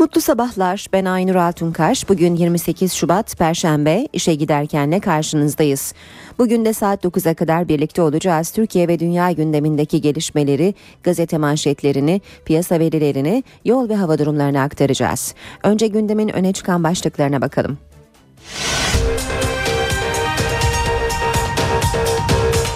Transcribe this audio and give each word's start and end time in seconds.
Mutlu 0.00 0.20
sabahlar. 0.20 0.86
Ben 0.92 1.04
Aynur 1.04 1.34
Altunkaş. 1.34 2.08
Bugün 2.08 2.36
28 2.36 2.92
Şubat 2.92 3.38
Perşembe. 3.38 4.08
İşe 4.12 4.34
giderkenle 4.34 5.00
karşınızdayız. 5.00 5.94
Bugün 6.38 6.64
de 6.64 6.72
saat 6.72 7.04
9'a 7.04 7.34
kadar 7.34 7.68
birlikte 7.68 8.02
olacağız. 8.02 8.50
Türkiye 8.50 8.88
ve 8.88 8.98
dünya 8.98 9.30
gündemindeki 9.30 10.00
gelişmeleri, 10.00 10.74
gazete 11.02 11.38
manşetlerini, 11.38 12.20
piyasa 12.44 12.78
verilerini, 12.78 13.44
yol 13.64 13.88
ve 13.88 13.96
hava 13.96 14.18
durumlarını 14.18 14.60
aktaracağız. 14.60 15.34
Önce 15.62 15.86
gündemin 15.86 16.28
öne 16.28 16.52
çıkan 16.52 16.84
başlıklarına 16.84 17.40
bakalım. 17.40 17.78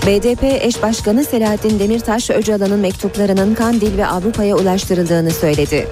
BDP 0.06 0.43
eş 0.43 0.83
başkanı 0.83 1.25
Selahattin 1.25 1.79
Demirtaş 1.79 2.30
Öcalan'ın 2.30 2.80
mektuplarının 2.80 3.55
Kandil 3.55 3.98
ve 3.98 4.06
Avrupa'ya 4.06 4.56
ulaştırıldığını 4.56 5.30
söyledi. 5.30 5.87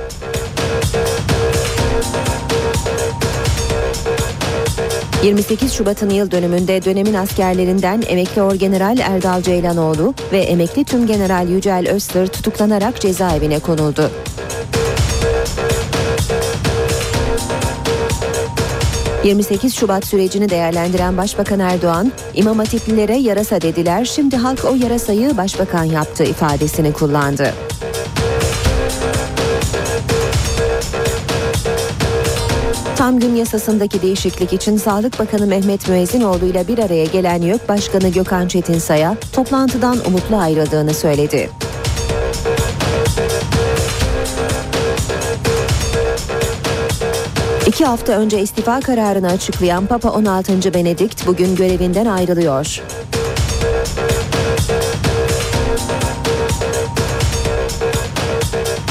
28 5.22 5.72
Şubat'ın 5.72 6.10
yıl 6.10 6.30
dönümünde 6.30 6.84
dönemin 6.84 7.14
askerlerinden 7.14 8.02
emekli 8.08 8.42
orgeneral 8.42 8.98
Erdal 8.98 9.42
Ceylanoğlu 9.42 10.14
ve 10.32 10.38
emekli 10.38 10.84
tüm 10.84 11.06
general 11.06 11.48
Yücel 11.48 11.88
Öztür 11.88 12.26
tutuklanarak 12.26 13.00
cezaevine 13.00 13.58
konuldu. 13.58 14.10
...28 19.24 19.70
Şubat 19.70 20.06
sürecini 20.06 20.48
değerlendiren 20.48 21.16
Başbakan 21.16 21.60
Erdoğan... 21.60 22.12
...İmam 22.34 22.58
Hatiplilere 22.58 23.16
yarasa 23.16 23.60
dediler... 23.60 24.04
...şimdi 24.04 24.36
halk 24.36 24.64
o 24.64 24.74
yarasayı 24.74 25.36
başbakan 25.36 25.84
yaptı 25.84 26.24
ifadesini 26.24 26.92
kullandı. 26.92 27.54
Tam 33.02 33.20
gün 33.20 33.34
yasasındaki 33.34 34.02
değişiklik 34.02 34.52
için 34.52 34.76
Sağlık 34.76 35.18
Bakanı 35.18 35.46
Mehmet 35.46 35.88
Müezzinoğlu 35.88 36.46
ile 36.46 36.68
bir 36.68 36.78
araya 36.78 37.04
gelen 37.04 37.42
YÖK 37.42 37.68
Başkanı 37.68 38.08
Gökhan 38.08 38.48
Çetinsay'a 38.48 39.16
toplantıdan 39.32 39.98
umutlu 40.06 40.36
ayrıldığını 40.36 40.94
söyledi. 40.94 41.50
İki 47.66 47.84
hafta 47.84 48.12
önce 48.12 48.40
istifa 48.40 48.80
kararını 48.80 49.30
açıklayan 49.30 49.86
Papa 49.86 50.10
16. 50.10 50.74
Benedikt 50.74 51.26
bugün 51.26 51.56
görevinden 51.56 52.06
ayrılıyor. 52.06 52.82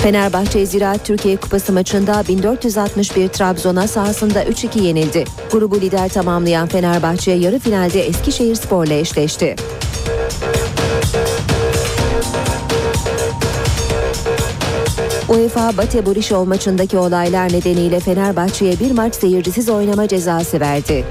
Fenerbahçe 0.04 0.66
Ziraat 0.66 1.06
Türkiye 1.06 1.38
Kupası 1.38 1.74
maçında 1.74 2.24
1461 2.28 3.28
Trabzon'a 3.28 3.88
sahasında 3.88 4.44
3-2 4.44 4.82
yenildi. 4.82 5.24
Grubu 5.52 5.82
lider 5.82 6.10
tamamlayan 6.10 6.68
Fenerbahçe 6.68 7.32
yarı 7.32 7.60
finalde 7.60 8.08
Eskişehir 8.08 8.56
Spor'la 8.56 8.94
eşleşti. 8.94 9.56
UEFA 15.30 15.78
Bate 15.78 16.06
Borisov 16.06 16.46
maçındaki 16.46 16.98
olaylar 16.98 17.54
nedeniyle 17.54 18.00
Fenerbahçe'ye 18.00 18.80
bir 18.80 18.92
maç 18.92 19.16
seyircisiz 19.16 19.70
oynama 19.70 20.08
cezası 20.08 20.60
verdi. 20.60 21.06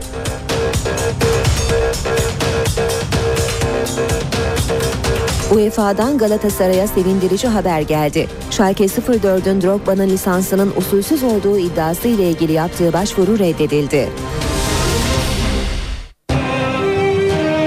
UEFA'dan 5.51 6.19
Galatasaray'a 6.19 6.87
sevindirici 6.87 7.49
haber 7.49 7.81
geldi. 7.81 8.29
Schalke 8.51 8.85
04'ün 8.85 9.63
Drogba'nın 9.63 10.09
lisansının 10.09 10.73
usulsüz 10.77 11.23
olduğu 11.23 11.59
iddiası 11.59 12.09
ile 12.09 12.31
ilgili 12.31 12.53
yaptığı 12.53 12.93
başvuru 12.93 13.39
reddedildi. 13.39 14.09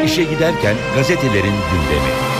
İşe 0.05 0.23
giderken 0.23 0.75
gazetelerin 0.95 1.53
gündemi. 1.71 2.32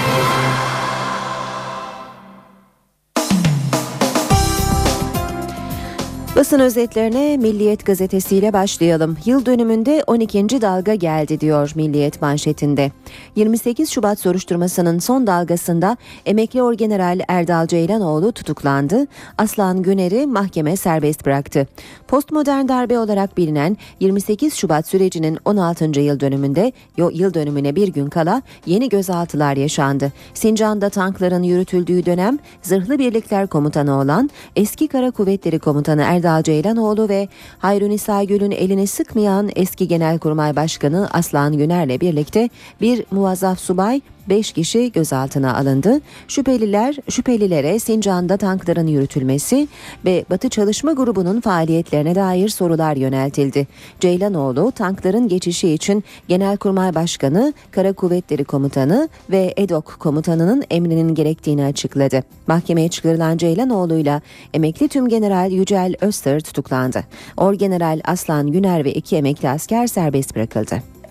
Basın 6.35 6.59
özetlerine 6.59 7.37
Milliyet 7.37 7.85
gazetesiyle 7.85 8.53
başlayalım. 8.53 9.17
Yıl 9.25 9.45
dönümünde 9.45 10.03
12. 10.07 10.61
dalga 10.61 10.95
geldi 10.95 11.39
diyor 11.39 11.71
Milliyet 11.75 12.21
manşetinde. 12.21 12.91
28 13.35 13.89
Şubat 13.89 14.19
soruşturmasının 14.19 14.99
son 14.99 15.27
dalgasında 15.27 15.97
emekli 16.25 16.61
orgeneral 16.61 17.19
Erdal 17.27 17.67
Ceylanoğlu 17.67 18.31
tutuklandı. 18.31 19.07
Aslan 19.37 19.81
Güner'i 19.81 20.27
mahkeme 20.27 20.77
serbest 20.77 21.25
bıraktı. 21.25 21.67
Postmodern 22.07 22.67
darbe 22.67 22.99
olarak 22.99 23.37
bilinen 23.37 23.77
28 23.99 24.53
Şubat 24.53 24.87
sürecinin 24.87 25.37
16. 25.45 25.99
yıl 25.99 26.19
dönümünde 26.19 26.71
yıl 26.97 27.33
dönümüne 27.33 27.75
bir 27.75 27.87
gün 27.87 28.09
kala 28.09 28.41
yeni 28.65 28.89
gözaltılar 28.89 29.57
yaşandı. 29.57 30.11
Sincan'da 30.33 30.89
tankların 30.89 31.43
yürütüldüğü 31.43 32.05
dönem 32.05 32.39
zırhlı 32.61 32.99
birlikler 32.99 33.47
komutanı 33.47 33.99
olan 33.99 34.29
eski 34.55 34.87
Kara 34.87 35.11
Kuvvetleri 35.11 35.59
Komutanı 35.59 36.01
Erdal 36.01 36.22
Erdal 36.23 36.43
Ceylanoğlu 36.43 37.09
ve 37.09 37.27
Hayrunisa 37.59 38.23
Gül'ün 38.23 38.51
elini 38.51 38.87
sıkmayan 38.87 39.49
eski 39.55 39.87
Genelkurmay 39.87 40.55
Başkanı 40.55 41.09
Aslan 41.13 41.57
Güner'le 41.57 42.01
birlikte 42.01 42.49
bir 42.81 43.05
muvazzaf 43.11 43.59
subay 43.59 44.01
5 44.29 44.51
kişi 44.51 44.91
gözaltına 44.91 45.57
alındı. 45.57 46.01
Şüpheliler 46.27 46.95
şüphelilere 47.09 47.79
Sincan'da 47.79 48.37
tankların 48.37 48.87
yürütülmesi 48.87 49.67
ve 50.05 50.25
Batı 50.29 50.49
Çalışma 50.49 50.93
Grubu'nun 50.93 51.41
faaliyetlerine 51.41 52.15
dair 52.15 52.49
sorular 52.49 52.95
yöneltildi. 52.95 53.67
Ceylanoğlu 53.99 54.71
tankların 54.71 55.27
geçişi 55.27 55.69
için 55.69 56.03
Genelkurmay 56.27 56.95
Başkanı, 56.95 57.53
Kara 57.71 57.93
Kuvvetleri 57.93 58.43
Komutanı 58.43 59.09
ve 59.29 59.53
EDOK 59.57 59.95
Komutanı'nın 59.99 60.63
emrinin 60.69 61.15
gerektiğini 61.15 61.65
açıkladı. 61.65 62.23
Mahkemeye 62.47 62.89
çıkarılan 62.89 63.37
Ceylanoğlu 63.37 63.97
ile 63.97 64.21
emekli 64.53 64.87
tüm 64.87 65.09
general 65.09 65.51
Yücel 65.51 65.95
Öztür 66.01 66.39
tutuklandı. 66.39 67.03
Orgeneral 67.37 68.01
Aslan 68.03 68.51
Güner 68.51 68.85
ve 68.85 68.93
iki 68.93 69.15
emekli 69.15 69.49
asker 69.49 69.87
serbest 69.87 70.35
bırakıldı. 70.35 71.02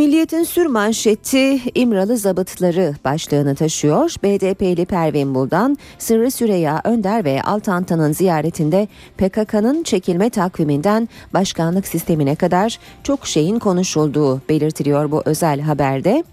Milliyetin 0.00 0.42
sür 0.42 0.66
manşeti 0.66 1.60
İmralı 1.74 2.16
zabıtları 2.16 2.94
başlığını 3.04 3.54
taşıyor. 3.54 4.14
BDP'li 4.22 4.86
Pervin 4.86 5.34
Buldan, 5.34 5.78
Sırrı 5.98 6.30
Süreya 6.30 6.80
Önder 6.84 7.24
ve 7.24 7.42
Altantan'ın 7.42 8.12
ziyaretinde 8.12 8.88
PKK'nın 9.18 9.82
çekilme 9.82 10.30
takviminden 10.30 11.08
başkanlık 11.34 11.86
sistemine 11.86 12.34
kadar 12.34 12.78
çok 13.02 13.26
şeyin 13.26 13.58
konuşulduğu 13.58 14.40
belirtiliyor 14.48 15.10
bu 15.10 15.22
özel 15.24 15.60
haberde. 15.60 16.24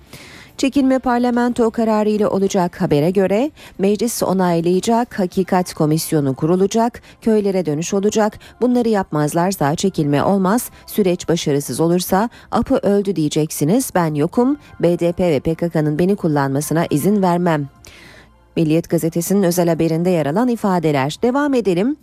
Çekilme 0.57 0.99
parlamento 0.99 1.71
kararı 1.71 2.09
ile 2.09 2.27
olacak 2.27 2.81
habere 2.81 3.11
göre 3.11 3.51
meclis 3.79 4.23
onaylayacak, 4.23 5.19
hakikat 5.19 5.73
komisyonu 5.73 6.35
kurulacak, 6.35 7.01
köylere 7.21 7.65
dönüş 7.65 7.93
olacak. 7.93 8.39
Bunları 8.61 8.89
yapmazlarsa 8.89 9.75
çekilme 9.75 10.23
olmaz. 10.23 10.69
Süreç 10.85 11.29
başarısız 11.29 11.79
olursa 11.79 12.29
apı 12.51 12.75
öldü 12.75 13.15
diyeceksiniz. 13.15 13.91
Ben 13.95 14.13
yokum. 14.13 14.57
BDP 14.79 15.19
ve 15.19 15.39
PKK'nın 15.39 15.99
beni 15.99 16.15
kullanmasına 16.15 16.85
izin 16.89 17.21
vermem. 17.21 17.69
Milliyet 18.55 18.89
gazetesinin 18.89 19.43
özel 19.43 19.69
haberinde 19.69 20.09
yer 20.09 20.25
alan 20.25 20.47
ifadeler. 20.47 21.17
Devam 21.23 21.53
edelim. 21.53 21.97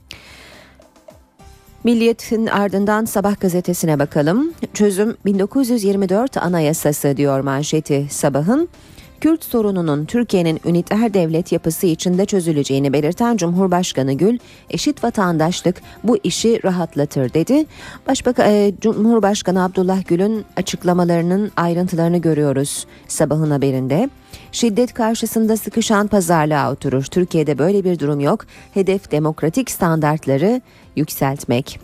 Milliyetin 1.84 2.46
ardından 2.46 3.04
Sabah 3.04 3.40
gazetesine 3.40 3.98
bakalım. 3.98 4.52
Çözüm 4.74 5.16
1924 5.24 6.36
Anayasası 6.36 7.16
diyor 7.16 7.40
manşeti 7.40 8.06
Sabah'ın. 8.10 8.68
Kürt 9.20 9.44
sorununun 9.44 10.04
Türkiye'nin 10.04 10.60
üniter 10.64 11.14
devlet 11.14 11.52
yapısı 11.52 11.86
içinde 11.86 12.26
çözüleceğini 12.26 12.92
belirten 12.92 13.36
Cumhurbaşkanı 13.36 14.12
Gül, 14.12 14.38
eşit 14.70 15.04
vatandaşlık 15.04 15.82
bu 16.04 16.18
işi 16.24 16.60
rahatlatır 16.64 17.34
dedi. 17.34 17.66
Başbakan 18.08 18.50
e, 18.50 18.72
Cumhurbaşkanı 18.80 19.64
Abdullah 19.64 20.06
Gül'ün 20.08 20.44
açıklamalarının 20.56 21.52
ayrıntılarını 21.56 22.18
görüyoruz 22.18 22.86
sabahın 23.08 23.50
haberinde. 23.50 24.10
Şiddet 24.52 24.94
karşısında 24.94 25.56
sıkışan 25.56 26.06
pazarlığa 26.06 26.72
oturur. 26.72 27.04
Türkiye'de 27.04 27.58
böyle 27.58 27.84
bir 27.84 27.98
durum 27.98 28.20
yok. 28.20 28.46
Hedef 28.74 29.10
demokratik 29.10 29.70
standartları 29.70 30.60
yükseltmek. 30.96 31.80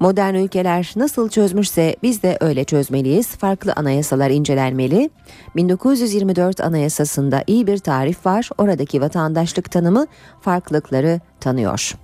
Modern 0.00 0.34
ülkeler 0.34 0.92
nasıl 0.96 1.28
çözmüşse 1.28 1.96
biz 2.02 2.22
de 2.22 2.38
öyle 2.40 2.64
çözmeliyiz. 2.64 3.26
Farklı 3.26 3.72
anayasalar 3.76 4.30
incelenmeli. 4.30 5.10
1924 5.56 6.60
Anayasası'nda 6.60 7.44
iyi 7.46 7.66
bir 7.66 7.78
tarif 7.78 8.26
var. 8.26 8.48
Oradaki 8.58 9.00
vatandaşlık 9.00 9.70
tanımı 9.70 10.06
farklılıkları 10.40 11.20
tanıyor. 11.40 11.94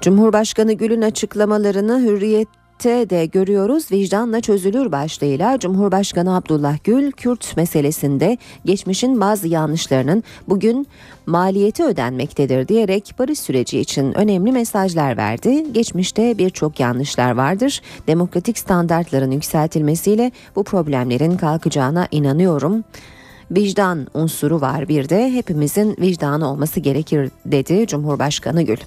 Cumhurbaşkanı 0.00 0.72
Gül'ün 0.72 1.02
açıklamalarını 1.02 2.00
Hürriyet 2.00 2.48
de 2.84 3.26
görüyoruz 3.26 3.92
vicdanla 3.92 4.40
çözülür 4.40 4.92
başlığıyla 4.92 5.58
Cumhurbaşkanı 5.58 6.36
Abdullah 6.36 6.76
Gül 6.84 7.12
Kürt 7.12 7.56
meselesinde 7.56 8.38
geçmişin 8.64 9.20
bazı 9.20 9.48
yanlışlarının 9.48 10.24
bugün 10.48 10.86
maliyeti 11.26 11.84
ödenmektedir 11.84 12.68
diyerek 12.68 13.14
barış 13.18 13.38
süreci 13.38 13.80
için 13.80 14.18
önemli 14.18 14.52
mesajlar 14.52 15.16
verdi. 15.16 15.72
Geçmişte 15.72 16.38
birçok 16.38 16.80
yanlışlar 16.80 17.30
vardır. 17.30 17.82
Demokratik 18.06 18.58
standartların 18.58 19.30
yükseltilmesiyle 19.30 20.32
bu 20.56 20.64
problemlerin 20.64 21.36
kalkacağına 21.36 22.08
inanıyorum 22.10 22.84
vicdan 23.50 24.06
unsuru 24.14 24.60
var 24.60 24.88
bir 24.88 25.08
de 25.08 25.32
hepimizin 25.32 25.96
vicdanı 26.00 26.50
olması 26.50 26.80
gerekir 26.80 27.30
dedi 27.46 27.86
Cumhurbaşkanı 27.86 28.62
Gül. 28.62 28.78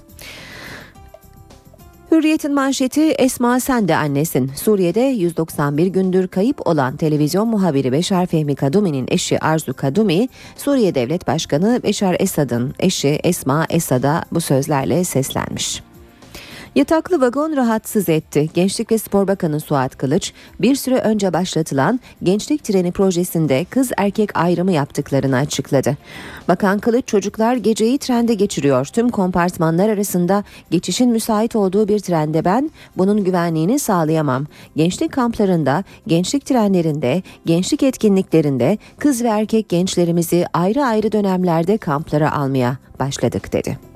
Hürriyet'in 2.12 2.54
manşeti 2.54 3.02
Esma 3.02 3.60
sen 3.60 3.88
de 3.88 3.96
annesin. 3.96 4.50
Suriye'de 4.56 5.00
191 5.00 5.86
gündür 5.86 6.28
kayıp 6.28 6.66
olan 6.66 6.96
televizyon 6.96 7.48
muhabiri 7.48 7.92
Beşar 7.92 8.26
Fehmi 8.26 8.54
Kadumi'nin 8.54 9.06
eşi 9.08 9.38
Arzu 9.38 9.74
Kadumi, 9.74 10.28
Suriye 10.56 10.94
Devlet 10.94 11.26
Başkanı 11.26 11.80
Beşar 11.82 12.16
Esad'ın 12.20 12.74
eşi 12.78 13.08
Esma 13.08 13.66
Esad'a 13.70 14.24
bu 14.32 14.40
sözlerle 14.40 15.04
seslenmiş. 15.04 15.82
Yataklı 16.74 17.20
vagon 17.20 17.56
rahatsız 17.56 18.08
etti. 18.08 18.48
Gençlik 18.54 18.92
ve 18.92 18.98
Spor 18.98 19.28
Bakanı 19.28 19.60
Suat 19.60 19.98
Kılıç 19.98 20.32
bir 20.60 20.74
süre 20.74 20.98
önce 20.98 21.32
başlatılan 21.32 22.00
Gençlik 22.22 22.64
Treni 22.64 22.92
projesinde 22.92 23.64
kız 23.64 23.90
erkek 23.96 24.38
ayrımı 24.38 24.72
yaptıklarını 24.72 25.36
açıkladı. 25.36 25.96
Bakan 26.48 26.78
Kılıç 26.78 27.06
çocuklar 27.06 27.56
geceyi 27.56 27.98
trende 27.98 28.34
geçiriyor. 28.34 28.86
Tüm 28.86 29.08
kompartmanlar 29.08 29.88
arasında 29.88 30.44
geçişin 30.70 31.10
müsait 31.10 31.56
olduğu 31.56 31.88
bir 31.88 31.98
trende 31.98 32.44
ben 32.44 32.70
bunun 32.96 33.24
güvenliğini 33.24 33.78
sağlayamam. 33.78 34.46
Gençlik 34.76 35.12
kamplarında, 35.12 35.84
gençlik 36.06 36.46
trenlerinde, 36.46 37.22
gençlik 37.46 37.82
etkinliklerinde 37.82 38.78
kız 38.98 39.24
ve 39.24 39.28
erkek 39.28 39.68
gençlerimizi 39.68 40.46
ayrı 40.52 40.84
ayrı 40.84 41.12
dönemlerde 41.12 41.76
kamplara 41.76 42.32
almaya 42.32 42.76
başladık 43.00 43.52
dedi. 43.52 43.91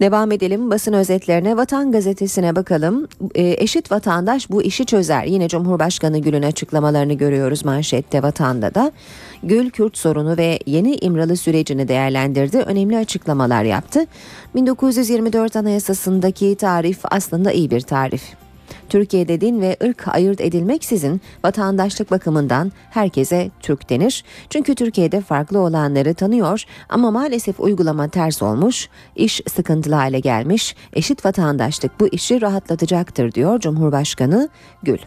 Devam 0.00 0.32
edelim 0.32 0.70
basın 0.70 0.92
özetlerine 0.92 1.56
Vatan 1.56 1.92
Gazetesi'ne 1.92 2.56
bakalım. 2.56 3.08
E, 3.34 3.62
eşit 3.62 3.92
vatandaş 3.92 4.50
bu 4.50 4.62
işi 4.62 4.86
çözer. 4.86 5.24
Yine 5.24 5.48
Cumhurbaşkanı 5.48 6.18
Gül'ün 6.18 6.42
açıklamalarını 6.42 7.12
görüyoruz 7.12 7.64
manşette 7.64 8.22
vatanda 8.22 8.74
da. 8.74 8.92
Gül 9.42 9.70
Kürt 9.70 9.98
sorunu 9.98 10.36
ve 10.36 10.58
yeni 10.66 10.94
İmralı 10.94 11.36
sürecini 11.36 11.88
değerlendirdi. 11.88 12.58
Önemli 12.58 12.96
açıklamalar 12.96 13.64
yaptı. 13.64 14.06
1924 14.54 15.56
Anayasası'ndaki 15.56 16.56
tarif 16.56 16.98
aslında 17.02 17.52
iyi 17.52 17.70
bir 17.70 17.80
tarif. 17.80 18.22
Türkiye'de 18.88 19.40
din 19.40 19.60
ve 19.60 19.76
ırk 19.84 20.08
ayırt 20.08 20.40
edilmeksizin 20.40 21.20
vatandaşlık 21.44 22.10
bakımından 22.10 22.72
herkese 22.90 23.50
Türk 23.60 23.90
denir. 23.90 24.24
Çünkü 24.50 24.74
Türkiye'de 24.74 25.20
farklı 25.20 25.58
olanları 25.58 26.14
tanıyor 26.14 26.64
ama 26.88 27.10
maalesef 27.10 27.60
uygulama 27.60 28.08
ters 28.08 28.42
olmuş, 28.42 28.88
iş 29.16 29.40
sıkıntılı 29.54 29.94
hale 29.94 30.20
gelmiş, 30.20 30.76
eşit 30.92 31.24
vatandaşlık 31.24 32.00
bu 32.00 32.08
işi 32.08 32.42
rahatlatacaktır 32.42 33.32
diyor 33.32 33.60
Cumhurbaşkanı 33.60 34.48
Gül. 34.82 34.98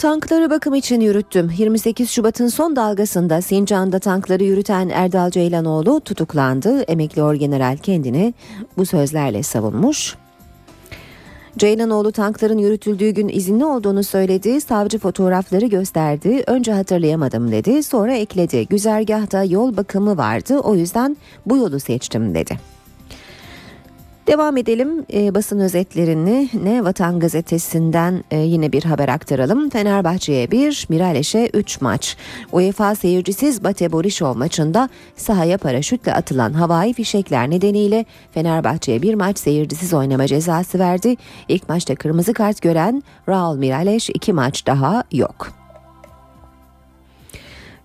Tankları 0.00 0.50
bakım 0.50 0.74
için 0.74 1.00
yürüttüm. 1.00 1.50
28 1.58 2.10
Şubat'ın 2.10 2.48
son 2.48 2.76
dalgasında 2.76 3.42
Sincan'da 3.42 3.98
tankları 3.98 4.44
yürüten 4.44 4.88
Erdal 4.88 5.30
Ceylanoğlu 5.30 6.00
tutuklandı. 6.00 6.82
Emekli 6.82 7.22
Orgeneral 7.22 7.76
kendini 7.76 8.34
bu 8.76 8.86
sözlerle 8.86 9.42
savunmuş. 9.42 10.16
Ceylanoğlu 11.58 12.12
tankların 12.12 12.58
yürütüldüğü 12.58 13.10
gün 13.10 13.28
izinli 13.28 13.64
olduğunu 13.64 14.04
söyledi. 14.04 14.60
Savcı 14.60 14.98
fotoğrafları 14.98 15.66
gösterdi. 15.66 16.44
Önce 16.46 16.72
hatırlayamadım 16.72 17.52
dedi. 17.52 17.82
Sonra 17.82 18.14
ekledi. 18.14 18.66
Güzergahta 18.66 19.44
yol 19.44 19.76
bakımı 19.76 20.16
vardı. 20.16 20.58
O 20.58 20.74
yüzden 20.74 21.16
bu 21.46 21.56
yolu 21.56 21.80
seçtim 21.80 22.34
dedi. 22.34 22.79
Devam 24.30 24.56
edelim 24.56 25.06
e, 25.12 25.34
basın 25.34 25.60
özetlerini 25.60 26.48
ne 26.62 26.84
Vatan 26.84 27.20
Gazetesi'nden 27.20 28.24
e, 28.30 28.38
yine 28.38 28.72
bir 28.72 28.84
haber 28.84 29.08
aktaralım. 29.08 29.70
Fenerbahçe'ye 29.70 30.50
1, 30.50 30.86
Miraleş'e 30.88 31.50
3 31.54 31.80
maç. 31.80 32.16
UEFA 32.52 32.94
seyircisiz 32.94 33.64
Bate 33.64 33.92
Borisov 33.92 34.36
maçında 34.36 34.88
sahaya 35.16 35.58
paraşütle 35.58 36.14
atılan 36.14 36.52
havai 36.52 36.92
fişekler 36.92 37.50
nedeniyle 37.50 38.04
Fenerbahçe'ye 38.32 39.02
bir 39.02 39.14
maç 39.14 39.38
seyircisiz 39.38 39.94
oynama 39.94 40.26
cezası 40.26 40.78
verdi. 40.78 41.16
İlk 41.48 41.68
maçta 41.68 41.94
kırmızı 41.94 42.34
kart 42.34 42.62
gören 42.62 43.02
Raul 43.28 43.56
Miraleş 43.56 44.10
iki 44.10 44.32
maç 44.32 44.66
daha 44.66 45.04
yok. 45.12 45.59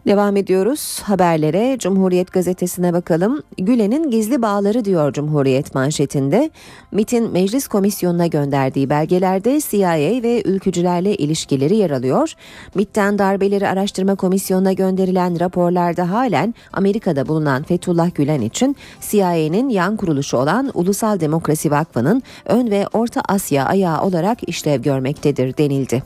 Devam 0.06 0.36
ediyoruz 0.38 1.02
haberlere. 1.04 1.78
Cumhuriyet 1.80 2.32
gazetesine 2.32 2.94
bakalım. 2.94 3.42
Gülen'in 3.58 4.12
gizli 4.12 4.42
bağları 4.42 4.86
diyor 4.86 5.14
Cumhuriyet 5.14 5.76
manşetinde. 5.76 6.50
MIT'in 6.92 7.32
meclis 7.32 7.68
komisyonuna 7.68 8.28
gönderdiği 8.28 8.90
belgelerde 8.90 9.62
CIA 9.70 10.24
ve 10.24 10.42
ülkücülerle 10.46 11.16
ilişkileri 11.16 11.76
yer 11.76 11.92
alıyor. 11.92 12.34
MIT'ten 12.76 13.20
darbeleri 13.20 13.68
araştırma 13.68 14.16
komisyonuna 14.16 14.74
gönderilen 14.74 15.40
raporlarda 15.40 16.12
halen 16.12 16.54
Amerika'da 16.74 17.28
bulunan 17.28 17.64
Fethullah 17.64 18.16
Gülen 18.16 18.42
için 18.42 18.76
CIA'nin 19.02 19.70
yan 19.70 19.98
kuruluşu 19.98 20.38
olan 20.38 20.72
Ulusal 20.74 21.20
Demokrasi 21.20 21.72
Vakfı'nın 21.72 22.24
ön 22.46 22.72
ve 22.72 22.88
Orta 22.94 23.22
Asya 23.22 23.66
ayağı 23.66 24.02
olarak 24.02 24.50
işlev 24.50 24.82
görmektedir 24.82 25.58
denildi 25.58 26.04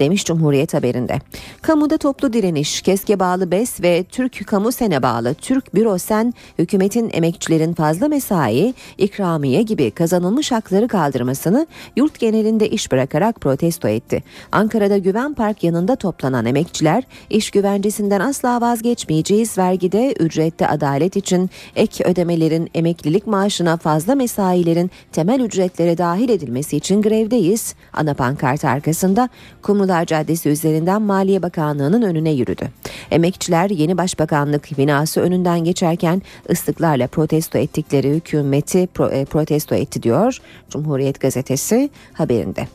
demiş 0.00 0.24
Cumhuriyet 0.24 0.74
haberinde. 0.74 1.20
Kamuda 1.62 1.98
toplu 1.98 2.32
direniş, 2.32 2.82
keske 2.82 3.18
bağlı 3.18 3.50
BES 3.50 3.82
ve 3.82 4.04
Türk 4.04 4.46
Kamu 4.46 4.72
Sene 4.72 5.02
bağlı 5.02 5.34
Türk 5.34 5.74
Bürosen 5.74 6.34
hükümetin 6.58 7.10
emekçilerin 7.12 7.74
fazla 7.74 8.08
mesai, 8.08 8.74
ikramiye 8.98 9.62
gibi 9.62 9.90
kazanılmış 9.90 10.52
hakları 10.52 10.88
kaldırmasını 10.88 11.66
yurt 11.96 12.18
genelinde 12.18 12.68
iş 12.68 12.92
bırakarak 12.92 13.40
protesto 13.40 13.88
etti. 13.88 14.22
Ankara'da 14.52 14.98
Güven 14.98 15.34
Park 15.34 15.64
yanında 15.64 15.96
toplanan 15.96 16.46
emekçiler 16.46 17.04
iş 17.30 17.50
güvencesinden 17.50 18.20
asla 18.20 18.60
vazgeçmeyeceğiz 18.60 19.58
vergide 19.58 20.12
ücrette 20.12 20.68
adalet 20.68 21.16
için 21.16 21.50
ek 21.76 22.04
ödemelerin 22.04 22.70
emeklilik 22.74 23.26
maaşına 23.26 23.76
fazla 23.76 24.14
mesailerin 24.14 24.90
temel 25.12 25.40
ücretlere 25.40 25.98
dahil 25.98 26.28
edilmesi 26.28 26.76
için 26.76 27.02
grevdeyiz. 27.02 27.74
Ana 27.92 28.14
pankart 28.14 28.64
arkasında 28.64 29.28
Kumru 29.62 29.87
Kumrular 29.88 30.06
Caddesi 30.06 30.48
üzerinden 30.48 31.02
Maliye 31.02 31.42
Bakanlığı'nın 31.42 32.02
önüne 32.02 32.30
yürüdü. 32.30 32.68
Emekçiler 33.10 33.70
yeni 33.70 33.98
başbakanlık 33.98 34.78
binası 34.78 35.20
önünden 35.20 35.64
geçerken 35.64 36.22
ıslıklarla 36.50 37.06
protesto 37.06 37.58
ettikleri 37.58 38.10
hükümeti 38.10 38.78
e, 39.10 39.24
protesto 39.24 39.74
etti 39.74 40.02
diyor 40.02 40.38
Cumhuriyet 40.70 41.20
Gazetesi 41.20 41.90
haberinde. 42.12 42.68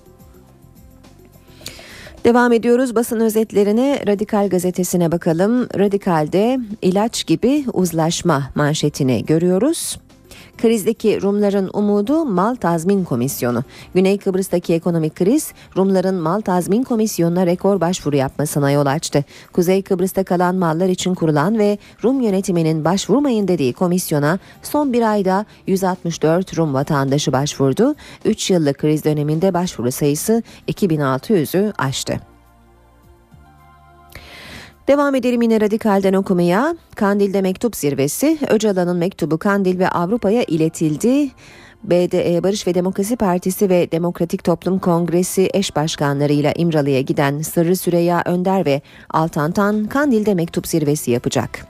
Devam 2.26 2.52
ediyoruz 2.52 2.96
basın 2.96 3.20
özetlerine 3.20 4.04
Radikal 4.08 4.50
gazetesine 4.50 5.12
bakalım. 5.12 5.68
Radikal'de 5.78 6.60
ilaç 6.82 7.28
gibi 7.28 7.66
uzlaşma 7.74 8.50
manşetini 8.56 9.26
görüyoruz. 9.26 9.98
Krizdeki 10.58 11.22
Rumların 11.22 11.70
umudu 11.74 12.26
mal 12.26 12.56
tazmin 12.56 13.04
komisyonu. 13.04 13.64
Güney 13.94 14.18
Kıbrıs'taki 14.18 14.74
ekonomik 14.74 15.16
kriz 15.16 15.54
Rumların 15.78 16.16
mal 16.16 16.42
tazmin 16.42 16.84
komisyonuna 16.84 17.46
rekor 17.46 17.82
başvuru 17.82 18.16
yapmasına 18.16 18.72
yol 18.72 18.86
açtı. 18.86 19.24
Kuzey 19.54 19.82
Kıbrıs'ta 19.82 20.24
kalan 20.24 20.56
mallar 20.56 20.90
için 20.90 21.16
kurulan 21.16 21.60
ve 21.60 21.78
Rum 22.04 22.22
yönetiminin 22.22 22.86
başvurmayın 22.86 23.48
dediği 23.48 23.74
komisyona 23.74 24.40
son 24.62 24.94
bir 24.94 25.12
ayda 25.12 25.46
164 25.68 26.58
Rum 26.58 26.74
vatandaşı 26.74 27.32
başvurdu. 27.32 27.96
3 28.26 28.50
yıllık 28.50 28.78
kriz 28.78 29.04
döneminde 29.06 29.54
başvuru 29.54 29.92
sayısı 29.92 30.44
2600'ü 30.68 31.74
aştı. 31.78 32.33
Devam 34.88 35.16
edelim 35.16 35.42
yine 35.42 35.62
Radikal'den 35.62 36.14
okumaya. 36.14 36.76
Kandil'de 36.96 37.42
mektup 37.42 37.76
zirvesi, 37.76 38.38
Öcalan'ın 38.50 38.98
mektubu 38.98 39.38
Kandil 39.38 39.80
ve 39.80 39.90
Avrupa'ya 39.90 40.44
iletildi. 40.44 41.30
BDE 41.84 42.44
Barış 42.44 42.68
ve 42.68 42.74
Demokrasi 42.74 43.16
Partisi 43.16 43.70
ve 43.70 43.92
Demokratik 43.92 44.44
Toplum 44.44 44.80
Kongresi 44.80 45.50
eş 45.54 45.76
başkanlarıyla 45.76 46.54
İmralı'ya 46.56 47.02
giden 47.02 47.42
Sırrı 47.42 47.76
Süreyya 47.76 48.22
Önder 48.26 48.66
ve 48.66 48.82
Altantan 49.10 49.86
Kandil'de 49.86 50.34
mektup 50.34 50.68
zirvesi 50.68 51.12
yapacak, 51.12 51.68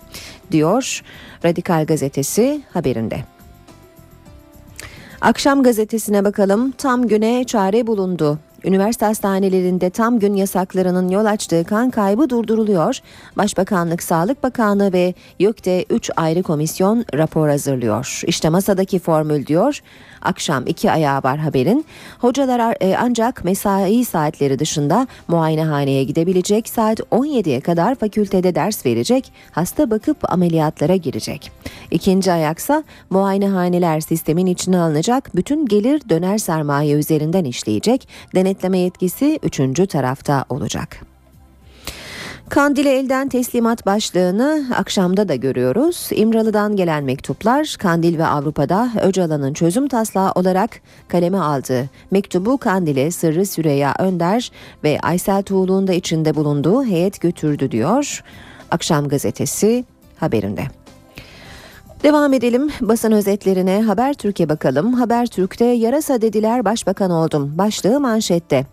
diyor 0.51 1.01
Radikal 1.45 1.85
Gazetesi 1.85 2.61
haberinde. 2.73 3.23
Akşam 5.21 5.63
gazetesine 5.63 6.25
bakalım. 6.25 6.71
Tam 6.71 7.07
güne 7.07 7.43
çare 7.43 7.87
bulundu. 7.87 8.39
Üniversite 8.65 9.05
hastanelerinde 9.05 9.89
tam 9.89 10.19
gün 10.19 10.33
yasaklarının 10.33 11.09
yol 11.09 11.25
açtığı 11.25 11.63
kan 11.63 11.89
kaybı 11.89 12.29
durduruluyor. 12.29 12.99
Başbakanlık, 13.37 14.03
Sağlık 14.03 14.43
Bakanlığı 14.43 14.93
ve 14.93 15.13
YÖK'te 15.39 15.85
3 15.89 16.11
ayrı 16.15 16.43
komisyon 16.43 17.05
rapor 17.13 17.49
hazırlıyor. 17.49 18.21
İşte 18.27 18.49
masadaki 18.49 18.99
formül 18.99 19.45
diyor. 19.45 19.79
Akşam 20.21 20.67
iki 20.67 20.91
ayağı 20.91 21.23
var 21.23 21.37
haberin. 21.37 21.85
Hocalar 22.19 22.77
e, 22.81 22.97
ancak 22.97 23.43
mesai 23.43 24.05
saatleri 24.05 24.59
dışında 24.59 25.07
muayenehaneye 25.27 26.03
gidebilecek. 26.03 26.69
Saat 26.69 26.99
17'ye 26.99 27.61
kadar 27.61 27.95
fakültede 27.95 28.55
ders 28.55 28.85
verecek. 28.85 29.31
Hasta 29.51 29.89
bakıp 29.89 30.33
ameliyatlara 30.33 30.95
girecek. 30.95 31.51
İkinci 31.91 32.31
ayaksa 32.31 32.83
muayenehaneler 33.09 33.99
sistemin 33.99 34.45
içine 34.45 34.79
alınacak. 34.79 35.35
Bütün 35.35 35.65
gelir 35.65 36.01
döner 36.09 36.37
sermaye 36.37 36.95
üzerinden 36.95 37.43
işleyecek. 37.43 38.07
Denetleme 38.53 38.79
yetkisi 38.79 39.39
üçüncü 39.43 39.87
tarafta 39.87 40.45
olacak. 40.49 40.97
Kandil'e 42.49 42.89
elden 42.89 43.29
teslimat 43.29 43.85
başlığını 43.85 44.65
akşamda 44.75 45.27
da 45.27 45.35
görüyoruz. 45.35 46.09
İmralı'dan 46.11 46.75
gelen 46.75 47.03
mektuplar 47.03 47.75
Kandil 47.79 48.17
ve 48.17 48.25
Avrupa'da 48.25 48.89
Öcalan'ın 49.03 49.53
çözüm 49.53 49.87
taslağı 49.87 50.31
olarak 50.31 50.81
kaleme 51.07 51.37
aldığı 51.37 51.89
mektubu 52.11 52.57
Kandil'e 52.57 53.11
Sırrı 53.11 53.45
Süreyya 53.45 53.95
Önder 53.99 54.51
ve 54.83 54.99
Aysel 55.03 55.43
Tuğlu'nun 55.43 55.87
da 55.87 55.93
içinde 55.93 56.35
bulunduğu 56.35 56.83
heyet 56.83 57.21
götürdü 57.21 57.71
diyor. 57.71 58.23
Akşam 58.71 59.07
gazetesi 59.07 59.85
haberinde. 60.17 60.82
Devam 62.03 62.33
edelim 62.33 62.71
basın 62.81 63.11
özetlerine 63.11 63.81
Habertürk'e 63.81 64.49
bakalım. 64.49 64.93
Habertürk'te 64.93 65.65
yarasa 65.65 66.21
dediler 66.21 66.65
başbakan 66.65 67.11
oldum 67.11 67.53
başlığı 67.57 67.99
manşette. 67.99 68.65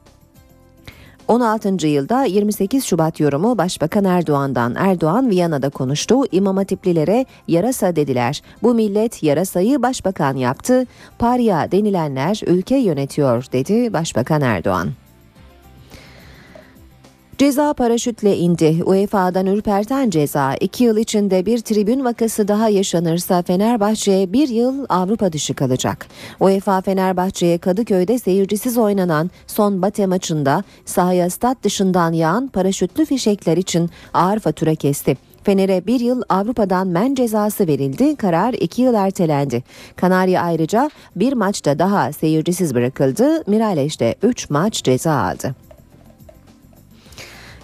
16. 1.28 1.87
yılda 1.87 2.25
28 2.25 2.84
Şubat 2.84 3.20
yorumu 3.20 3.58
Başbakan 3.58 4.04
Erdoğan'dan 4.04 4.75
Erdoğan 4.75 5.30
Viyana'da 5.30 5.70
konuştu. 5.70 6.16
İmam 6.32 6.56
Hatiplilere 6.56 7.26
yarasa 7.49 7.96
dediler. 7.96 8.42
Bu 8.62 8.75
millet 8.75 9.22
yarasayı 9.22 9.82
başbakan 9.82 10.37
yaptı. 10.37 10.87
Parya 11.18 11.72
denilenler 11.72 12.40
ülke 12.46 12.76
yönetiyor 12.76 13.44
dedi 13.52 13.92
Başbakan 13.92 14.40
Erdoğan. 14.40 14.88
Ceza 17.40 17.75
paraşütle 17.75 18.37
indi. 18.37 18.85
UEFA'dan 18.85 19.47
ürperten 19.47 20.11
ceza. 20.11 20.54
İki 20.54 20.85
yıl 20.85 20.97
içinde 20.97 21.47
bir 21.47 21.59
tribün 21.59 22.04
vakası 22.04 22.49
daha 22.49 22.68
yaşanırsa 22.68 23.42
Fenerbahçe 23.42 24.32
bir 24.32 24.49
yıl 24.49 24.87
Avrupa 24.88 25.32
dışı 25.32 25.54
kalacak. 25.54 26.06
UEFA 26.40 26.80
Fenerbahçe'ye 26.80 27.59
Kadıköy'de 27.59 28.18
seyircisiz 28.18 28.78
oynanan 28.78 29.30
son 29.47 29.82
bate 29.82 30.06
maçında 30.06 30.64
sahaya 30.85 31.30
stat 31.30 31.59
dışından 31.62 32.12
yağan 32.12 32.49
paraşütlü 32.49 33.04
fişekler 33.04 33.56
için 33.56 33.90
ağır 34.14 34.38
fatura 34.38 34.75
kesti. 34.75 35.16
Fener'e 35.44 35.87
bir 35.87 36.00
yıl 36.00 36.23
Avrupa'dan 36.28 36.87
men 36.87 37.14
cezası 37.14 37.66
verildi. 37.66 38.16
Karar 38.16 38.52
iki 38.52 38.82
yıl 38.82 38.94
ertelendi. 38.94 39.62
Kanarya 39.97 40.42
ayrıca 40.42 40.90
bir 41.16 41.32
maçta 41.32 41.78
daha 41.78 42.12
seyircisiz 42.12 42.75
bırakıldı. 42.75 43.50
Miraleş 43.50 44.00
de 44.00 44.14
üç 44.23 44.50
maç 44.50 44.85
ceza 44.85 45.12
aldı. 45.12 45.54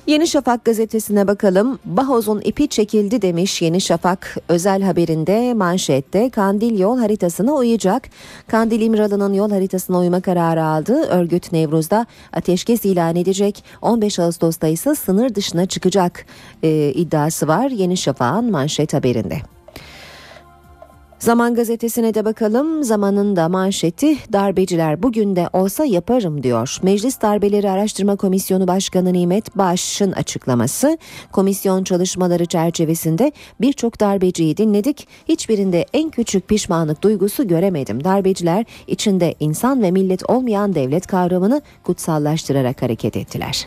Yeni 0.06 0.26
Şafak 0.26 0.64
gazetesine 0.64 1.28
bakalım. 1.28 1.78
Bahoz'un 1.84 2.40
ipi 2.40 2.68
çekildi 2.68 3.22
demiş 3.22 3.62
Yeni 3.62 3.80
Şafak 3.80 4.36
özel 4.48 4.82
haberinde 4.82 5.54
manşette 5.54 6.30
Kandil 6.30 6.78
yol 6.78 6.98
haritasına 6.98 7.52
uyacak. 7.52 8.08
Kandil 8.46 8.80
İmralı'nın 8.80 9.32
yol 9.32 9.50
haritasına 9.50 9.98
uyma 9.98 10.20
kararı 10.20 10.64
aldı. 10.64 10.92
Örgüt 10.92 11.52
Nevruz'da 11.52 12.06
ateşkes 12.32 12.84
ilan 12.84 13.16
edecek. 13.16 13.64
15 13.82 14.18
Ağustos'ta 14.18 14.66
ise 14.66 14.94
sınır 14.94 15.34
dışına 15.34 15.66
çıkacak 15.66 16.26
e, 16.62 16.92
iddiası 16.94 17.48
var 17.48 17.70
Yeni 17.70 17.96
Şafak'ın 17.96 18.50
manşet 18.50 18.94
haberinde. 18.94 19.55
Zaman 21.18 21.54
gazetesine 21.54 22.14
de 22.14 22.25
bakalım. 22.25 22.85
Zamanın 22.85 23.37
da 23.37 23.49
manşeti 23.49 24.16
darbeciler 24.32 25.02
bugün 25.02 25.37
de 25.37 25.49
olsa 25.52 25.85
yaparım 25.85 26.42
diyor. 26.42 26.78
Meclis 26.82 27.20
Darbeleri 27.20 27.70
Araştırma 27.70 28.16
Komisyonu 28.16 28.68
Başkanı 28.68 29.12
Nimet 29.12 29.56
Baş'ın 29.56 30.12
açıklaması. 30.12 30.99
Komisyon 31.32 31.85
çalışmaları 31.85 32.46
çerçevesinde 32.46 33.32
birçok 33.61 34.00
darbeciyi 34.00 34.56
dinledik. 34.56 35.08
Hiçbirinde 35.28 35.87
en 35.92 36.11
küçük 36.11 36.49
pişmanlık 36.49 37.02
duygusu 37.02 37.49
göremedim. 37.49 38.04
Darbeciler 38.04 38.64
içinde 38.87 39.35
insan 39.40 39.82
ve 39.82 39.90
millet 39.90 40.30
olmayan 40.30 40.75
devlet 40.75 41.06
kavramını 41.06 41.62
kutsallaştırarak 41.85 42.82
hareket 42.82 43.16
ettiler. 43.16 43.66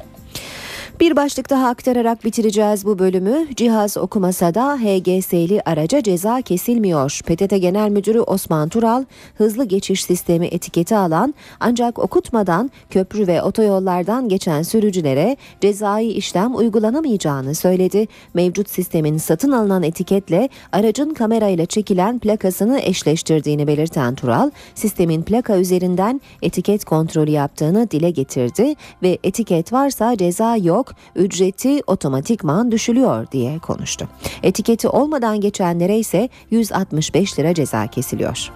Bir 1.00 1.16
başlık 1.16 1.50
daha 1.50 1.68
aktararak 1.68 2.26
bitireceğiz 2.26 2.86
bu 2.86 3.00
bölümü. 3.00 3.48
Cihaz 3.56 3.98
okumasa 3.98 4.54
da 4.54 4.78
HGS'li 4.78 5.62
araca 5.66 6.04
ceza 6.04 6.42
kesilmiyor. 6.42 7.20
PTT 7.26 7.62
Genel 7.62 7.90
Müdürü 7.90 8.20
Osman 8.20 8.70
Tural 8.70 9.06
hızlı 9.36 9.66
geçiş 9.66 10.04
sistemi 10.04 10.46
etiketi 10.46 10.96
alan 10.96 11.34
ancak 11.60 12.00
okutmadan 12.00 12.72
köprü 12.90 13.28
ve 13.28 13.42
otoyollardan 13.42 14.30
geçen 14.30 14.62
sürücülere 14.62 15.38
cezai 15.62 16.08
işlem 16.08 16.56
uygulanamayacağını 16.56 17.56
söyledi. 17.56 18.08
Mevcut 18.34 18.70
sistemin 18.70 19.18
satın 19.18 19.52
alınan 19.52 19.84
etiketle 19.84 20.50
aracın 20.72 21.14
kamerayla 21.14 21.66
çekilen 21.66 22.20
plakasını 22.20 22.80
eşleştirdiğini 22.80 23.68
belirten 23.68 24.16
Tural, 24.16 24.52
sistemin 24.76 25.22
plaka 25.22 25.58
üzerinden 25.58 26.22
etiket 26.42 26.86
kontrolü 26.86 27.32
yaptığını 27.32 27.92
dile 27.92 28.10
getirdi 28.10 28.76
ve 29.04 29.18
etiket 29.24 29.74
varsa 29.74 30.18
ceza 30.18 30.58
yok 30.58 30.89
ücreti 31.16 31.82
otomatikman 31.88 32.72
düşülüyor 32.72 33.32
diye 33.32 33.60
konuştu. 33.60 34.08
Etiketi 34.44 34.88
olmadan 34.88 35.42
geçenlere 35.42 35.98
ise 36.00 36.30
165 36.52 37.40
lira 37.40 37.54
ceza 37.54 37.88
kesiliyor. 37.88 38.52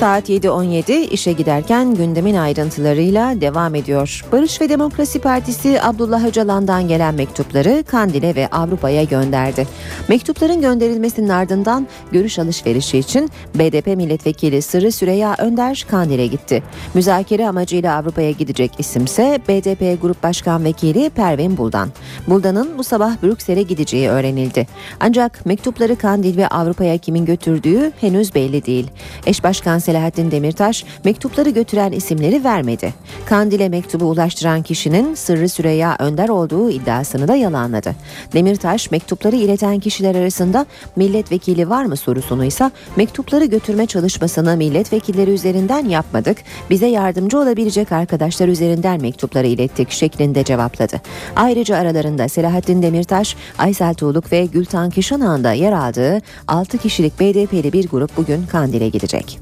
Saat 0.00 0.28
7.17 0.28 0.92
işe 0.92 1.32
giderken 1.32 1.94
gündemin 1.94 2.34
ayrıntılarıyla 2.34 3.40
devam 3.40 3.74
ediyor. 3.74 4.24
Barış 4.32 4.60
ve 4.60 4.68
Demokrasi 4.68 5.18
Partisi 5.18 5.82
Abdullah 5.82 6.26
Öcalan'dan 6.26 6.88
gelen 6.88 7.14
mektupları 7.14 7.84
Kandil'e 7.86 8.34
ve 8.34 8.48
Avrupa'ya 8.48 9.04
gönderdi. 9.04 9.66
Mektupların 10.08 10.60
gönderilmesinin 10.60 11.28
ardından 11.28 11.88
görüş 12.12 12.38
alışverişi 12.38 12.98
için 12.98 13.30
BDP 13.54 13.86
milletvekili 13.86 14.62
Sırrı 14.62 14.92
Süreyya 14.92 15.34
Önder 15.38 15.86
Kandil'e 15.90 16.26
gitti. 16.26 16.62
Müzakere 16.94 17.48
amacıyla 17.48 17.96
Avrupa'ya 17.96 18.30
gidecek 18.30 18.72
isimse 18.78 19.40
BDP 19.48 20.02
Grup 20.02 20.22
Başkan 20.22 20.64
Vekili 20.64 21.10
Pervin 21.10 21.56
Buldan. 21.56 21.88
Buldan'ın 22.26 22.78
bu 22.78 22.84
sabah 22.84 23.22
Brüksel'e 23.22 23.62
gideceği 23.62 24.08
öğrenildi. 24.08 24.66
Ancak 25.00 25.46
mektupları 25.46 25.96
Kandil 25.96 26.36
ve 26.36 26.48
Avrupa'ya 26.48 26.98
kimin 26.98 27.24
götürdüğü 27.24 27.92
henüz 28.00 28.34
belli 28.34 28.66
değil. 28.66 28.86
Eş 29.26 29.44
Başkan 29.44 29.78
Selahattin 29.90 30.30
Demirtaş 30.30 30.84
mektupları 31.04 31.50
götüren 31.50 31.92
isimleri 31.92 32.44
vermedi. 32.44 32.94
Kandil'e 33.26 33.68
mektubu 33.68 34.04
ulaştıran 34.04 34.62
kişinin 34.62 35.14
Sırrı 35.14 35.48
Süreyya 35.48 35.96
Önder 35.98 36.28
olduğu 36.28 36.70
iddiasını 36.70 37.28
da 37.28 37.36
yalanladı. 37.36 37.94
Demirtaş 38.32 38.90
mektupları 38.90 39.36
ileten 39.36 39.80
kişiler 39.80 40.14
arasında 40.14 40.66
milletvekili 40.96 41.70
var 41.70 41.84
mı 41.84 41.96
sorusunu 41.96 42.44
ise 42.44 42.70
mektupları 42.96 43.44
götürme 43.44 43.86
çalışmasını 43.86 44.56
milletvekilleri 44.56 45.30
üzerinden 45.30 45.88
yapmadık. 45.88 46.38
Bize 46.70 46.86
yardımcı 46.86 47.38
olabilecek 47.38 47.92
arkadaşlar 47.92 48.48
üzerinden 48.48 49.00
mektupları 49.00 49.46
ilettik 49.46 49.90
şeklinde 49.90 50.44
cevapladı. 50.44 51.00
Ayrıca 51.36 51.76
aralarında 51.76 52.28
Selahattin 52.28 52.82
Demirtaş, 52.82 53.36
Aysel 53.58 53.94
Tuğluk 53.94 54.32
ve 54.32 54.44
Gültan 54.44 54.90
Kişanağ'ın 54.90 55.44
da 55.44 55.52
yer 55.52 55.72
aldığı 55.72 56.20
6 56.48 56.78
kişilik 56.78 57.20
BDP'li 57.20 57.72
bir 57.72 57.88
grup 57.88 58.16
bugün 58.16 58.46
Kandil'e 58.46 58.88
gidecek. 58.88 59.40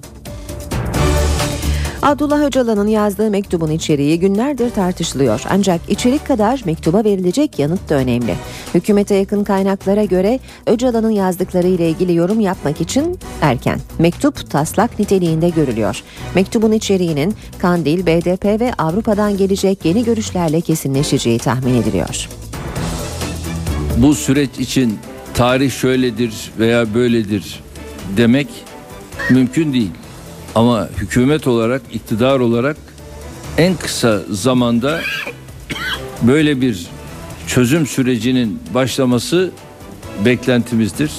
Abdullah 2.02 2.44
Öcalan'ın 2.44 2.86
yazdığı 2.86 3.30
mektubun 3.30 3.70
içeriği 3.70 4.20
günlerdir 4.20 4.70
tartışılıyor. 4.70 5.42
Ancak 5.50 5.80
içerik 5.88 6.26
kadar 6.26 6.62
mektuba 6.64 7.04
verilecek 7.04 7.58
yanıt 7.58 7.88
da 7.88 7.94
önemli. 7.94 8.34
Hükümete 8.74 9.14
yakın 9.14 9.44
kaynaklara 9.44 10.04
göre 10.04 10.40
Öcalan'ın 10.66 11.10
yazdıkları 11.10 11.66
ile 11.66 11.90
ilgili 11.90 12.14
yorum 12.14 12.40
yapmak 12.40 12.80
için 12.80 13.18
erken. 13.40 13.80
Mektup 13.98 14.50
taslak 14.50 14.98
niteliğinde 14.98 15.48
görülüyor. 15.48 16.02
Mektubun 16.34 16.72
içeriğinin 16.72 17.34
Kandil, 17.58 18.06
BDP 18.06 18.44
ve 18.44 18.72
Avrupa'dan 18.78 19.36
gelecek 19.36 19.84
yeni 19.84 20.04
görüşlerle 20.04 20.60
kesinleşeceği 20.60 21.38
tahmin 21.38 21.74
ediliyor. 21.74 22.28
Bu 23.96 24.14
süreç 24.14 24.58
için 24.58 24.98
tarih 25.34 25.70
şöyledir 25.70 26.52
veya 26.58 26.94
böyledir 26.94 27.60
demek 28.16 28.48
mümkün 29.30 29.72
değil. 29.72 29.90
Ama 30.58 30.88
hükümet 30.96 31.46
olarak, 31.46 31.82
iktidar 31.92 32.40
olarak 32.40 32.76
en 33.58 33.76
kısa 33.76 34.20
zamanda 34.30 35.00
böyle 36.22 36.60
bir 36.60 36.86
çözüm 37.46 37.86
sürecinin 37.86 38.60
başlaması 38.74 39.50
beklentimizdir. 40.24 41.12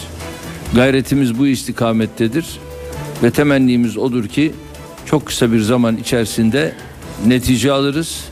Gayretimiz 0.75 1.39
bu 1.39 1.47
istikamettedir 1.47 2.45
ve 3.23 3.31
temennimiz 3.31 3.97
odur 3.97 4.27
ki 4.27 4.53
çok 5.05 5.25
kısa 5.25 5.51
bir 5.51 5.59
zaman 5.59 5.97
içerisinde 5.97 6.75
netice 7.27 7.71
alırız 7.71 8.25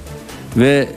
ve 0.58 0.90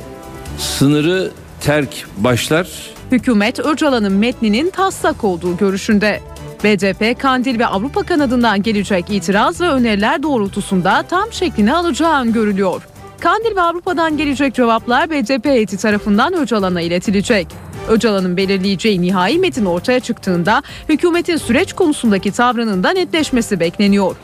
sınırı 0.59 1.31
terk 1.61 2.07
başlar. 2.17 2.69
Hükümet 3.12 3.59
Öcalan'ın 3.61 4.12
metninin 4.12 4.71
taslak 4.71 5.25
olduğu 5.25 5.57
görüşünde. 5.57 6.21
BDP, 6.64 7.19
Kandil 7.19 7.59
ve 7.59 7.67
Avrupa 7.67 8.02
kanadından 8.02 8.62
gelecek 8.62 9.05
itiraz 9.11 9.61
ve 9.61 9.69
öneriler 9.69 10.23
doğrultusunda 10.23 11.02
tam 11.02 11.33
şeklini 11.33 11.75
alacağı 11.75 12.21
öngörülüyor. 12.21 12.83
Kandil 13.21 13.57
ve 13.57 13.61
Avrupa'dan 13.61 14.17
gelecek 14.17 14.55
cevaplar 14.55 15.11
BDP 15.11 15.45
heyeti 15.45 15.76
tarafından 15.76 16.35
Öcalan'a 16.35 16.81
iletilecek. 16.81 17.47
Öcalan'ın 17.88 18.37
belirleyeceği 18.37 19.02
nihai 19.02 19.38
metin 19.38 19.64
ortaya 19.64 20.00
çıktığında 20.00 20.62
hükümetin 20.88 21.37
süreç 21.37 21.73
konusundaki 21.73 22.33
tavrının 22.33 22.85
da 22.85 22.90
netleşmesi 22.90 23.61
bekleniyor. 23.61 24.17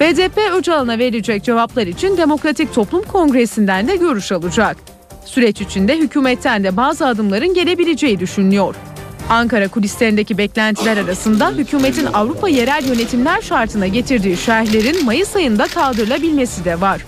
BDP 0.00 0.38
Öcalan'a 0.56 0.98
verilecek 0.98 1.44
cevaplar 1.44 1.86
için 1.86 2.16
Demokratik 2.16 2.74
Toplum 2.74 3.02
Kongresi'nden 3.02 3.88
de 3.88 3.96
görüş 3.96 4.32
alacak. 4.32 4.76
Süreç 5.24 5.60
içinde 5.60 5.98
hükümetten 5.98 6.64
de 6.64 6.76
bazı 6.76 7.06
adımların 7.06 7.54
gelebileceği 7.54 8.20
düşünülüyor. 8.20 8.74
Ankara 9.30 9.68
kulislerindeki 9.68 10.38
beklentiler 10.38 10.96
arasında 10.96 11.50
hükümetin 11.50 12.06
Avrupa 12.06 12.48
yerel 12.48 12.84
yönetimler 12.84 13.40
şartına 13.40 13.86
getirdiği 13.86 14.36
şerhlerin 14.36 15.04
Mayıs 15.04 15.36
ayında 15.36 15.66
kaldırılabilmesi 15.66 16.64
de 16.64 16.80
var. 16.80 17.04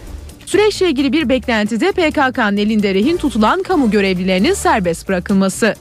Süreçle 0.47 0.89
ilgili 0.89 1.13
bir 1.13 1.29
beklenti 1.29 1.81
de 1.81 1.93
PKK'nın 1.93 2.57
elinde 2.57 2.95
rehin 2.95 3.17
tutulan 3.17 3.63
kamu 3.63 3.91
görevlilerinin 3.91 4.55
serbest 4.55 5.09
bırakılması. 5.09 5.75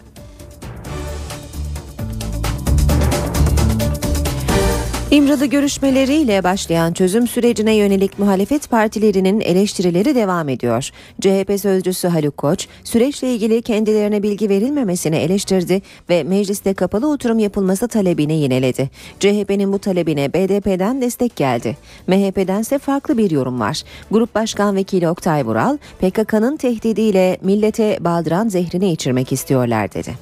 İmralı 5.11 5.45
görüşmeleriyle 5.45 6.43
başlayan 6.43 6.93
çözüm 6.93 7.27
sürecine 7.27 7.75
yönelik 7.75 8.19
muhalefet 8.19 8.69
partilerinin 8.69 9.41
eleştirileri 9.41 10.15
devam 10.15 10.49
ediyor. 10.49 10.89
CHP 11.21 11.59
sözcüsü 11.61 12.07
Haluk 12.07 12.37
Koç, 12.37 12.67
süreçle 12.83 13.33
ilgili 13.33 13.61
kendilerine 13.61 14.23
bilgi 14.23 14.49
verilmemesini 14.49 15.15
eleştirdi 15.15 15.81
ve 16.09 16.23
mecliste 16.23 16.73
kapalı 16.73 17.11
oturum 17.11 17.39
yapılması 17.39 17.87
talebini 17.87 18.33
yineledi. 18.33 18.89
CHP'nin 19.19 19.73
bu 19.73 19.79
talebine 19.79 20.33
BDP'den 20.33 21.01
destek 21.01 21.35
geldi. 21.35 21.77
MHP'den 22.07 22.61
ise 22.61 22.79
farklı 22.79 23.17
bir 23.17 23.31
yorum 23.31 23.59
var. 23.59 23.81
Grup 24.11 24.35
Başkan 24.35 24.75
Vekili 24.75 25.09
Oktay 25.09 25.45
Vural, 25.45 25.77
PKK'nın 25.77 26.57
tehdidiyle 26.57 27.37
millete 27.41 27.97
baldıran 28.01 28.47
zehrini 28.49 28.91
içirmek 28.91 29.31
istiyorlar 29.31 29.93
dedi. 29.93 30.13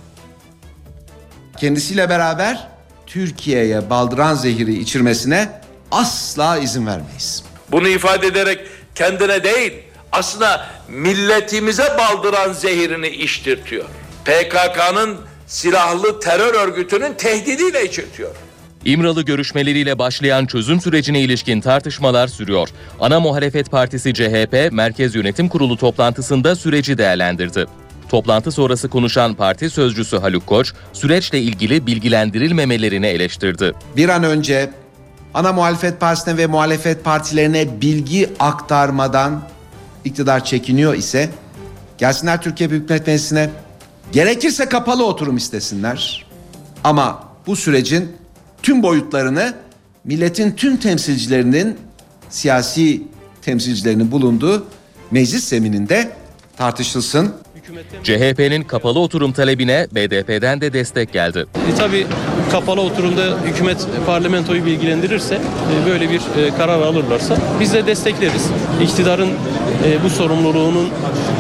Kendisiyle 1.58 2.10
beraber 2.10 2.79
Türkiye'ye 3.10 3.90
baldıran 3.90 4.36
zehiri 4.36 4.80
içirmesine 4.80 5.50
asla 5.92 6.58
izin 6.58 6.88
vermeyiz. 6.88 7.44
Bunu 7.72 7.88
ifade 7.88 8.28
ederek 8.28 8.60
kendine 8.96 9.44
değil 9.44 9.74
aslında 10.12 10.66
milletimize 10.90 11.84
baldıran 11.98 12.54
zehirini 12.54 13.08
içtirtiyor. 13.08 13.86
PKK'nın 14.26 15.18
silahlı 15.48 16.20
terör 16.20 16.54
örgütünün 16.54 17.14
tehdidiyle 17.14 17.86
içirtiyor. 17.86 18.36
İmralı 18.86 19.22
görüşmeleriyle 19.22 20.00
başlayan 20.00 20.46
çözüm 20.46 20.82
sürecine 20.82 21.20
ilişkin 21.22 21.62
tartışmalar 21.62 22.28
sürüyor. 22.28 22.70
Ana 23.00 23.20
Muhalefet 23.20 23.72
Partisi 23.72 24.14
CHP 24.14 24.70
Merkez 24.72 25.16
Yönetim 25.16 25.50
Kurulu 25.50 25.78
toplantısında 25.78 26.56
süreci 26.56 26.98
değerlendirdi. 26.98 27.66
Toplantı 28.10 28.52
sonrası 28.52 28.90
konuşan 28.90 29.34
parti 29.34 29.70
sözcüsü 29.70 30.18
Haluk 30.18 30.48
Koç, 30.48 30.74
süreçle 30.94 31.42
ilgili 31.42 31.88
bilgilendirilmemelerini 31.88 33.06
eleştirdi. 33.06 33.74
Bir 33.98 34.10
an 34.10 34.24
önce 34.24 34.70
ana 35.34 35.54
muhalefet 35.54 36.00
partisine 36.00 36.38
ve 36.38 36.48
muhalefet 36.48 37.04
partilerine 37.04 37.82
bilgi 37.82 38.30
aktarmadan 38.40 39.42
iktidar 40.06 40.46
çekiniyor 40.46 40.94
ise 40.94 41.30
gelsinler 41.98 42.42
Türkiye 42.42 42.70
Büyük 42.70 42.90
Millet 42.90 43.08
Meclisi'ne 43.08 43.50
gerekirse 44.12 44.70
kapalı 44.70 45.06
oturum 45.06 45.38
istesinler. 45.38 46.26
Ama 46.84 47.24
bu 47.48 47.56
sürecin 47.56 48.16
tüm 48.64 48.84
boyutlarını 48.84 49.54
milletin 50.04 50.52
tüm 50.52 50.78
temsilcilerinin 50.78 51.78
siyasi 52.30 53.04
temsilcilerinin 53.42 54.12
bulunduğu 54.12 54.68
meclis 55.12 55.44
zemininde 55.44 56.12
tartışılsın. 56.58 57.34
CHP'nin 58.04 58.64
kapalı 58.64 59.00
oturum 59.00 59.32
talebine 59.32 59.88
BDP'den 59.92 60.62
de 60.62 60.74
destek 60.74 61.14
geldi. 61.14 61.46
E, 61.74 61.76
tabii 61.76 62.08
kapalı 62.52 62.82
oturumda 62.82 63.38
hükümet 63.46 63.88
parlamentoyu 64.06 64.66
bilgilendirirse 64.66 65.36
e, 65.36 65.90
böyle 65.90 66.10
bir 66.10 66.20
e, 66.20 66.58
karar 66.58 66.82
alırlarsa 66.82 67.38
biz 67.60 67.74
de 67.74 67.86
destekleriz. 67.86 68.50
İktidarın 68.84 69.30
e, 69.86 70.04
bu 70.04 70.10
sorumluluğunun 70.10 70.90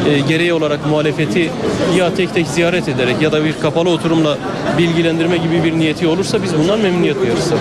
e, 0.09 0.19
gereği 0.19 0.53
olarak 0.53 0.85
muhalefeti 0.85 1.51
ya 1.97 2.15
tek 2.15 2.33
tek 2.33 2.47
ziyaret 2.47 2.87
ederek 2.87 3.21
ya 3.21 3.31
da 3.31 3.45
bir 3.45 3.59
kapalı 3.61 3.89
oturumla 3.89 4.37
bilgilendirme 4.77 5.37
gibi 5.37 5.63
bir 5.63 5.73
niyeti 5.73 6.07
olursa 6.07 6.43
biz 6.43 6.57
bundan 6.57 6.79
memnuniyet 6.79 7.21
duyarız. 7.21 7.51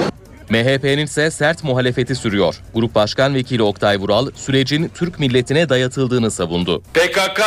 MHP'nin 0.51 1.05
ise 1.05 1.31
sert 1.31 1.65
muhalefeti 1.65 2.15
sürüyor. 2.15 2.61
Grup 2.75 2.95
Başkan 2.95 3.35
Vekili 3.35 3.63
Oktay 3.63 3.97
Vural 3.97 4.31
sürecin 4.35 4.91
Türk 4.95 5.21
milletine 5.21 5.69
dayatıldığını 5.69 6.31
savundu. 6.31 6.83
PKK 6.95 7.43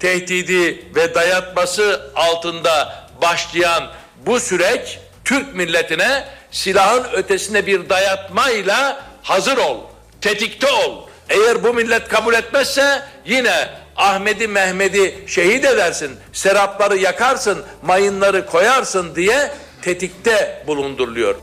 tehdidi 0.00 0.84
ve 0.94 1.14
dayatması 1.14 2.10
altında 2.14 3.06
başlayan 3.22 3.90
bu 4.26 4.40
süreç 4.40 4.98
Türk 5.24 5.54
milletine 5.54 6.28
silahın 6.50 7.04
ötesinde 7.12 7.66
bir 7.66 7.88
dayatmayla 7.88 9.04
hazır 9.22 9.56
ol, 9.58 9.80
tetikte 10.20 10.72
ol. 10.72 11.08
Eğer 11.28 11.64
bu 11.64 11.74
millet 11.74 12.08
kabul 12.08 12.34
etmezse 12.34 13.02
yine 13.26 13.68
Ahmet'i 13.96 14.48
Mehmet'i 14.48 15.24
şehit 15.26 15.64
edersin, 15.64 16.16
serapları 16.32 16.96
yakarsın, 16.96 17.62
mayınları 17.82 18.46
koyarsın 18.46 19.14
diye 19.14 19.50
tetikte 19.82 20.64
bulunduruluyor. 20.66 21.34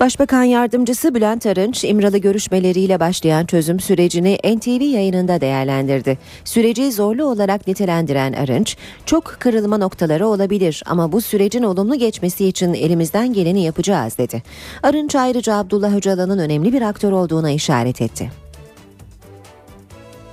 Başbakan 0.00 0.42
Yardımcısı 0.42 1.14
Bülent 1.14 1.46
Arınç, 1.46 1.84
İmralı 1.84 2.18
görüşmeleriyle 2.18 3.00
başlayan 3.00 3.46
çözüm 3.46 3.80
sürecini 3.80 4.38
NTV 4.44 4.82
yayınında 4.82 5.40
değerlendirdi. 5.40 6.18
Süreci 6.44 6.92
zorlu 6.92 7.24
olarak 7.24 7.66
nitelendiren 7.66 8.32
Arınç, 8.32 8.76
çok 9.06 9.24
kırılma 9.24 9.78
noktaları 9.78 10.26
olabilir 10.26 10.82
ama 10.86 11.12
bu 11.12 11.20
sürecin 11.20 11.62
olumlu 11.62 11.94
geçmesi 11.94 12.46
için 12.46 12.74
elimizden 12.74 13.32
geleni 13.32 13.62
yapacağız 13.62 14.18
dedi. 14.18 14.42
Arınç 14.82 15.14
ayrıca 15.14 15.54
Abdullah 15.54 15.96
Öcalan'ın 15.96 16.38
önemli 16.38 16.72
bir 16.72 16.82
aktör 16.82 17.12
olduğuna 17.12 17.50
işaret 17.50 18.02
etti. 18.02 18.30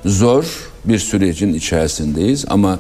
Zor 0.06 0.70
bir 0.86 1.00
sürecin 1.00 1.54
içerisindeyiz 1.54 2.46
ama 2.50 2.80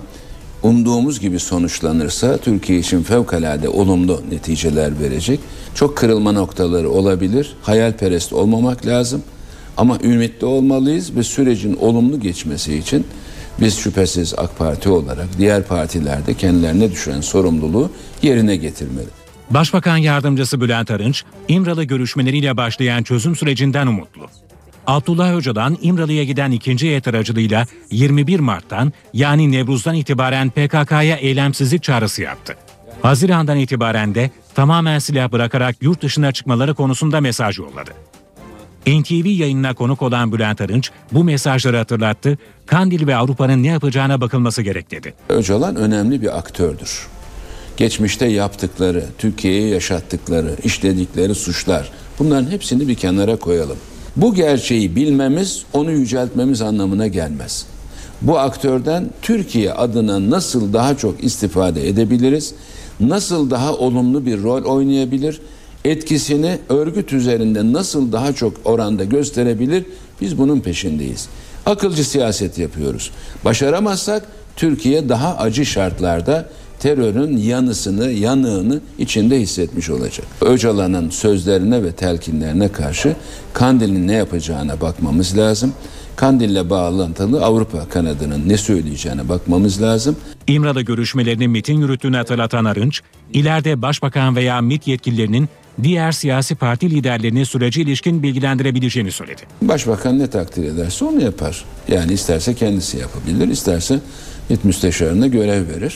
umduğumuz 0.63 1.20
gibi 1.20 1.39
sonuçlanırsa 1.39 2.38
Türkiye 2.38 2.80
için 2.80 3.04
fevkalade 3.04 3.70
olumlu 3.70 4.22
neticeler 4.32 5.00
verecek. 5.00 5.39
Çok 5.76 5.98
kırılma 5.98 6.32
noktaları 6.32 6.89
olabilir. 6.89 7.56
Hayalperest 7.62 8.34
olmamak 8.34 8.86
lazım. 8.86 9.24
Ama 9.78 10.00
ümitli 10.04 10.46
olmalıyız 10.46 11.15
ve 11.15 11.24
sürecin 11.24 11.78
olumlu 11.82 12.20
geçmesi 12.20 12.76
için 12.76 13.08
biz 13.62 13.78
şüphesiz 13.78 14.34
AK 14.38 14.58
Parti 14.58 14.89
olarak 14.89 15.28
diğer 15.38 15.63
partilerde 15.63 16.34
kendilerine 16.34 16.91
düşen 16.91 17.22
sorumluluğu 17.22 17.89
yerine 18.22 18.56
getirmeli. 18.56 19.08
Başbakan 19.50 19.98
Yardımcısı 19.98 20.62
Bülent 20.62 20.91
Arınç, 20.91 21.24
İmralı 21.48 21.84
görüşmeleriyle 21.84 22.58
başlayan 22.58 23.04
çözüm 23.04 23.36
sürecinden 23.36 23.88
umutlu. 23.88 24.28
Abdullah 24.88 25.36
Öcalan 25.36 25.78
İmralı'ya 25.82 26.24
giden 26.24 26.52
ikinci 26.52 26.88
heyet 26.88 27.08
aracılığıyla 27.08 27.65
21 27.91 28.39
Mart'tan 28.39 28.93
yani 29.13 29.52
Nevruz'dan 29.52 29.95
itibaren 29.95 30.50
PKK'ya 30.50 31.15
eylemsizlik 31.15 31.84
çağrısı 31.84 32.21
yaptı. 32.21 32.56
Haziran'dan 33.02 33.58
itibaren 33.58 34.15
de 34.15 34.32
tamamen 34.56 35.00
silah 35.00 35.32
bırakarak 35.32 35.76
yurt 35.82 36.02
dışına 36.02 36.32
çıkmaları 36.32 36.76
konusunda 36.76 37.21
mesaj 37.21 37.60
yolladı. 37.60 37.91
NTV 38.88 39.26
yayınına 39.26 39.74
konuk 39.74 40.02
olan 40.02 40.32
Bülent 40.32 40.62
Arınç 40.62 40.91
bu 41.12 41.24
mesajları 41.24 41.78
hatırlattı, 41.78 42.38
Kandil 42.65 43.08
ve 43.08 43.15
Avrupa'nın 43.15 43.63
ne 43.63 43.67
yapacağına 43.67 44.21
bakılması 44.21 44.62
gerek 44.62 44.91
dedi. 44.91 45.13
Öcalan 45.30 45.76
önemli 45.76 46.21
bir 46.21 46.38
aktördür. 46.38 47.08
Geçmişte 47.78 48.26
yaptıkları, 48.26 49.06
Türkiye'ye 49.17 49.67
yaşattıkları, 49.67 50.56
işledikleri 50.63 51.36
suçlar 51.36 51.91
bunların 52.19 52.52
hepsini 52.52 52.88
bir 52.88 52.95
kenara 52.95 53.36
koyalım. 53.36 53.78
Bu 54.15 54.34
gerçeği 54.34 54.95
bilmemiz, 54.95 55.63
onu 55.73 55.91
yüceltmemiz 55.91 56.62
anlamına 56.62 57.08
gelmez. 57.08 57.65
Bu 58.21 58.39
aktörden 58.39 59.10
Türkiye 59.21 59.73
adına 59.73 60.30
nasıl 60.30 60.73
daha 60.73 60.97
çok 60.97 61.23
istifade 61.23 61.89
edebiliriz? 61.89 62.54
Nasıl 62.99 63.49
daha 63.49 63.73
olumlu 63.73 64.25
bir 64.25 64.43
rol 64.43 64.63
oynayabilir? 64.63 65.41
Etkisini 65.86 66.58
örgüt 66.69 67.13
üzerinde 67.13 67.73
nasıl 67.73 68.12
daha 68.12 68.34
çok 68.34 68.54
oranda 68.65 69.04
gösterebilir? 69.04 69.86
Biz 70.21 70.38
bunun 70.38 70.60
peşindeyiz. 70.60 71.28
Akılcı 71.65 72.10
siyaset 72.10 72.58
yapıyoruz. 72.58 73.12
Başaramazsak 73.45 74.25
Türkiye 74.56 75.10
daha 75.10 75.38
acı 75.38 75.65
şartlarda 75.65 76.49
terörün 76.80 77.38
yanısını, 77.38 78.12
yanığını 78.12 78.80
içinde 78.98 79.40
hissetmiş 79.40 79.90
olacak. 79.90 80.28
Öcalan'ın 80.42 81.10
sözlerine 81.10 81.84
ve 81.84 81.92
telkinlerine 81.92 82.72
karşı 82.72 83.16
Kandil'in 83.54 84.08
ne 84.08 84.14
yapacağına 84.14 84.82
bakmamız 84.82 85.38
lazım. 85.38 85.74
Kandil'le 86.16 86.70
bağlantılı 86.70 87.46
Avrupa 87.46 87.90
kanadının 87.90 88.50
ne 88.50 88.58
söyleyeceğine 88.58 89.30
bakmamız 89.30 89.82
lazım. 89.82 90.16
İmralı 90.48 90.82
görüşmelerini 90.82 91.48
MIT'in 91.48 91.80
yürüttüğünü 91.80 92.18
hatırlatan 92.18 92.66
Arınç, 92.66 93.02
ileride 93.34 93.82
başbakan 93.82 94.36
veya 94.36 94.62
MIT 94.62 94.88
yetkililerinin 94.88 95.50
diğer 95.84 96.12
siyasi 96.12 96.56
parti 96.56 96.90
liderlerini 96.90 97.46
sürece 97.46 97.82
ilişkin 97.82 98.24
bilgilendirebileceğini 98.24 99.12
söyledi. 99.12 99.42
Başbakan 99.62 100.20
ne 100.20 100.28
takdir 100.28 100.64
ederse 100.64 101.06
onu 101.06 101.22
yapar. 101.22 101.66
Yani 101.88 102.14
isterse 102.14 102.56
kendisi 102.56 102.98
yapabilir, 102.98 103.48
isterse 103.48 104.00
MİT 104.50 104.64
müsteşarına 104.66 105.28
görev 105.28 105.68
verir. 105.68 105.96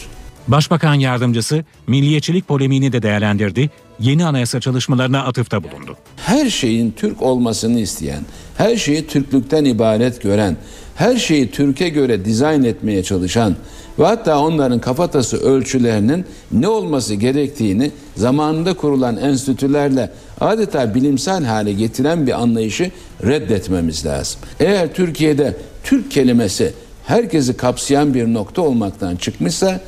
Başbakan 0.50 0.94
yardımcısı 0.94 1.64
milliyetçilik 1.88 2.48
polemiğini 2.48 2.94
de 2.94 3.02
değerlendirdi, 3.02 3.70
yeni 4.00 4.26
anayasa 4.26 4.60
çalışmalarına 4.60 5.24
atıfta 5.24 5.64
bulundu. 5.64 5.98
Her 6.16 6.50
şeyin 6.50 6.92
Türk 6.92 7.22
olmasını 7.22 7.80
isteyen, 7.80 8.24
her 8.58 8.76
şeyi 8.76 9.08
Türklükten 9.08 9.66
ibaret 9.66 10.22
gören, 10.22 10.58
her 10.96 11.18
şeyi 11.18 11.52
Türkiye 11.52 11.90
göre 11.90 12.26
dizayn 12.26 12.64
etmeye 12.64 13.04
çalışan 13.04 13.56
ve 14.00 14.06
hatta 14.06 14.40
onların 14.40 14.80
kafatası 14.80 15.38
ölçülerinin 15.38 16.26
ne 16.52 16.68
olması 16.68 17.16
gerektiğini 17.16 17.92
zamanında 18.16 18.74
kurulan 18.74 19.18
enstitülerle 19.18 20.12
adeta 20.42 20.96
bilimsel 20.96 21.44
hale 21.44 21.74
getiren 21.74 22.28
bir 22.28 22.42
anlayışı 22.42 22.92
reddetmemiz 23.24 24.06
lazım. 24.06 24.42
Eğer 24.60 24.94
Türkiye'de 24.94 25.58
Türk 25.84 26.12
kelimesi 26.12 26.74
herkesi 27.06 27.58
kapsayan 27.58 28.14
bir 28.14 28.34
nokta 28.34 28.62
olmaktan 28.62 29.16
çıkmışsa 29.16 29.82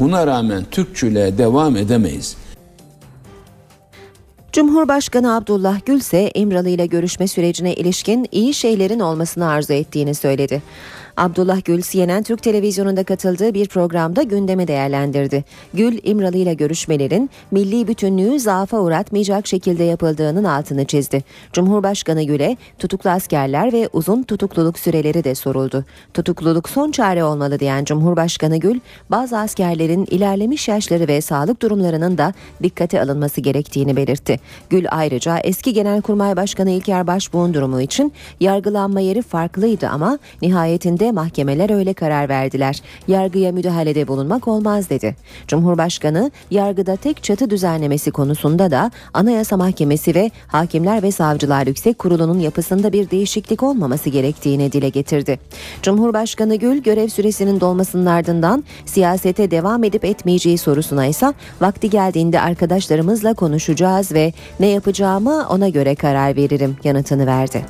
buna 0.00 0.26
rağmen 0.26 0.64
Türkçülüğe 0.70 1.38
devam 1.38 1.76
edemeyiz. 1.76 2.36
Cumhurbaşkanı 4.52 5.36
Abdullah 5.36 5.86
Gül 5.86 5.96
ise 5.96 6.30
İmralı 6.34 6.68
ile 6.68 6.86
görüşme 6.86 7.28
sürecine 7.28 7.74
ilişkin 7.74 8.28
iyi 8.32 8.54
şeylerin 8.54 9.00
olmasını 9.00 9.48
arzu 9.48 9.72
ettiğini 9.72 10.14
söyledi. 10.14 10.62
Abdullah 11.18 11.64
Gül 11.64 11.82
CNN 11.82 12.22
Türk 12.22 12.42
Televizyonu'nda 12.42 13.04
katıldığı 13.04 13.54
bir 13.54 13.68
programda 13.68 14.22
gündemi 14.22 14.68
değerlendirdi. 14.68 15.44
Gül, 15.74 15.98
İmralı 16.02 16.36
ile 16.36 16.54
görüşmelerin 16.54 17.30
milli 17.50 17.88
bütünlüğü 17.88 18.40
zaafa 18.40 18.80
uğratmayacak 18.80 19.46
şekilde 19.46 19.84
yapıldığının 19.84 20.44
altını 20.44 20.84
çizdi. 20.84 21.24
Cumhurbaşkanı 21.52 22.22
Gül'e 22.22 22.56
tutuklu 22.78 23.10
askerler 23.10 23.72
ve 23.72 23.88
uzun 23.92 24.22
tutukluluk 24.22 24.78
süreleri 24.78 25.24
de 25.24 25.34
soruldu. 25.34 25.84
Tutukluluk 26.14 26.68
son 26.68 26.90
çare 26.90 27.24
olmalı 27.24 27.60
diyen 27.60 27.84
Cumhurbaşkanı 27.84 28.56
Gül, 28.56 28.80
bazı 29.10 29.38
askerlerin 29.38 30.06
ilerlemiş 30.10 30.68
yaşları 30.68 31.08
ve 31.08 31.20
sağlık 31.20 31.62
durumlarının 31.62 32.18
da 32.18 32.32
dikkate 32.62 33.02
alınması 33.02 33.40
gerektiğini 33.40 33.96
belirtti. 33.96 34.40
Gül 34.70 34.86
ayrıca 34.90 35.38
eski 35.38 35.72
Genelkurmay 35.72 36.36
Başkanı 36.36 36.70
İlker 36.70 37.06
Başbuğ'un 37.06 37.54
durumu 37.54 37.80
için 37.80 38.12
yargılanma 38.40 39.00
yeri 39.00 39.22
farklıydı 39.22 39.88
ama 39.88 40.18
nihayetinde 40.42 41.07
mahkemeler 41.12 41.70
öyle 41.70 41.94
karar 41.94 42.28
verdiler. 42.28 42.82
Yargıya 43.08 43.52
müdahalede 43.52 44.08
bulunmak 44.08 44.48
olmaz 44.48 44.90
dedi. 44.90 45.16
Cumhurbaşkanı 45.48 46.30
yargıda 46.50 46.96
tek 46.96 47.22
çatı 47.22 47.50
düzenlemesi 47.50 48.10
konusunda 48.10 48.70
da 48.70 48.90
Anayasa 49.14 49.56
Mahkemesi 49.56 50.14
ve 50.14 50.30
Hakimler 50.46 51.02
ve 51.02 51.12
Savcılar 51.12 51.66
Yüksek 51.66 51.98
Kurulu'nun 51.98 52.38
yapısında 52.38 52.92
bir 52.92 53.10
değişiklik 53.10 53.62
olmaması 53.62 54.10
gerektiğini 54.10 54.72
dile 54.72 54.88
getirdi. 54.88 55.38
Cumhurbaşkanı 55.82 56.56
Gül 56.56 56.82
görev 56.82 57.08
süresinin 57.08 57.60
dolmasının 57.60 58.06
ardından 58.06 58.64
siyasete 58.86 59.50
devam 59.50 59.84
edip 59.84 60.04
etmeyeceği 60.04 60.58
sorusuna 60.58 61.06
ise 61.06 61.32
vakti 61.60 61.90
geldiğinde 61.90 62.40
arkadaşlarımızla 62.40 63.34
konuşacağız 63.34 64.12
ve 64.12 64.32
ne 64.60 64.66
yapacağımı 64.66 65.46
ona 65.48 65.68
göre 65.68 65.94
karar 65.94 66.36
veririm 66.36 66.76
yanıtını 66.84 67.26
verdi. 67.26 67.64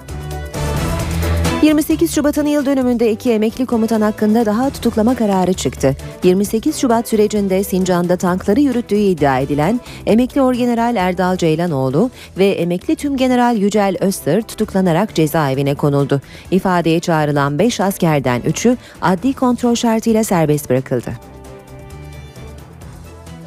28 1.62 2.14
Şubat'ın 2.14 2.46
yıl 2.46 2.66
dönümünde 2.66 3.12
iki 3.12 3.32
emekli 3.32 3.66
komutan 3.66 4.00
hakkında 4.00 4.46
daha 4.46 4.70
tutuklama 4.70 5.14
kararı 5.14 5.52
çıktı. 5.52 5.96
28 6.24 6.76
Şubat 6.76 7.08
sürecinde 7.08 7.64
Sincan'da 7.64 8.16
tankları 8.16 8.60
yürüttüğü 8.60 8.96
iddia 8.96 9.38
edilen 9.38 9.80
emekli 10.06 10.42
Orgeneral 10.42 10.96
Erdal 10.96 11.36
Ceylanoğlu 11.36 12.10
ve 12.38 12.46
emekli 12.46 12.96
Tümgeneral 12.96 13.56
Yücel 13.56 13.96
Öztır 14.00 14.42
tutuklanarak 14.42 15.14
cezaevine 15.14 15.74
konuldu. 15.74 16.20
İfadeye 16.50 17.00
çağrılan 17.00 17.58
5 17.58 17.80
askerden 17.80 18.40
3'ü 18.40 18.76
adli 19.02 19.32
kontrol 19.32 19.74
şartıyla 19.74 20.24
serbest 20.24 20.70
bırakıldı. 20.70 21.10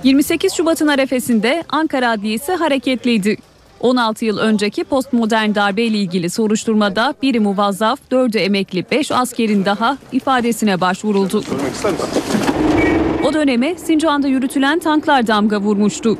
28 0.03 0.53
Şubat'ın 0.53 0.87
arefesinde 0.87 1.63
Ankara 1.69 2.09
Adliyesi 2.11 2.51
hareketliydi. 2.51 3.50
16 3.81 4.25
yıl 4.25 4.37
önceki 4.37 4.83
postmodern 4.83 5.55
darbe 5.55 5.83
ile 5.83 5.97
ilgili 5.97 6.29
soruşturmada 6.29 7.13
biri 7.21 7.39
muvazzaf, 7.39 7.99
dördü 8.11 8.37
emekli 8.37 8.85
5 8.91 9.11
askerin 9.11 9.65
daha 9.65 9.97
ifadesine 10.11 10.81
başvuruldu. 10.81 11.43
O 13.25 13.33
döneme 13.33 13.75
Sincan'da 13.75 14.27
yürütülen 14.27 14.79
tanklar 14.79 15.27
damga 15.27 15.61
vurmuştu. 15.61 16.17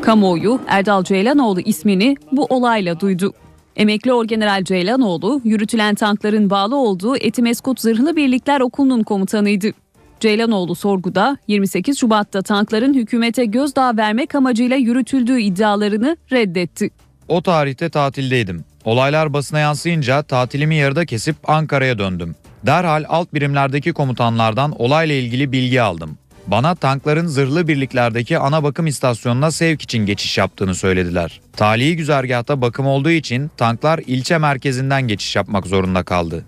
Kamuoyu 0.00 0.60
Erdal 0.66 1.04
Ceylanoğlu 1.04 1.60
ismini 1.60 2.16
bu 2.32 2.44
olayla 2.44 3.00
duydu. 3.00 3.32
Emekli 3.76 4.12
Orgeneral 4.12 4.64
Ceylanoğlu 4.64 5.40
yürütülen 5.44 5.94
tankların 5.94 6.50
bağlı 6.50 6.76
olduğu 6.76 7.16
Etimeskut 7.16 7.80
Zırhlı 7.80 8.16
Birlikler 8.16 8.60
Okulu'nun 8.60 9.02
komutanıydı. 9.02 9.83
Ceylanoğlu 10.20 10.74
sorguda 10.74 11.36
28 11.48 11.98
Şubat'ta 11.98 12.42
tankların 12.42 12.94
hükümete 12.94 13.44
gözdağı 13.44 13.96
vermek 13.96 14.34
amacıyla 14.34 14.76
yürütüldüğü 14.76 15.40
iddialarını 15.40 16.16
reddetti. 16.32 16.90
O 17.28 17.42
tarihte 17.42 17.88
tatildeydim. 17.88 18.64
Olaylar 18.84 19.32
basına 19.32 19.58
yansıyınca 19.58 20.22
tatilimi 20.22 20.74
yarıda 20.74 21.06
kesip 21.06 21.36
Ankara'ya 21.44 21.98
döndüm. 21.98 22.34
Derhal 22.66 23.04
alt 23.08 23.34
birimlerdeki 23.34 23.92
komutanlardan 23.92 24.80
olayla 24.80 25.14
ilgili 25.14 25.52
bilgi 25.52 25.82
aldım. 25.82 26.18
Bana 26.46 26.74
tankların 26.74 27.26
zırhlı 27.26 27.68
birliklerdeki 27.68 28.38
ana 28.38 28.62
bakım 28.62 28.86
istasyonuna 28.86 29.50
sevk 29.50 29.82
için 29.82 30.06
geçiş 30.06 30.38
yaptığını 30.38 30.74
söylediler. 30.74 31.40
Talihi 31.56 31.96
güzergahta 31.96 32.60
bakım 32.60 32.86
olduğu 32.86 33.10
için 33.10 33.50
tanklar 33.56 34.00
ilçe 34.06 34.38
merkezinden 34.38 35.08
geçiş 35.08 35.36
yapmak 35.36 35.66
zorunda 35.66 36.02
kaldı. 36.02 36.44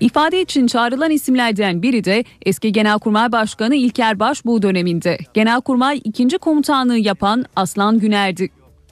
İfade 0.00 0.40
için 0.40 0.66
çağrılan 0.66 1.10
isimlerden 1.10 1.82
biri 1.82 2.04
de 2.04 2.24
eski 2.42 2.72
Genelkurmay 2.72 3.32
Başkanı 3.32 3.74
İlker 3.74 4.20
Başbuğ 4.20 4.62
döneminde 4.62 5.18
Genelkurmay 5.34 6.00
2. 6.04 6.38
komutanlığı 6.38 6.98
yapan 6.98 7.44
Aslan 7.56 7.98
Güner'di. 7.98 8.48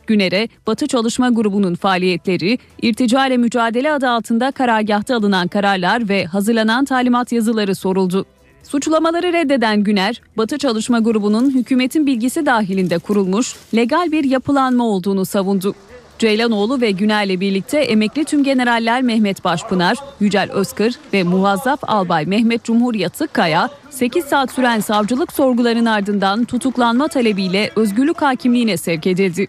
Güner'e 0.06 0.48
Batı 0.66 0.86
Çalışma 0.86 1.30
Grubu'nun 1.30 1.74
faaliyetleri, 1.74 2.58
irtica 2.82 3.26
ile 3.26 3.36
mücadele 3.36 3.92
adı 3.92 4.08
altında 4.10 4.50
karargahta 4.50 5.16
alınan 5.16 5.48
kararlar 5.48 6.08
ve 6.08 6.24
hazırlanan 6.24 6.84
talimat 6.84 7.32
yazıları 7.32 7.74
soruldu. 7.74 8.26
Suçlamaları 8.62 9.32
reddeden 9.32 9.84
Güner, 9.84 10.22
Batı 10.36 10.58
Çalışma 10.58 10.98
Grubu'nun 10.98 11.50
hükümetin 11.50 12.06
bilgisi 12.06 12.46
dahilinde 12.46 12.98
kurulmuş 12.98 13.56
legal 13.74 14.12
bir 14.12 14.24
yapılanma 14.24 14.84
olduğunu 14.84 15.24
savundu. 15.24 15.74
Ceylanoğlu 16.18 16.80
ve 16.80 16.90
Güner'le 16.90 17.40
birlikte 17.40 17.78
emekli 17.78 18.24
tüm 18.24 18.44
generaller 18.44 19.02
Mehmet 19.02 19.44
Başpınar, 19.44 19.96
Yücel 20.20 20.50
Özkır 20.52 20.94
ve 21.12 21.22
muvazzaf 21.22 21.80
albay 21.82 22.26
Mehmet 22.26 22.64
Cumhur 22.64 22.94
Yatıkkaya 22.94 23.70
8 23.90 24.24
saat 24.24 24.52
süren 24.52 24.80
savcılık 24.80 25.32
sorgularının 25.32 25.86
ardından 25.86 26.44
tutuklanma 26.44 27.08
talebiyle 27.08 27.70
özgürlük 27.76 28.22
hakimliğine 28.22 28.76
sevk 28.76 29.06
edildi. 29.06 29.48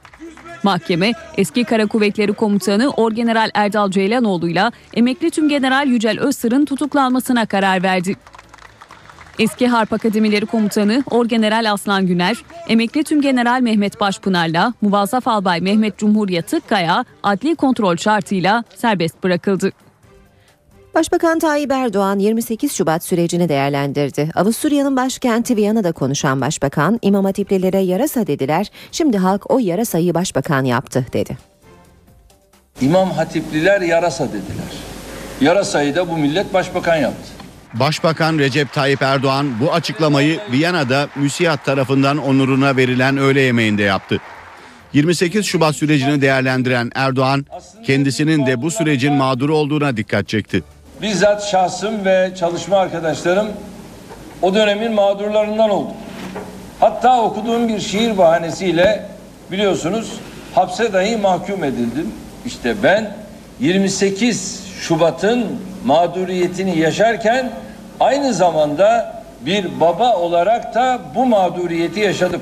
Mahkeme 0.64 1.12
eski 1.38 1.64
Kara 1.64 1.86
Kuvvetleri 1.86 2.34
Komutanı 2.34 2.90
Orgeneral 2.90 3.50
Erdal 3.54 3.92
Ceylanoğlu 3.92 4.50
ile 4.50 4.72
emekli 4.94 5.32
tümgeneral 5.32 5.88
Yücel 5.88 6.20
Özsır'ın 6.20 6.66
tutuklanmasına 6.66 7.46
karar 7.46 7.84
verdi. 7.84 8.16
Eski 9.40 9.68
Harp 9.68 9.94
Akademileri 9.94 10.46
Komutanı 10.46 11.04
Orgeneral 11.12 11.72
Aslan 11.72 12.08
Güner, 12.08 12.38
emekli 12.68 13.04
tümgeneral 13.04 13.62
Mehmet 13.62 14.00
Başpınar'la 14.00 14.74
muvazzaf 14.82 15.28
albay 15.28 15.62
Mehmet 15.62 15.98
Cumhur 15.98 16.30
Yatıkkaya 16.30 17.06
adli 17.24 17.56
kontrol 17.56 17.98
şartıyla 17.98 18.64
serbest 18.76 19.24
bırakıldı. 19.24 19.72
Başbakan 20.96 21.40
Tayyip 21.40 21.72
Erdoğan 21.72 22.20
28 22.20 22.72
Şubat 22.72 23.04
sürecini 23.04 23.50
değerlendirdi. 23.50 24.30
Avusturya'nın 24.36 24.96
başkenti 24.96 25.56
Viyana'da 25.56 25.92
konuşan 25.92 26.42
başbakan, 26.42 27.00
İmam 27.02 27.26
Hatiplilere 27.26 27.80
yarasa 27.80 28.28
dediler, 28.28 28.72
şimdi 28.92 29.18
halk 29.18 29.52
o 29.52 29.60
yarasayı 29.60 30.14
başbakan 30.14 30.64
yaptı 30.64 31.06
dedi. 31.14 31.38
İmam 32.82 33.12
Hatipliler 33.12 33.82
yarasa 33.82 34.28
dediler. 34.28 34.74
Yarasayı 35.42 35.96
da 35.96 36.10
bu 36.10 36.18
millet 36.18 36.54
başbakan 36.54 36.96
yaptı. 36.96 37.37
Başbakan 37.80 38.38
Recep 38.38 38.74
Tayyip 38.74 39.02
Erdoğan 39.02 39.60
bu 39.62 39.74
açıklamayı 39.74 40.40
Viyana'da 40.52 41.08
müsiyat 41.16 41.66
tarafından 41.66 42.18
onuruna 42.18 42.78
verilen 42.78 43.18
öğle 43.18 43.42
yemeğinde 43.42 43.84
yaptı. 43.84 44.18
28 44.94 45.46
Şubat 45.46 45.76
sürecini 45.76 46.22
değerlendiren 46.22 46.92
Erdoğan 46.96 47.46
kendisinin 47.86 48.46
de 48.46 48.62
bu 48.62 48.72
sürecin 48.72 49.14
mağduru 49.14 49.56
olduğuna 49.56 49.98
dikkat 49.98 50.28
çekti. 50.28 50.64
Bizzat 51.02 51.44
şahsım 51.52 52.06
ve 52.06 52.32
çalışma 52.40 52.78
arkadaşlarım 52.78 53.48
o 54.42 54.56
dönemin 54.56 54.94
mağdurlarından. 54.94 55.70
Hatta 55.70 55.88
Hatta 56.80 57.22
okuduğum 57.22 57.68
bir 57.68 57.80
şiir 57.80 58.18
bahanesiyle 58.18 59.06
biliyorsunuz 59.52 60.12
hapse 60.56 60.94
dahi 60.94 61.18
mahkum 61.18 61.64
edildim. 61.64 62.12
İşte 62.46 62.76
ben 62.84 63.16
28 63.60 64.64
Şubat'ın 64.80 65.46
mağduriyetini 65.86 66.80
yaşarken 66.80 67.52
aynı 68.00 68.34
zamanda 68.34 69.18
bir 69.42 69.80
baba 69.80 70.16
olarak 70.16 70.76
da 70.76 71.00
bu 71.16 71.26
mağduriyeti 71.26 72.00
yaşadım. 72.00 72.42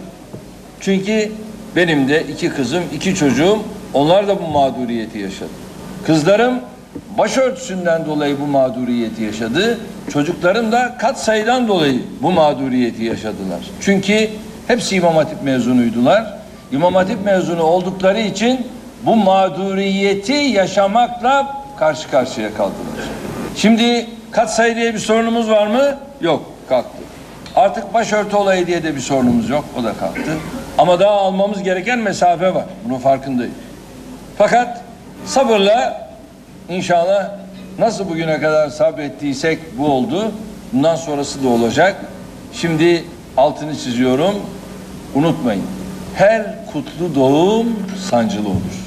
Çünkü 0.80 1.32
benim 1.76 2.10
de 2.10 2.24
iki 2.24 2.50
kızım, 2.50 2.84
iki 2.94 3.16
çocuğum 3.16 3.60
onlar 3.94 4.28
da 4.28 4.42
bu 4.42 4.48
mağduriyeti 4.48 5.20
yaşadı. 5.20 5.50
Kızlarım 6.06 6.60
başörtüsünden 7.18 8.06
dolayı 8.06 8.40
bu 8.40 8.48
mağduriyeti 8.48 9.24
yaşadı. 9.24 9.80
Çocuklarım 10.14 10.72
da 10.72 10.96
kat 10.98 11.20
sayıdan 11.20 11.68
dolayı 11.68 12.02
bu 12.22 12.32
mağduriyeti 12.32 13.04
yaşadılar. 13.04 13.60
Çünkü 13.82 14.30
hepsi 14.68 14.96
İmam 14.96 15.16
Hatip 15.16 15.44
mezunuydular. 15.44 16.34
İmam 16.72 16.96
Hatip 16.96 17.26
mezunu 17.26 17.64
oldukları 17.64 18.20
için 18.20 18.68
bu 19.06 19.16
mağduriyeti 19.16 20.34
yaşamakla 20.34 21.62
karşı 21.80 22.12
karşıya 22.12 22.54
kaldılar. 22.54 23.06
Şimdi 23.56 24.06
kat 24.36 24.56
sayı 24.56 24.76
diye 24.76 24.94
bir 24.94 25.00
sorunumuz 25.00 25.50
var 25.50 25.68
mı? 25.68 25.98
Yok, 26.22 26.46
kalktı. 26.70 26.98
Artık 27.56 27.94
başörtü 27.94 28.36
olayı 28.36 28.68
diye 28.68 28.84
de 28.84 28.96
bir 28.96 29.02
sorunumuz 29.02 29.50
yok, 29.50 29.66
o 29.80 29.84
da 29.84 29.94
kalktı. 29.94 30.38
Ama 30.78 31.00
daha 31.00 31.12
almamız 31.12 31.64
gereken 31.64 32.00
mesafe 32.00 32.56
var, 32.56 32.66
bunun 32.86 33.00
farkındayım. 33.00 33.54
Fakat 34.38 34.82
sabırla 35.26 36.10
inşallah 36.70 37.32
nasıl 37.80 38.10
bugüne 38.10 38.40
kadar 38.40 38.70
sabrettiysek 38.70 39.60
bu 39.78 39.88
oldu. 39.88 40.32
Bundan 40.74 40.96
sonrası 40.96 41.44
da 41.44 41.48
olacak. 41.48 41.96
Şimdi 42.54 43.04
altını 43.38 43.76
çiziyorum. 43.76 44.36
Unutmayın. 45.16 45.64
Her 46.16 46.66
kutlu 46.74 47.16
doğum 47.16 47.68
sancılı 48.10 48.50
olur. 48.50 48.85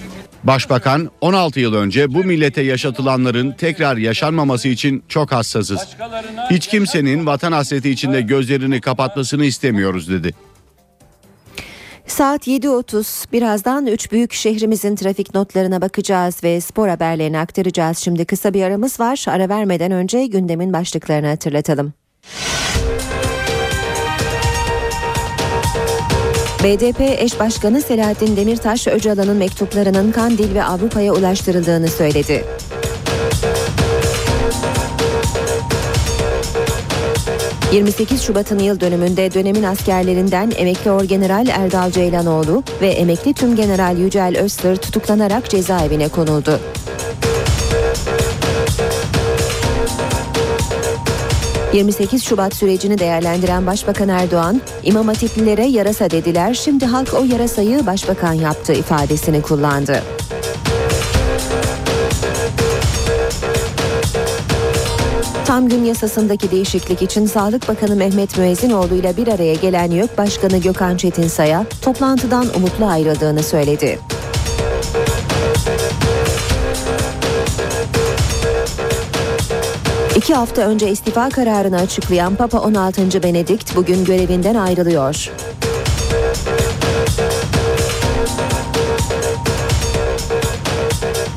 Başbakan 0.48 1.10
16 1.20 1.60
yıl 1.60 1.74
önce 1.74 2.14
bu 2.14 2.24
millete 2.24 2.62
yaşatılanların 2.62 3.52
tekrar 3.52 3.96
yaşanmaması 3.96 4.68
için 4.68 5.04
çok 5.08 5.32
hassasız. 5.32 5.80
Hiç 6.50 6.66
kimsenin 6.66 7.26
vatan 7.26 7.52
hasreti 7.52 7.90
içinde 7.90 8.20
gözlerini 8.20 8.80
kapatmasını 8.80 9.44
istemiyoruz 9.44 10.10
dedi. 10.10 10.34
Saat 12.06 12.48
7.30 12.48 13.32
birazdan 13.32 13.86
3 13.86 14.12
büyük 14.12 14.32
şehrimizin 14.32 14.96
trafik 14.96 15.34
notlarına 15.34 15.80
bakacağız 15.80 16.44
ve 16.44 16.60
spor 16.60 16.88
haberlerini 16.88 17.38
aktaracağız. 17.38 17.98
Şimdi 17.98 18.24
kısa 18.24 18.54
bir 18.54 18.62
aramız 18.62 19.00
var. 19.00 19.24
Ara 19.28 19.48
vermeden 19.48 19.92
önce 19.92 20.26
gündemin 20.26 20.72
başlıklarını 20.72 21.26
hatırlatalım. 21.26 21.92
BDP 26.64 27.00
eş 27.00 27.40
başkanı 27.40 27.82
Selahattin 27.82 28.36
Demirtaş 28.36 28.86
Öcalan'ın 28.86 29.36
mektuplarının 29.36 30.12
Kandil 30.12 30.54
ve 30.54 30.64
Avrupa'ya 30.64 31.12
ulaştırıldığını 31.12 31.88
söyledi. 31.88 32.44
...28 37.72 38.26
Şubat'ın 38.26 38.58
yıl 38.58 38.80
dönümünde 38.80 39.34
dönemin 39.34 39.62
askerlerinden 39.62 40.52
emekli 40.56 40.90
orgeneral 40.90 41.46
Erdal 41.48 41.90
Ceylanoğlu 41.90 42.62
ve 42.80 42.88
emekli 42.88 43.34
tümgeneral 43.34 43.98
Yücel 43.98 44.38
Öztır 44.38 44.76
tutuklanarak 44.76 45.50
cezaevine 45.50 46.08
konuldu. 46.08 46.60
...28 51.72 52.24
Şubat 52.24 52.54
sürecini 52.54 52.98
değerlendiren 52.98 53.66
Başbakan 53.66 54.08
Erdoğan... 54.08 54.60
...İmam 54.82 55.08
Hatiplilere 55.08 55.64
yarasa 55.64 56.10
dediler... 56.10 56.54
...şimdi 56.54 56.86
halk 56.86 57.14
o 57.14 57.24
yarasayı 57.24 57.86
başbakan 57.86 58.32
yaptı 58.32 58.72
ifadesini 58.72 59.42
kullandı. 59.42 60.02
Tam 65.46 65.68
gün 65.68 65.84
yasasındaki 65.84 66.50
değişiklik 66.50 67.02
için 67.02 67.26
Sağlık 67.26 67.68
Bakanı 67.68 67.96
Mehmet 67.96 68.38
Müezzinoğlu 68.38 68.94
ile 68.94 69.16
bir 69.16 69.28
araya 69.28 69.54
gelen 69.54 69.90
YÖK 69.90 70.18
Başkanı 70.18 70.58
Gökhan 70.58 70.96
Çetinsay'a 70.96 71.66
toplantıdan 71.82 72.46
umutlu 72.56 72.86
ayrıldığını 72.86 73.42
söyledi. 73.42 73.98
İki 80.18 80.34
hafta 80.34 80.62
önce 80.62 80.90
istifa 80.90 81.28
kararını 81.28 81.76
açıklayan 81.76 82.34
Papa 82.34 82.58
16. 82.58 83.22
Benedikt 83.22 83.76
bugün 83.76 84.04
görevinden 84.04 84.54
ayrılıyor. 84.54 85.30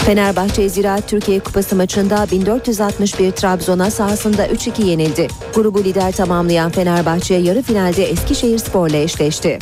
Fenerbahçe 0.06 0.70
Ziraat 0.70 1.10
Türkiye 1.10 1.40
Kupası 1.40 1.76
maçında 1.76 2.28
1461 2.32 3.32
Trabzon'a 3.32 3.92
sahasında 3.92 4.48
3-2 4.48 4.86
yenildi. 4.86 5.28
Grubu 5.56 5.84
lider 5.84 6.12
tamamlayan 6.12 6.72
Fenerbahçe 6.72 7.36
yarı 7.36 7.62
finalde 7.62 8.04
Eskişehir 8.04 8.58
Spor'la 8.58 8.98
eşleşti. 8.98 9.60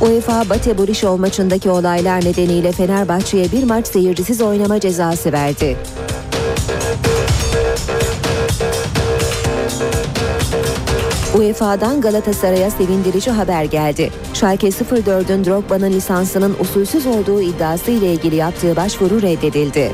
UEFA 0.00 0.50
Bate 0.50 0.78
Borisov 0.78 1.18
maçındaki 1.18 1.70
olaylar 1.70 2.24
nedeniyle 2.24 2.72
Fenerbahçe'ye 2.72 3.52
bir 3.52 3.64
maç 3.64 3.86
seyircisiz 3.86 4.40
oynama 4.40 4.80
cezası 4.80 5.32
verdi. 5.32 5.76
UEFA'dan 11.38 12.00
Galatasaray'a 12.00 12.70
sevindirici 12.70 13.30
haber 13.30 13.64
geldi. 13.64 14.10
Schalke 14.34 14.68
04'ün 14.68 15.44
Drogba'nın 15.44 15.90
lisansının 15.90 16.56
usulsüz 16.60 17.06
olduğu 17.06 17.40
iddiası 17.40 17.90
ile 17.90 18.12
ilgili 18.12 18.36
yaptığı 18.36 18.76
başvuru 18.76 19.22
reddedildi. 19.22 19.92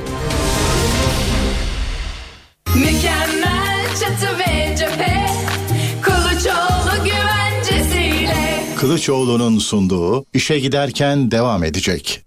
Kılıçoğlu'nun 8.87 9.59
sunduğu 9.59 10.25
işe 10.35 10.59
giderken 10.59 11.31
devam 11.31 11.64
edecek. 11.64 12.22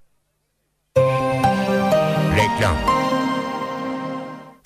Reklam. 2.36 2.76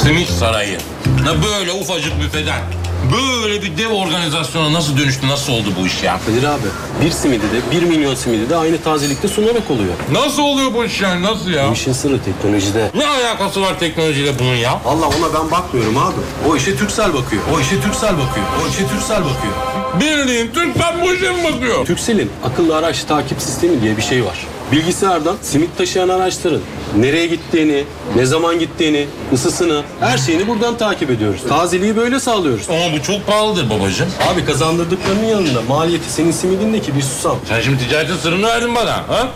Simit 0.01 0.29
Sarayı. 0.29 0.77
Ne 1.23 1.43
böyle 1.43 1.71
ufacık 1.71 2.21
büfeden. 2.21 2.61
Böyle 3.11 3.61
bir 3.61 3.77
dev 3.77 3.89
organizasyona 3.89 4.73
nasıl 4.73 4.97
dönüştü, 4.97 5.27
nasıl 5.27 5.53
oldu 5.53 5.67
bu 5.81 5.87
iş 5.87 6.03
ya? 6.03 6.19
Kadir 6.25 6.43
abi 6.43 6.67
bir 7.05 7.11
simidi 7.11 7.43
de 7.43 7.71
bir 7.71 7.83
milyon 7.83 8.15
simidi 8.15 8.49
de 8.49 8.55
aynı 8.55 8.81
tazelikte 8.81 9.27
sunarak 9.27 9.71
oluyor. 9.71 9.93
Nasıl 10.11 10.43
oluyor 10.43 10.73
bu 10.73 10.85
iş 10.85 11.01
yani, 11.01 11.23
nasıl 11.23 11.49
ya? 11.49 11.69
Bu 11.69 11.73
işin 11.73 11.93
sırrı 11.93 12.23
teknolojide. 12.23 12.91
Ne 12.95 13.07
alakası 13.07 13.61
var 13.61 13.79
teknolojiyle 13.79 14.39
bunun 14.39 14.55
ya? 14.55 14.81
Allah 14.85 15.07
ona 15.07 15.33
ben 15.33 15.51
bakmıyorum 15.51 15.97
abi. 15.97 16.49
O 16.49 16.55
işe 16.55 16.75
Türksel 16.75 17.13
bakıyor. 17.13 17.43
O 17.55 17.59
işe 17.59 17.81
Türksel 17.81 18.13
bakıyor. 18.13 18.45
O 18.65 18.69
işe 18.69 18.87
Türksel 18.87 19.19
bakıyor. 19.19 19.53
Bildiğin 19.99 20.51
Türkmen 20.51 21.01
bu 21.01 21.13
işe 21.13 21.31
mi 21.31 21.43
bakıyor? 21.53 21.85
Türksel'in 21.85 22.31
akıllı 22.43 22.77
araç 22.77 23.03
takip 23.03 23.41
sistemi 23.41 23.81
diye 23.81 23.97
bir 23.97 24.01
şey 24.01 24.25
var. 24.25 24.37
Bilgisayardan 24.73 25.37
simit 25.41 25.77
taşıyan 25.77 26.09
araçların 26.09 26.61
nereye 26.97 27.27
gittiğini, 27.27 27.83
ne 28.15 28.25
zaman 28.25 28.59
gittiğini, 28.59 29.07
ısısını, 29.33 29.83
her 29.99 30.17
şeyini 30.17 30.47
buradan 30.47 30.77
takip 30.77 31.09
ediyoruz. 31.09 31.41
Tazeliği 31.49 31.95
böyle 31.95 32.19
sağlıyoruz. 32.19 32.69
Ama 32.69 32.93
bu 32.93 33.03
çok 33.03 33.27
pahalıdır 33.27 33.69
babacığım. 33.69 34.09
Abi 34.33 34.45
kazandırdıklarının 34.45 35.25
yanında 35.25 35.61
maliyeti 35.61 36.09
senin 36.09 36.31
simidindeki 36.31 36.95
bir 36.95 37.01
susam. 37.01 37.37
Sen 37.49 37.61
şimdi 37.61 37.87
ticaretin 37.87 38.15
sırrını 38.15 38.47
verdin 38.47 38.75
bana. 38.75 38.91
Ha? 38.91 39.27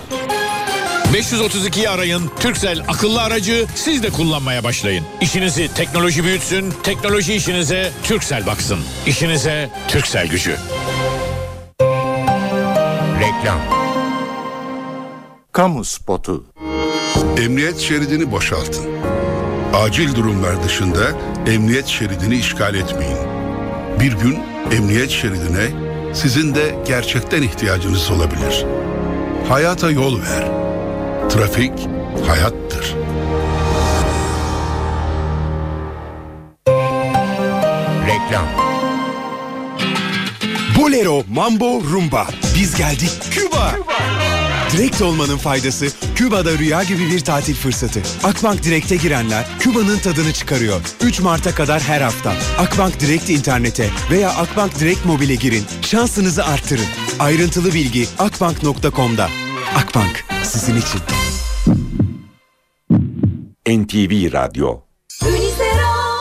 532'yi 1.13 1.89
arayın. 1.89 2.31
Türksel 2.39 2.83
akıllı 2.87 3.21
aracı 3.21 3.65
siz 3.75 4.03
de 4.03 4.09
kullanmaya 4.09 4.63
başlayın. 4.63 5.05
İşinizi 5.21 5.73
teknoloji 5.73 6.23
büyütsün, 6.23 6.73
teknoloji 6.83 7.33
işinize 7.33 7.91
Türksel 8.03 8.45
baksın. 8.47 8.79
İşinize 9.07 9.69
Türksel 9.87 10.27
gücü. 10.27 10.55
Reklam. 13.19 13.76
Kamu 15.57 15.85
spotu. 15.85 16.43
Emniyet 17.37 17.77
şeridini 17.79 18.31
boşaltın. 18.31 18.85
Acil 19.73 20.15
durumlar 20.15 20.63
dışında 20.63 20.99
emniyet 21.47 21.87
şeridini 21.87 22.35
işgal 22.35 22.75
etmeyin. 22.75 23.17
Bir 23.99 24.11
gün 24.13 24.39
emniyet 24.71 25.09
şeridine 25.09 25.67
sizin 26.13 26.55
de 26.55 26.75
gerçekten 26.87 27.41
ihtiyacınız 27.41 28.11
olabilir. 28.11 28.65
Hayata 29.49 29.91
yol 29.91 30.21
ver. 30.21 30.47
Trafik 31.29 31.73
hayattır. 32.27 32.95
Reklam. 38.07 38.47
Bolero, 40.77 41.23
Mambo, 41.29 41.81
Rumba. 41.91 42.27
Biz 42.55 42.75
geldik 42.75 43.11
Küba. 43.31 43.75
Direkt 44.71 45.01
olmanın 45.01 45.37
faydası 45.37 45.87
Küba'da 46.15 46.57
rüya 46.57 46.83
gibi 46.83 46.99
bir 47.11 47.19
tatil 47.19 47.55
fırsatı. 47.55 48.01
Akbank 48.23 48.63
Direkt'e 48.63 48.95
girenler 48.95 49.45
Küba'nın 49.59 49.99
tadını 49.99 50.33
çıkarıyor. 50.33 50.81
3 51.01 51.19
Mart'a 51.19 51.55
kadar 51.55 51.81
her 51.81 52.01
hafta. 52.01 52.33
Akbank 52.57 52.99
Direkt 52.99 53.29
internete 53.29 53.89
veya 54.11 54.29
Akbank 54.29 54.79
Direkt 54.79 55.05
mobile 55.05 55.35
girin. 55.35 55.63
Şansınızı 55.81 56.45
arttırın. 56.45 56.85
Ayrıntılı 57.19 57.73
bilgi 57.73 58.07
akbank.com'da. 58.19 59.29
Akbank 59.75 60.25
sizin 60.43 60.75
için. 60.77 61.01
NTV 63.67 64.33
Radyo 64.33 64.86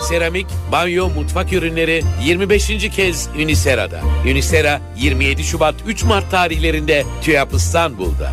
Seramik, 0.08 0.46
banyo, 0.72 1.08
mutfak 1.08 1.52
ürünleri 1.52 2.04
25. 2.24 2.90
kez 2.90 3.28
Unisera'da. 3.36 4.00
Unisera 4.24 4.80
27 4.96 5.44
Şubat 5.44 5.74
3 5.86 6.04
Mart 6.04 6.30
tarihlerinde 6.30 7.04
TÜYAP 7.22 7.54
İstanbul'da. 7.54 8.32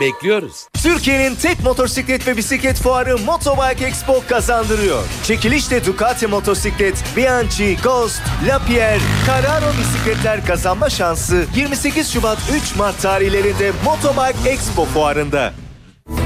Bekliyoruz. 0.00 0.66
Türkiye'nin 0.82 1.34
tek 1.34 1.60
motosiklet 1.64 2.26
ve 2.26 2.36
bisiklet 2.36 2.76
fuarı 2.76 3.18
Motobike 3.18 3.86
Expo 3.86 4.22
kazandırıyor. 4.28 5.04
Çekilişte 5.24 5.84
Ducati 5.84 6.26
motosiklet, 6.26 7.04
Bianchi, 7.16 7.76
Ghost, 7.82 8.22
Lapierre, 8.48 9.00
Carraro 9.26 9.72
bisikletler 9.80 10.46
kazanma 10.46 10.90
şansı 10.90 11.44
28 11.56 12.12
Şubat 12.12 12.38
3 12.72 12.76
Mart 12.76 13.02
tarihlerinde 13.02 13.72
Motobike 13.84 14.50
Expo 14.50 14.84
fuarında. 14.84 15.52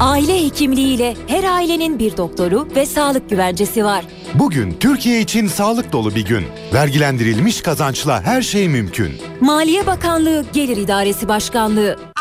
Aile 0.00 0.44
hekimliğiyle 0.44 1.14
her 1.26 1.44
ailenin 1.44 1.98
bir 1.98 2.16
doktoru 2.16 2.68
ve 2.76 2.86
sağlık 2.86 3.30
güvencesi 3.30 3.84
var. 3.84 4.04
Bugün 4.34 4.72
Türkiye 4.80 5.20
için 5.20 5.46
sağlık 5.46 5.92
dolu 5.92 6.14
bir 6.14 6.24
gün. 6.24 6.44
Vergilendirilmiş 6.74 7.60
kazançla 7.62 8.22
her 8.22 8.42
şey 8.42 8.68
mümkün. 8.68 9.12
Maliye 9.40 9.86
Bakanlığı 9.86 10.44
Gelir 10.52 10.76
İdaresi 10.76 11.28
Başkanlığı. 11.28 12.11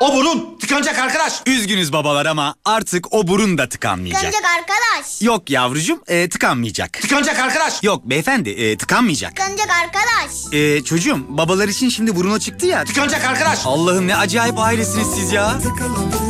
O 0.00 0.14
burun 0.14 0.58
tıkanacak 0.60 0.98
arkadaş. 0.98 1.32
Üzgünüz 1.46 1.92
babalar 1.92 2.26
ama 2.26 2.54
artık 2.64 3.12
o 3.14 3.28
burun 3.28 3.58
da 3.58 3.68
tıkanmayacak. 3.68 4.22
Tıkanacak 4.22 4.44
arkadaş. 4.58 5.22
Yok 5.22 5.50
yavrucuğum 5.50 6.02
e, 6.08 6.28
tıkanmayacak. 6.28 6.92
Tıkanacak 6.92 7.38
arkadaş. 7.38 7.82
Yok 7.82 8.04
beyefendi 8.04 8.50
e, 8.50 8.76
tıkanmayacak. 8.76 9.36
Tıkanacak 9.36 9.70
arkadaş. 9.70 10.52
E, 10.54 10.84
çocuğum 10.84 11.18
babalar 11.28 11.68
için 11.68 11.88
şimdi 11.88 12.16
buruna 12.16 12.38
çıktı 12.40 12.66
ya. 12.66 12.84
Tıkanacak 12.84 13.24
arkadaş. 13.24 13.58
Allah'ım 13.64 14.06
ne 14.08 14.16
acayip 14.16 14.58
ailesiniz 14.58 15.08
siz 15.14 15.32
ya. 15.32 15.58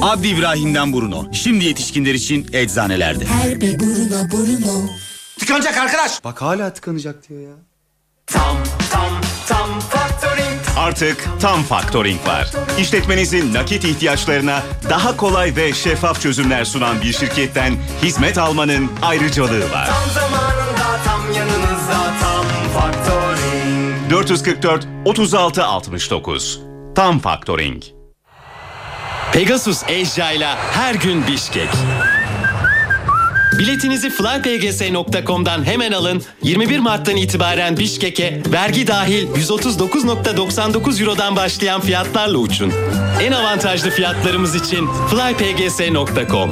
Abdi 0.02 0.28
İbrahim'den 0.28 0.92
Bruno. 0.92 1.32
Şimdi 1.32 1.64
yetişkinler 1.64 2.14
için 2.14 2.46
eczanelerde. 2.52 3.24
Her 3.26 3.60
bir 3.60 3.80
buruna 3.80 4.30
Bruno. 4.32 4.86
Tıkanacak 5.38 5.76
arkadaş. 5.76 6.24
Bak 6.24 6.42
hala 6.42 6.72
tıkanacak 6.72 7.28
diyor 7.28 7.40
ya. 7.42 7.54
Tam 8.26 8.56
tam 8.90 9.20
tam 9.48 9.80
factoring. 9.80 9.97
Artık 10.78 11.28
tam 11.40 11.62
factoring 11.62 12.26
var. 12.26 12.48
İşletmenizin 12.78 13.54
nakit 13.54 13.84
ihtiyaçlarına 13.84 14.62
daha 14.90 15.16
kolay 15.16 15.56
ve 15.56 15.72
şeffaf 15.72 16.20
çözümler 16.20 16.64
sunan 16.64 17.02
bir 17.02 17.12
şirketten 17.12 17.76
hizmet 18.02 18.38
almanın 18.38 18.90
ayrıcalığı 19.02 19.72
var. 19.72 19.86
Tam 19.86 20.10
zamanında 20.14 21.04
tam 21.04 21.32
yanınızda 21.32 22.14
tam 22.20 22.44
factoring. 22.74 24.10
444 24.10 24.88
36 25.04 25.64
69. 25.64 26.60
Tam 26.94 27.18
factoring. 27.18 27.82
Pegasus 29.32 29.82
ile 29.82 30.54
her 30.72 30.94
gün 30.94 31.26
Bişkek. 31.26 31.68
Biletinizi 33.58 34.10
flypgs.com'dan 34.10 35.64
hemen 35.64 35.92
alın. 35.92 36.22
21 36.42 36.78
Mart'tan 36.78 37.16
itibaren 37.16 37.76
Bişkek'e 37.76 38.42
vergi 38.52 38.86
dahil 38.86 39.26
139.99 39.28 41.02
Euro'dan 41.02 41.36
başlayan 41.36 41.80
fiyatlarla 41.80 42.38
uçun. 42.38 42.72
En 43.22 43.32
avantajlı 43.32 43.90
fiyatlarımız 43.90 44.54
için 44.54 44.88
flypgs.com. 45.10 46.50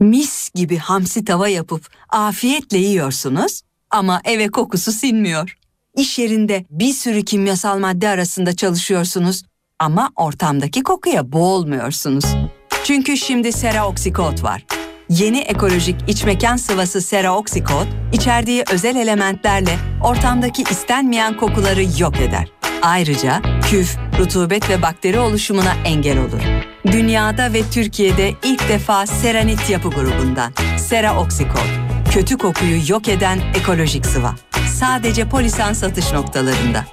Mis 0.00 0.50
gibi 0.54 0.76
hamsi 0.76 1.24
tava 1.24 1.48
yapıp 1.48 1.86
afiyetle 2.08 2.78
yiyorsunuz 2.78 3.62
ama 3.90 4.20
eve 4.24 4.48
kokusu 4.48 4.92
sinmiyor. 4.92 5.56
İş 5.96 6.18
yerinde 6.18 6.64
bir 6.70 6.92
sürü 6.92 7.24
kimyasal 7.24 7.78
madde 7.78 8.08
arasında 8.08 8.56
çalışıyorsunuz 8.56 9.42
ama 9.78 10.10
ortamdaki 10.16 10.82
kokuya 10.82 11.32
boğulmuyorsunuz. 11.32 12.24
Çünkü 12.84 13.16
şimdi 13.16 13.52
Sera 13.52 13.88
Oxykot 13.88 14.42
var. 14.42 14.64
Yeni 15.18 15.38
ekolojik 15.38 15.96
iç 16.06 16.24
mekan 16.24 16.56
sıvası 16.56 17.00
Sera 17.00 17.36
Oxykot, 17.36 17.86
içerdiği 18.12 18.64
özel 18.72 18.96
elementlerle 18.96 19.78
ortamdaki 20.02 20.62
istenmeyen 20.62 21.36
kokuları 21.36 21.82
yok 21.98 22.20
eder. 22.20 22.48
Ayrıca 22.82 23.42
küf, 23.70 23.96
rutubet 24.18 24.70
ve 24.70 24.82
bakteri 24.82 25.18
oluşumuna 25.18 25.72
engel 25.84 26.18
olur. 26.18 26.40
Dünyada 26.86 27.52
ve 27.52 27.62
Türkiye'de 27.70 28.30
ilk 28.42 28.68
defa 28.68 29.06
Seranit 29.06 29.70
yapı 29.70 29.88
grubundan 29.88 30.52
Sera 30.78 31.20
Oxykot. 31.20 31.68
Kötü 32.12 32.38
kokuyu 32.38 32.80
yok 32.88 33.08
eden 33.08 33.38
ekolojik 33.60 34.06
sıva. 34.06 34.34
Sadece 34.78 35.28
Polisan 35.28 35.72
satış 35.72 36.12
noktalarında. 36.12 36.84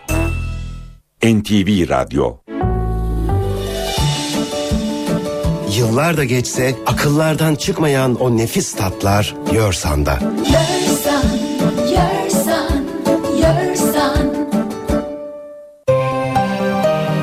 NTV 1.24 1.90
Radyo 1.90 2.38
Yıllar 5.78 6.18
da 6.18 6.24
geçse 6.24 6.76
akıllardan 6.86 7.56
çıkmayan 7.56 8.16
o 8.16 8.38
nefis 8.38 8.76
tatlar 8.76 9.36
Yorsan'da. 9.54 10.20
Yersan, 10.52 11.24
yersan, 11.92 12.86
yersan. 13.42 14.48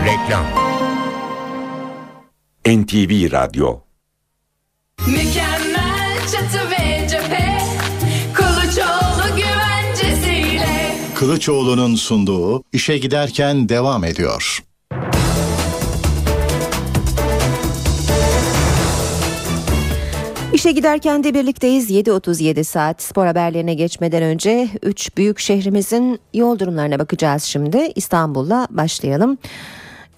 Reklam 0.05 0.47
NTV 2.83 3.33
Radyo 3.33 3.79
Mükemmel 5.07 6.19
çatı 6.33 6.71
ve 6.71 7.09
cephe. 7.09 7.59
Kılıçoğlu 8.35 9.37
güvencesiyle. 9.37 10.97
Kılıçoğlu'nun 11.15 11.95
sunduğu 11.95 12.63
işe 12.73 12.99
giderken 12.99 13.69
devam 13.69 14.05
ediyor. 14.05 14.66
İşe 20.55 20.73
giderken 20.73 21.25
de 21.25 21.35
birlikteyiz. 21.35 21.91
7.37 21.91 22.65
saat 22.65 23.03
spor 23.03 23.27
haberlerine 23.27 23.75
geçmeden 23.75 24.23
önce 24.23 24.69
3 24.83 25.17
büyük 25.17 25.39
şehrimizin 25.39 26.19
yol 26.35 26.59
durumlarına 26.59 26.99
bakacağız 26.99 27.43
şimdi. 27.43 27.93
İstanbul'la 27.95 28.67
başlayalım. 28.71 29.39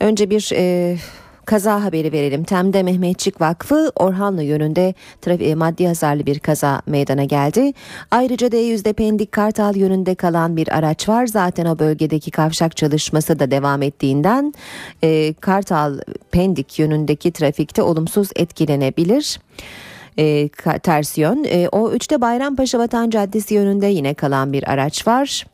Önce 0.01 0.31
bir 0.31 0.51
e, 0.55 0.97
kaza 1.45 1.85
haberi 1.85 2.13
verelim. 2.13 2.45
Tem'de 2.45 2.83
Mehmetçik 2.83 3.41
Vakfı 3.41 3.93
Orhanlı 3.97 4.43
yönünde 4.43 4.95
trafi- 5.23 5.45
e, 5.45 5.55
maddi 5.55 5.87
hasarlı 5.87 6.27
bir 6.27 6.39
kaza 6.39 6.83
meydana 6.87 7.25
geldi. 7.25 7.73
Ayrıca 8.11 8.47
D100'de 8.47 8.93
Pendik 8.93 9.33
Kartal 9.33 9.77
yönünde 9.77 10.15
kalan 10.15 10.57
bir 10.57 10.77
araç 10.79 11.09
var. 11.09 11.27
Zaten 11.27 11.67
o 11.67 11.79
bölgedeki 11.79 12.31
kavşak 12.31 12.77
çalışması 12.77 13.39
da 13.39 13.51
devam 13.51 13.83
ettiğinden 13.83 14.55
e, 15.03 15.35
Kartal 15.41 15.99
Pendik 16.31 16.79
yönündeki 16.79 17.33
trafikte 17.33 17.83
olumsuz 17.83 18.29
etkilenebilir 18.37 19.41
e, 20.19 20.49
ters 20.83 21.19
yön. 21.19 21.45
E, 21.45 21.69
o 21.73 21.93
3'te 21.93 22.21
Bayrampaşa 22.21 22.79
Vatan 22.79 23.11
Caddesi 23.11 23.55
yönünde 23.55 23.87
yine 23.87 24.15
kalan 24.15 24.53
bir 24.53 24.71
araç 24.71 25.07
var. 25.07 25.47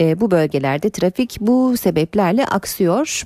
E, 0.00 0.20
bu 0.20 0.30
bölgelerde 0.30 0.90
trafik 0.90 1.36
bu 1.40 1.76
sebeplerle 1.76 2.46
aksıyor. 2.46 3.22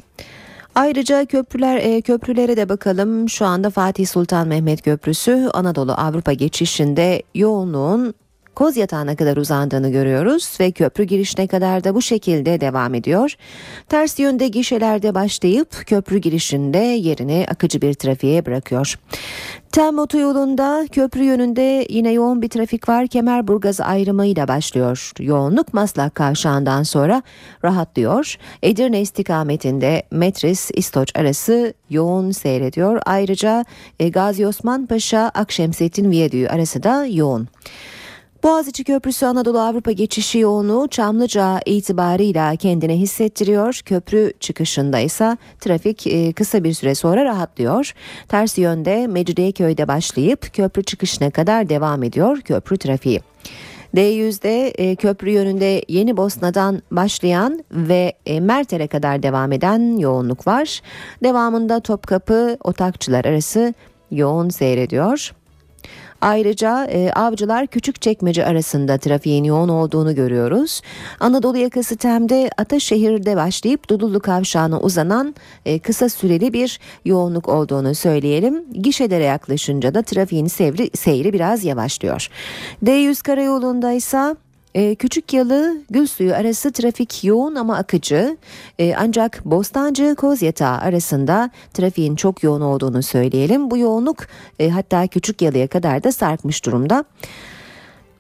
Ayrıca 0.75 1.25
köprüler 1.25 1.77
e, 1.77 2.01
köprülere 2.01 2.57
de 2.57 2.69
bakalım. 2.69 3.29
Şu 3.29 3.47
anda 3.47 3.71
Fatih 3.71 4.07
Sultan 4.07 4.49
Mehmet 4.49 4.83
Köprüsü 4.83 5.49
Anadolu 5.55 5.93
Avrupa 5.93 6.33
geçişinde 6.33 7.23
yoğunluğun 7.35 8.15
Koz 8.61 8.77
yatağına 8.77 9.17
kadar 9.17 9.37
uzandığını 9.37 9.91
görüyoruz 9.91 10.57
ve 10.61 10.71
köprü 10.71 11.05
girişine 11.05 11.47
kadar 11.47 11.85
da 11.85 11.95
bu 11.95 12.03
şekilde 12.03 12.61
devam 12.61 12.95
ediyor. 12.95 13.35
Ters 13.89 14.19
yönde 14.19 14.49
gişelerde 14.49 15.15
başlayıp 15.15 15.87
köprü 15.87 16.19
girişinde 16.19 16.79
yerini 16.79 17.47
akıcı 17.51 17.83
bir 17.83 17.95
trafiğe 17.95 18.47
bırakıyor. 18.47 18.95
Tem 19.73 19.99
otoyolunda 19.99 20.87
köprü 20.93 21.25
yönünde 21.25 21.87
yine 21.91 22.13
yoğun 22.13 22.43
bir 22.43 22.49
trafik 22.49 22.89
var. 22.89 23.07
Kemerburgaz 23.07 23.81
ayrımıyla 23.81 24.49
başlıyor. 24.49 25.13
Yoğunluk 25.21 25.75
Maslak 25.75 26.15
kavşağından 26.15 26.83
sonra 26.83 27.23
rahatlıyor. 27.65 28.37
Edirne 28.63 29.01
istikametinde 29.01 30.03
Metris 30.11 30.71
İstoç 30.75 31.13
arası 31.15 31.75
yoğun 31.91 32.31
seyrediyor. 32.31 33.01
Ayrıca 33.07 33.65
e, 34.01 34.09
Gazi 34.09 34.47
Osman 34.47 34.87
Paşa 34.87 35.31
Akşemsettin 35.35 36.11
Viyadüğü 36.11 36.47
arası 36.47 36.83
da 36.83 37.07
yoğun. 37.07 37.49
Boğaziçi 38.43 38.85
Köprüsü 38.85 39.27
Anadolu 39.27 39.61
Avrupa 39.61 39.93
geçişi 39.93 40.39
yoğunluğu 40.39 40.89
Çamlıca 40.89 41.61
itibarıyla 41.67 42.57
kendine 42.57 42.97
hissettiriyor. 42.97 43.81
Köprü 43.85 44.33
çıkışında 44.41 44.99
ise 44.99 45.37
trafik 45.61 46.07
e, 46.07 46.33
kısa 46.33 46.65
bir 46.65 46.73
süre 46.73 46.95
sonra 46.95 47.25
rahatlıyor. 47.25 47.95
Ters 48.29 48.59
yönde 48.59 49.07
Mecidiyeköy'de 49.07 49.89
başlayıp 49.89 50.55
köprü 50.55 50.83
çıkışına 50.83 51.31
kadar 51.31 51.69
devam 51.69 52.03
ediyor 52.03 52.41
köprü 52.41 52.79
trafiği. 52.79 53.21
D100'de 53.95 54.69
e, 54.69 54.97
köprü 54.97 55.31
yönünde 55.31 55.85
Yeni 55.89 56.17
Bosna'dan 56.17 56.83
başlayan 56.91 57.65
ve 57.73 58.13
e, 58.27 58.41
Merter'e 58.41 58.87
kadar 58.87 59.23
devam 59.23 59.53
eden 59.53 59.99
yoğunluk 59.99 60.47
var. 60.47 60.81
Devamında 61.23 61.81
Topkapı 61.81 62.57
Otakçılar 62.65 63.25
arası 63.25 63.75
yoğun 64.11 64.49
seyrediyor. 64.49 65.33
Ayrıca 66.21 66.85
e, 66.85 67.13
avcılar 67.13 67.67
Küçükçekmece 67.67 68.47
arasında 68.47 68.99
trafiğin 68.99 69.45
yoğun 69.45 69.69
olduğunu 69.69 70.15
görüyoruz. 70.15 70.81
Anadolu 71.21 71.57
yakası 71.57 71.97
Tem'de 71.97 72.51
Ataşehir'de 72.59 73.37
başlayıp 73.37 73.91
Dudullu 73.91 74.21
Kavşağı'na 74.21 74.81
uzanan 74.81 75.35
e, 75.67 75.79
kısa 75.79 76.09
süreli 76.09 76.53
bir 76.53 76.81
yoğunluk 77.05 77.49
olduğunu 77.49 77.95
söyleyelim. 77.95 78.65
Gişelere 78.73 79.25
yaklaşınca 79.25 79.95
da 79.95 80.03
trafiğin 80.03 80.47
seyri, 80.47 80.91
seyri 80.97 81.33
biraz 81.33 81.65
yavaşlıyor. 81.65 82.29
D100 82.85 83.23
karayolunda 83.23 83.93
ise 83.93 84.37
e, 84.75 84.95
Küçük 84.95 85.33
Yalı 85.33 85.77
Gülsuyu 85.91 86.35
arası 86.35 86.73
trafik 86.73 87.25
yoğun 87.25 87.55
ama 87.55 87.77
akıcı. 87.77 88.37
E, 88.79 88.95
ancak 88.99 89.45
Bostancı 89.45 90.15
Kozyatağı 90.15 90.79
arasında 90.79 91.51
trafiğin 91.75 92.17
çok 92.17 92.43
yoğun 92.43 92.61
olduğunu 92.61 93.03
söyleyelim. 93.03 93.71
Bu 93.71 93.79
yoğunluk 93.79 94.27
e, 94.59 94.71
hatta 94.71 95.07
Küçük 95.07 95.43
Yalı'ya 95.43 95.69
kadar 95.69 96.05
da 96.05 96.13
sarkmış 96.13 96.67
durumda. 96.67 97.05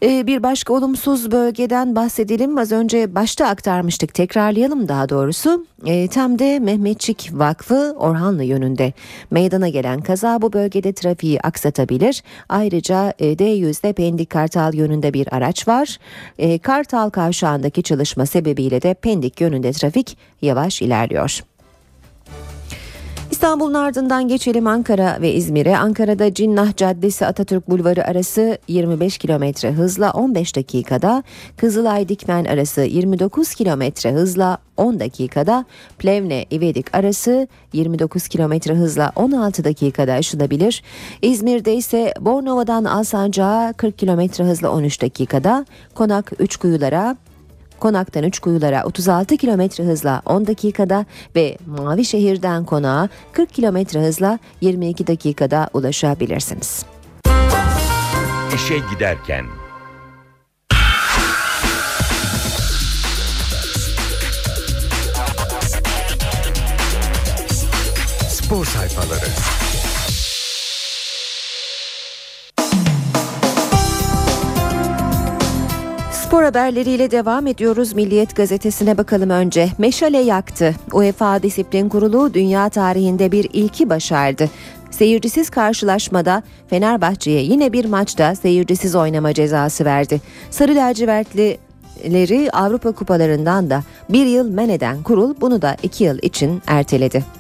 E, 0.03 0.27
bir 0.27 0.43
başka 0.43 0.73
olumsuz 0.73 1.31
bölgeden 1.31 1.97
bahsedelim. 1.97 2.59
Az 2.59 2.73
önce 2.73 3.15
başta 3.15 3.47
aktarmıştık. 3.47 4.15
Tekrarlayalım 4.15 4.89
daha 4.89 5.09
doğrusu. 5.09 5.67
E, 5.87 6.09
Tem'de 6.09 6.59
Mehmetçik 6.59 7.31
Vakfı 7.33 7.95
Orhanlı 7.99 8.45
yönünde 8.45 8.93
meydana 9.31 9.69
gelen 9.69 10.01
kaza 10.01 10.43
bu 10.43 10.53
bölgede 10.53 10.93
trafiği 10.93 11.41
aksatabilir. 11.41 12.23
Ayrıca 12.49 13.15
e, 13.19 13.33
D100'de 13.33 13.93
Pendik 13.93 14.31
Kartal 14.31 14.75
yönünde 14.75 15.15
bir 15.15 15.35
araç 15.35 15.69
var. 15.69 15.99
E, 16.39 16.59
Kartal 16.59 17.11
kavşağındaki 17.11 17.83
çalışma 17.83 18.27
sebebiyle 18.27 18.83
de 18.83 18.95
Pendik 18.95 19.41
yönünde 19.41 19.73
trafik 19.73 20.19
yavaş 20.43 20.83
ilerliyor. 20.83 21.50
İstanbul'un 23.31 23.75
ardından 23.75 24.29
geçelim 24.29 24.67
Ankara 24.67 25.19
ve 25.21 25.33
İzmir'e. 25.33 25.77
Ankara'da 25.77 26.35
Cinnah 26.35 26.77
Caddesi 26.77 27.27
Atatürk 27.27 27.71
Bulvarı 27.71 28.05
arası 28.05 28.59
25 28.69 29.19
km 29.19 29.69
hızla 29.69 30.13
15 30.13 30.57
dakikada, 30.57 31.23
Kızılay 31.57 32.09
Dikmen 32.09 32.45
arası 32.45 32.81
29 32.81 33.55
km 33.55 34.09
hızla 34.09 34.59
10 34.77 35.01
dakikada, 35.01 35.65
Plevne 35.99 36.47
İvedik 36.51 36.95
arası 36.95 37.49
29 37.73 38.29
km 38.29 38.53
hızla 38.75 39.13
16 39.17 39.65
dakikada 39.65 40.13
aşılabilir. 40.13 40.83
İzmir'de 41.23 41.75
ise 41.75 42.15
Bornova'dan 42.21 42.85
Alsancak'a 42.85 43.73
40 43.73 43.99
km 43.99 44.43
hızla 44.43 44.71
13 44.73 45.03
dakikada, 45.03 45.67
Konak 45.95 46.33
Üçkuyular'a 46.39 47.17
Konak'tan 47.81 48.25
Üçkuyular'a 48.25 48.85
36 48.85 49.37
km 49.37 49.83
hızla 49.83 50.23
10 50.27 50.47
dakikada 50.47 51.05
ve 51.37 51.57
Mavi 51.67 52.05
Şehir'den 52.05 52.65
Konak'a 52.65 53.09
40 53.33 53.55
km 53.55 53.99
hızla 53.99 54.39
22 54.61 55.07
dakikada 55.07 55.71
ulaşabilirsiniz. 55.75 56.85
İşe 58.55 58.79
giderken. 58.95 59.45
Spor 68.29 68.65
sayfaları. 68.65 69.50
Spor 76.31 76.43
haberleriyle 76.43 77.11
devam 77.11 77.47
ediyoruz. 77.47 77.93
Milliyet 77.93 78.37
gazetesine 78.37 78.99
bakalım 78.99 79.31
önce. 79.31 79.69
Meşale 79.79 80.19
yaktı. 80.19 80.75
UEFA 80.93 81.43
Disiplin 81.43 81.89
Kurulu 81.89 82.35
dünya 82.35 82.69
tarihinde 82.69 83.33
bir 83.33 83.51
ilki 83.53 83.91
başardı. 83.91 84.51
Seyircisiz 84.91 85.51
karşılaşmada 85.51 86.43
Fenerbahçe'ye 86.69 87.43
yine 87.43 87.73
bir 87.73 87.85
maçta 87.85 88.35
seyircisiz 88.35 88.95
oynama 88.95 89.33
cezası 89.35 89.85
verdi. 89.85 90.21
Sarı 90.51 90.75
lacivertlileri 90.77 92.51
Avrupa 92.53 92.93
kupalarından 92.93 93.71
da 93.71 93.83
bir 94.09 94.27
yıl 94.27 94.51
men 94.51 94.69
eden 94.69 95.03
kurul 95.03 95.35
bunu 95.41 95.63
da 95.63 95.77
iki 95.83 96.05
yıl 96.05 96.19
için 96.23 96.63
erteledi. 96.67 97.40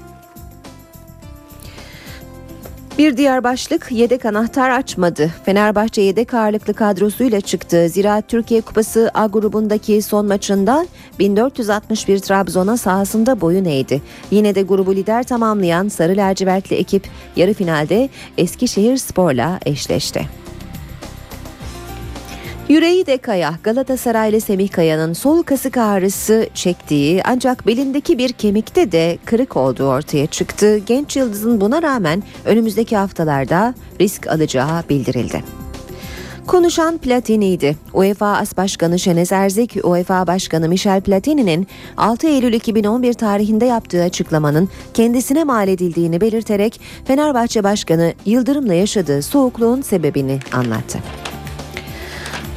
Bir 3.01 3.16
diğer 3.16 3.44
başlık 3.44 3.92
yedek 3.92 4.24
anahtar 4.24 4.70
açmadı. 4.70 5.30
Fenerbahçe 5.44 6.03
yedek 6.03 6.34
ağırlıklı 6.34 6.74
kadrosuyla 6.74 7.40
çıktı. 7.40 7.88
Zira 7.88 8.20
Türkiye 8.20 8.61
Kupası 8.61 9.11
A 9.14 9.26
grubundaki 9.26 10.03
son 10.03 10.26
maçında 10.26 10.86
1461 11.18 12.18
Trabzon'a 12.18 12.76
sahasında 12.76 13.40
boyun 13.40 13.64
eğdi. 13.64 14.03
Yine 14.30 14.55
de 14.55 14.62
grubu 14.62 14.96
lider 14.96 15.22
tamamlayan 15.22 15.88
Sarı 15.88 16.16
Lacivertli 16.16 16.76
ekip 16.76 17.09
yarı 17.36 17.55
finalde 17.55 18.09
Eskişehir 18.38 18.96
Spor'la 18.96 19.61
eşleşti. 19.66 20.28
Yüreği 22.71 23.07
de 23.07 23.18
kaya 23.18 23.55
Galatasaraylı 23.64 24.41
Semih 24.41 24.71
Kaya'nın 24.71 25.12
sol 25.12 25.43
kasık 25.43 25.77
ağrısı 25.77 26.49
çektiği 26.55 27.23
ancak 27.25 27.66
belindeki 27.66 28.18
bir 28.18 28.33
kemikte 28.33 28.93
de 28.93 29.18
kırık 29.25 29.57
olduğu 29.57 29.87
ortaya 29.89 30.27
çıktı. 30.27 30.79
Genç 30.79 31.16
yıldızın 31.16 31.61
buna 31.61 31.83
rağmen 31.83 32.23
önümüzdeki 32.45 32.97
haftalarda 32.97 33.75
risk 34.01 34.27
alacağı 34.27 34.89
bildirildi. 34.89 35.45
Konuşan 36.47 36.99
Platini'ydi. 36.99 37.77
UEFA 37.93 38.37
As 38.37 38.57
Başkanı 38.57 38.99
Şenez 38.99 39.33
Erzik, 39.33 39.77
UEFA 39.85 40.27
Başkanı 40.27 40.68
Michel 40.68 41.01
Platini'nin 41.01 41.66
6 41.97 42.27
Eylül 42.27 42.53
2011 42.53 43.14
tarihinde 43.14 43.64
yaptığı 43.64 44.03
açıklamanın 44.03 44.68
kendisine 44.95 45.45
mal 45.45 45.68
edildiğini 45.68 46.21
belirterek 46.21 46.81
Fenerbahçe 47.05 47.64
Başkanı 47.64 48.12
Yıldırım'la 48.27 48.75
yaşadığı 48.75 49.23
soğukluğun 49.23 49.83
sebebini 49.83 50.39
anlattı. 50.53 50.99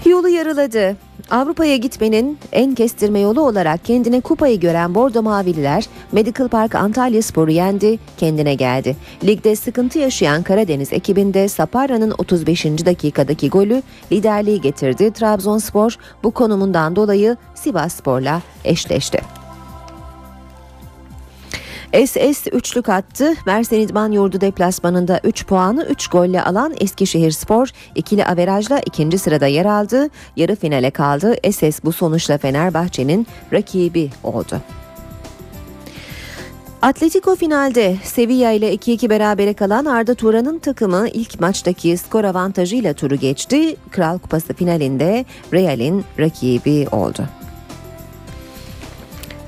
Yolu 0.05 0.29
yarıladı. 0.29 0.95
Avrupa'ya 1.31 1.75
gitmenin 1.75 2.37
en 2.51 2.75
kestirme 2.75 3.19
yolu 3.19 3.41
olarak 3.41 3.85
kendine 3.85 4.21
kupayı 4.21 4.59
gören 4.59 4.95
Bordo 4.95 5.21
Mavililer 5.21 5.85
Medical 6.11 6.47
Park 6.47 6.75
Antalya 6.75 7.21
Spor'u 7.21 7.51
yendi, 7.51 7.99
kendine 8.17 8.55
geldi. 8.55 8.95
Ligde 9.23 9.55
sıkıntı 9.55 9.99
yaşayan 9.99 10.43
Karadeniz 10.43 10.93
ekibinde 10.93 11.47
Saparra'nın 11.47 12.13
35. 12.17 12.65
dakikadaki 12.65 13.49
golü 13.49 13.81
liderliği 14.11 14.61
getirdi. 14.61 15.13
Trabzonspor 15.13 15.97
bu 16.23 16.31
konumundan 16.31 16.95
dolayı 16.95 17.37
Sivas 17.55 17.95
Spor'la 17.95 18.41
eşleşti. 18.65 19.42
SS 21.93 22.47
üçlük 22.51 22.89
attı. 22.89 23.33
Mersin 23.45 23.79
İdman 23.79 24.11
Yurdu 24.11 24.41
deplasmanında 24.41 25.19
3 25.23 25.45
puanı 25.45 25.85
3 25.85 26.07
golle 26.07 26.43
alan 26.43 26.73
Eskişehir 26.79 27.31
Spor 27.31 27.69
ikili 27.95 28.25
averajla 28.25 28.79
ikinci 28.79 29.17
sırada 29.17 29.47
yer 29.47 29.65
aldı. 29.65 30.09
Yarı 30.35 30.55
finale 30.55 30.91
kaldı. 30.91 31.35
SS 31.51 31.83
bu 31.83 31.91
sonuçla 31.91 32.37
Fenerbahçe'nin 32.37 33.27
rakibi 33.53 34.09
oldu. 34.23 34.61
Atletico 36.81 37.35
finalde 37.35 37.97
Sevilla 38.03 38.51
ile 38.51 38.75
2-2 38.75 39.09
berabere 39.09 39.53
kalan 39.53 39.85
Arda 39.85 40.15
Turan'ın 40.15 40.59
takımı 40.59 41.07
ilk 41.07 41.39
maçtaki 41.39 41.97
skor 41.97 42.23
avantajıyla 42.23 42.93
turu 42.93 43.15
geçti. 43.15 43.75
Kral 43.91 44.19
Kupası 44.19 44.53
finalinde 44.53 45.25
Real'in 45.53 46.05
rakibi 46.19 46.87
oldu. 46.91 47.27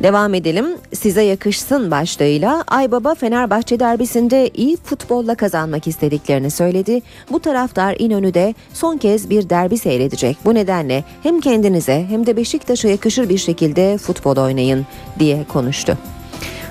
Devam 0.03 0.33
edelim. 0.33 0.65
Size 0.93 1.21
yakışsın 1.21 1.91
başlığıyla 1.91 2.63
Aybaba 2.67 3.15
Fenerbahçe 3.15 3.79
derbisinde 3.79 4.49
iyi 4.49 4.77
futbolla 4.77 5.35
kazanmak 5.35 5.87
istediklerini 5.87 6.51
söyledi. 6.51 7.01
Bu 7.31 7.39
taraftar 7.39 7.95
İnönü'de 7.99 8.53
son 8.73 8.97
kez 8.97 9.29
bir 9.29 9.49
derbi 9.49 9.77
seyredecek. 9.77 10.37
Bu 10.45 10.53
nedenle 10.53 11.03
hem 11.23 11.39
kendinize 11.39 12.05
hem 12.09 12.25
de 12.25 12.37
Beşiktaş'a 12.37 12.87
yakışır 12.87 13.29
bir 13.29 13.37
şekilde 13.37 13.97
futbol 13.97 14.37
oynayın 14.37 14.85
diye 15.19 15.45
konuştu. 15.53 15.97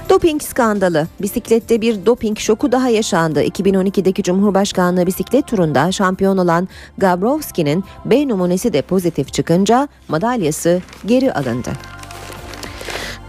Doping 0.09 0.43
skandalı. 0.43 1.07
Bisiklette 1.23 1.81
bir 1.81 2.07
doping 2.07 2.39
şoku 2.39 2.73
daha 2.73 2.89
yaşandı. 2.89 3.43
2012'deki 3.43 4.23
Cumhurbaşkanlığı 4.23 5.07
bisiklet 5.07 5.47
turunda 5.47 5.93
şampiyon 5.93 6.39
olan 6.39 6.69
Gabrovski'nin 6.99 7.85
B 8.05 8.29
numunesi 8.29 8.73
de 8.73 8.83
pozitif 8.83 9.33
çıkınca 9.33 9.89
madalyası 10.09 10.83
geri 11.07 11.33
alındı. 11.33 11.71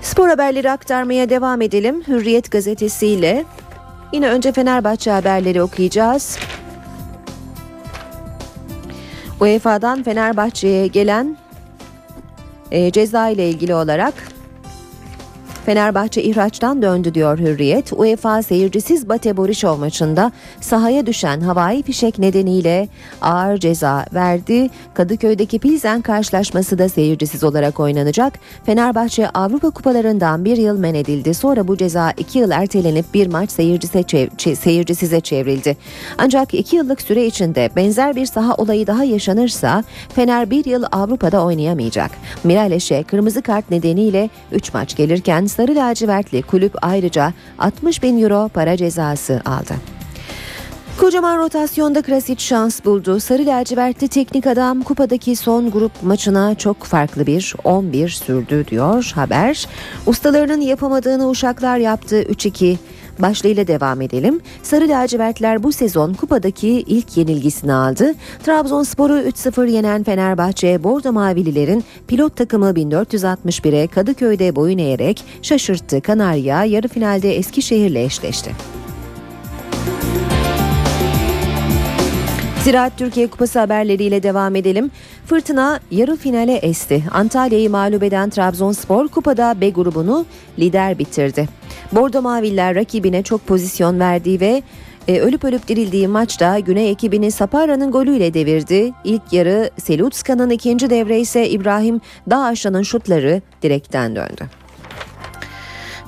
Spor 0.05 0.29
haberleri 0.29 0.71
aktarmaya 0.71 1.29
devam 1.29 1.61
edelim. 1.61 2.03
Hürriyet 2.07 2.51
gazetesiyle 2.51 3.45
yine 4.13 4.29
önce 4.29 4.51
Fenerbahçe 4.51 5.11
haberleri 5.11 5.61
okuyacağız. 5.61 6.37
UEFA'dan 9.39 10.03
Fenerbahçe'ye 10.03 10.87
gelen 10.87 11.37
e, 12.71 12.91
ceza 12.91 13.29
ile 13.29 13.49
ilgili 13.49 13.75
olarak 13.75 14.13
Fenerbahçe 15.65 16.23
ihraçtan 16.23 16.81
döndü 16.81 17.13
diyor 17.13 17.39
Hürriyet. 17.39 17.93
UEFA 17.93 18.43
seyircisiz 18.43 19.09
Bate 19.09 19.37
Borisov 19.37 19.77
maçında 19.77 20.31
sahaya 20.61 21.05
düşen 21.05 21.41
havai 21.41 21.83
fişek 21.83 22.19
nedeniyle 22.19 22.87
ağır 23.21 23.57
ceza 23.57 24.05
verdi. 24.13 24.69
Kadıköy'deki 24.93 25.59
Pilsen 25.59 26.01
karşılaşması 26.01 26.77
da 26.77 26.89
seyircisiz 26.89 27.43
olarak 27.43 27.79
oynanacak. 27.79 28.33
Fenerbahçe 28.65 29.29
Avrupa 29.29 29.69
kupalarından 29.69 30.45
bir 30.45 30.57
yıl 30.57 30.79
men 30.79 30.93
edildi. 30.93 31.33
Sonra 31.33 31.67
bu 31.67 31.77
ceza 31.77 32.11
iki 32.17 32.39
yıl 32.39 32.51
ertelenip 32.51 33.13
bir 33.13 33.27
maç 33.27 33.51
seyircisize, 33.51 33.99
çev- 33.99 34.55
seyircisize 34.55 35.21
çevrildi. 35.21 35.77
Ancak 36.17 36.53
iki 36.53 36.75
yıllık 36.75 37.01
süre 37.01 37.25
içinde 37.25 37.69
benzer 37.75 38.15
bir 38.15 38.25
saha 38.25 38.55
olayı 38.55 38.87
daha 38.87 39.03
yaşanırsa 39.03 39.83
Fener 40.15 40.49
bir 40.49 40.65
yıl 40.65 40.83
Avrupa'da 40.91 41.43
oynayamayacak. 41.43 42.11
Miraleş'e 42.43 43.03
kırmızı 43.03 43.41
kart 43.41 43.71
nedeniyle 43.71 44.29
3 44.51 44.73
maç 44.73 44.95
gelirken 44.95 45.45
Sarı 45.57 45.75
Lacivertli 45.75 46.41
kulüp 46.41 46.75
ayrıca 46.81 47.33
60 47.59 48.03
bin 48.03 48.23
euro 48.23 48.49
para 48.53 48.77
cezası 48.77 49.41
aldı. 49.45 49.73
Kocaman 50.99 51.37
rotasyonda 51.37 52.01
Krasic 52.01 52.43
şans 52.43 52.85
buldu. 52.85 53.19
Sarı 53.19 53.45
lacivertli 53.45 54.07
teknik 54.07 54.47
adam 54.47 54.81
kupadaki 54.81 55.35
son 55.35 55.71
grup 55.71 55.91
maçına 56.03 56.55
çok 56.55 56.83
farklı 56.83 57.27
bir 57.27 57.55
11 57.63 58.09
sürdü 58.09 58.65
diyor 58.67 59.11
haber. 59.15 59.67
Ustalarının 60.05 60.61
yapamadığını 60.61 61.29
uşaklar 61.29 61.77
yaptı 61.77 62.21
3-2 62.21 62.77
başlığıyla 63.19 63.67
devam 63.67 64.01
edelim. 64.01 64.41
Sarı 64.63 64.89
lacivertler 64.89 65.63
bu 65.63 65.71
sezon 65.71 66.13
kupadaki 66.13 66.69
ilk 66.69 67.17
yenilgisini 67.17 67.73
aldı. 67.73 68.13
Trabzonspor'u 68.45 69.19
3-0 69.19 69.69
yenen 69.69 70.03
Fenerbahçe 70.03 70.83
Bordo 70.83 71.11
Mavililerin 71.11 71.83
pilot 72.07 72.35
takımı 72.35 72.71
1461'e 72.71 73.87
Kadıköy'de 73.87 74.55
boyun 74.55 74.77
eğerek 74.77 75.23
şaşırttı. 75.41 76.01
Kanarya 76.01 76.65
yarı 76.65 76.87
finalde 76.87 77.37
Eskişehir'le 77.37 77.95
eşleşti. 77.95 78.51
Ziraat 82.65 82.97
Türkiye 82.97 83.27
Kupası 83.27 83.59
haberleriyle 83.59 84.23
devam 84.23 84.55
edelim. 84.55 84.91
Fırtına 85.25 85.79
yarı 85.91 86.15
finale 86.15 86.55
esti. 86.55 87.03
Antalya'yı 87.11 87.69
mağlup 87.69 88.03
eden 88.03 88.29
Trabzonspor 88.29 89.07
kupada 89.07 89.61
B 89.61 89.69
grubunu 89.69 90.25
lider 90.59 90.99
bitirdi. 90.99 91.47
Bordo 91.91 92.21
Maviller 92.21 92.75
rakibine 92.75 93.23
çok 93.23 93.47
pozisyon 93.47 93.99
verdiği 93.99 94.39
ve 94.39 94.63
e, 95.07 95.19
ölüp 95.19 95.43
ölüp 95.43 95.67
dirildiği 95.67 96.07
maçta 96.07 96.59
Güney 96.59 96.91
ekibini 96.91 97.31
Sapara'nın 97.31 97.91
golüyle 97.91 98.33
devirdi. 98.33 98.91
İlk 99.03 99.33
yarı 99.33 99.69
Selutska'nın 99.77 100.49
ikinci 100.49 100.89
devre 100.89 101.19
ise 101.19 101.49
İbrahim 101.49 102.01
Dağaşan'ın 102.29 102.83
şutları 102.83 103.41
direkten 103.61 104.15
döndü. 104.15 104.64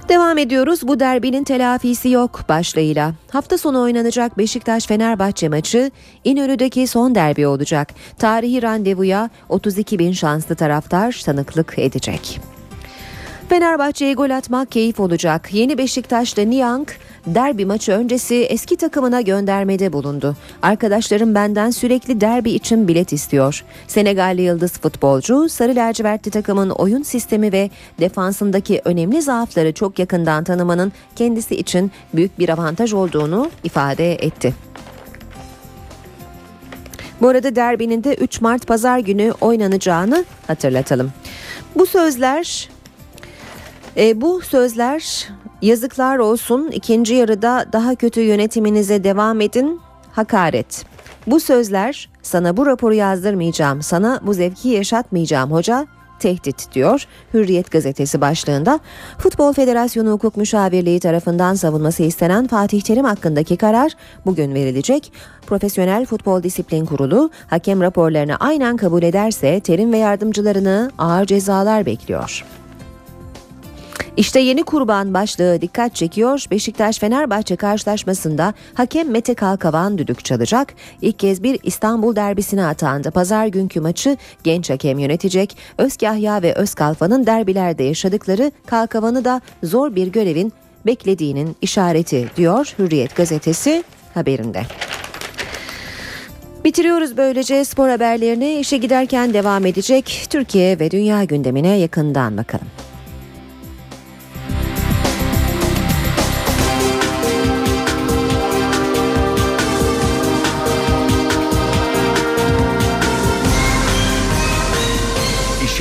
Devam 0.09 0.37
ediyoruz. 0.37 0.87
Bu 0.87 0.99
derbinin 0.99 1.43
telafisi 1.43 2.09
yok 2.09 2.41
başlığıyla. 2.49 3.13
Hafta 3.31 3.57
sonu 3.57 3.81
oynanacak 3.81 4.37
Beşiktaş-Fenerbahçe 4.37 5.49
maçı 5.49 5.91
İnönü'deki 6.23 6.87
son 6.87 7.15
derbi 7.15 7.47
olacak. 7.47 7.89
Tarihi 8.17 8.61
randevuya 8.61 9.29
32 9.49 9.99
bin 9.99 10.11
şanslı 10.11 10.55
taraftar 10.55 11.21
tanıklık 11.25 11.79
edecek. 11.79 12.39
Fenerbahçe'ye 13.49 14.13
gol 14.13 14.29
atmak 14.29 14.71
keyif 14.71 14.99
olacak. 14.99 15.53
Yeni 15.53 15.77
Beşiktaş'ta 15.77 16.41
Niang 16.41 16.87
derbi 17.27 17.65
maçı 17.65 17.91
öncesi 17.91 18.35
eski 18.35 18.77
takımına 18.77 19.21
göndermede 19.21 19.93
bulundu. 19.93 20.35
Arkadaşlarım 20.61 21.35
benden 21.35 21.69
sürekli 21.69 22.21
derbi 22.21 22.51
için 22.51 22.87
bilet 22.87 23.13
istiyor. 23.13 23.63
Senegalli 23.87 24.41
yıldız 24.41 24.71
futbolcu 24.71 25.49
sarı 25.49 25.75
lacivertli 25.75 26.31
takımın 26.31 26.69
oyun 26.69 27.03
sistemi 27.03 27.51
ve 27.51 27.69
defansındaki 27.99 28.81
önemli 28.85 29.21
zaafları 29.21 29.73
çok 29.73 29.99
yakından 29.99 30.43
tanımanın 30.43 30.91
kendisi 31.15 31.55
için 31.55 31.91
büyük 32.13 32.39
bir 32.39 32.49
avantaj 32.49 32.93
olduğunu 32.93 33.49
ifade 33.63 34.13
etti. 34.13 34.53
Bu 37.21 37.27
arada 37.27 37.55
derbinin 37.55 38.03
de 38.03 38.15
3 38.15 38.41
Mart 38.41 38.67
pazar 38.67 38.99
günü 38.99 39.33
oynanacağını 39.41 40.25
hatırlatalım. 40.47 41.11
Bu 41.75 41.85
sözler 41.85 42.69
e, 43.97 44.21
bu 44.21 44.41
sözler 44.41 45.27
yazıklar 45.61 46.17
olsun 46.17 46.71
ikinci 46.71 47.13
yarıda 47.13 47.65
daha 47.73 47.95
kötü 47.95 48.21
yönetiminize 48.21 49.03
devam 49.03 49.41
edin 49.41 49.79
hakaret. 50.11 50.85
Bu 51.27 51.39
sözler 51.39 52.09
sana 52.21 52.57
bu 52.57 52.65
raporu 52.65 52.93
yazdırmayacağım, 52.93 53.81
sana 53.81 54.19
bu 54.23 54.33
zevki 54.33 54.69
yaşatmayacağım 54.69 55.51
hoca 55.51 55.87
tehdit 56.19 56.73
diyor 56.73 57.07
Hürriyet 57.33 57.71
gazetesi 57.71 58.21
başlığında. 58.21 58.79
Futbol 59.17 59.53
Federasyonu 59.53 60.11
Hukuk 60.11 60.37
Müşavirliği 60.37 60.99
tarafından 60.99 61.53
savunması 61.53 62.03
istenen 62.03 62.47
Fatih 62.47 62.81
Terim 62.81 63.05
hakkındaki 63.05 63.57
karar 63.57 63.91
bugün 64.25 64.53
verilecek. 64.53 65.11
Profesyonel 65.47 66.05
Futbol 66.05 66.43
Disiplin 66.43 66.85
Kurulu 66.85 67.29
hakem 67.47 67.81
raporlarını 67.81 68.35
aynen 68.35 68.77
kabul 68.77 69.03
ederse 69.03 69.59
Terim 69.59 69.93
ve 69.93 69.97
yardımcılarını 69.97 70.91
ağır 70.97 71.25
cezalar 71.25 71.85
bekliyor. 71.85 72.45
İşte 74.17 74.39
yeni 74.39 74.63
kurban 74.63 75.13
başlığı 75.13 75.61
dikkat 75.61 75.95
çekiyor. 75.95 76.45
Beşiktaş-Fenerbahçe 76.51 77.55
karşılaşmasında 77.55 78.53
hakem 78.73 79.11
Mete 79.11 79.33
Kalkavan 79.33 79.97
düdük 79.97 80.25
çalacak. 80.25 80.73
İlk 81.01 81.19
kez 81.19 81.43
bir 81.43 81.59
İstanbul 81.63 82.15
derbisine 82.15 82.65
atandı. 82.65 83.11
Pazar 83.11 83.47
günkü 83.47 83.81
maçı 83.81 84.17
genç 84.43 84.69
hakem 84.69 84.99
yönetecek. 84.99 85.57
Özkahya 85.77 86.41
ve 86.41 86.53
Özkalfa'nın 86.53 87.25
derbilerde 87.25 87.83
yaşadıkları 87.83 88.51
Kalkavan'ı 88.65 89.25
da 89.25 89.41
zor 89.63 89.95
bir 89.95 90.07
görevin 90.07 90.53
beklediğinin 90.85 91.55
işareti 91.61 92.29
diyor 92.37 92.73
Hürriyet 92.79 93.15
gazetesi 93.15 93.83
haberinde. 94.13 94.61
Bitiriyoruz 96.65 97.17
böylece 97.17 97.65
spor 97.65 97.89
haberlerini 97.89 98.59
işe 98.59 98.77
giderken 98.77 99.33
devam 99.33 99.65
edecek. 99.65 100.27
Türkiye 100.29 100.79
ve 100.79 100.91
dünya 100.91 101.23
gündemine 101.23 101.77
yakından 101.77 102.37
bakalım. 102.37 102.67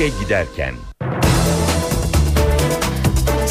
Giderken. 0.09 0.96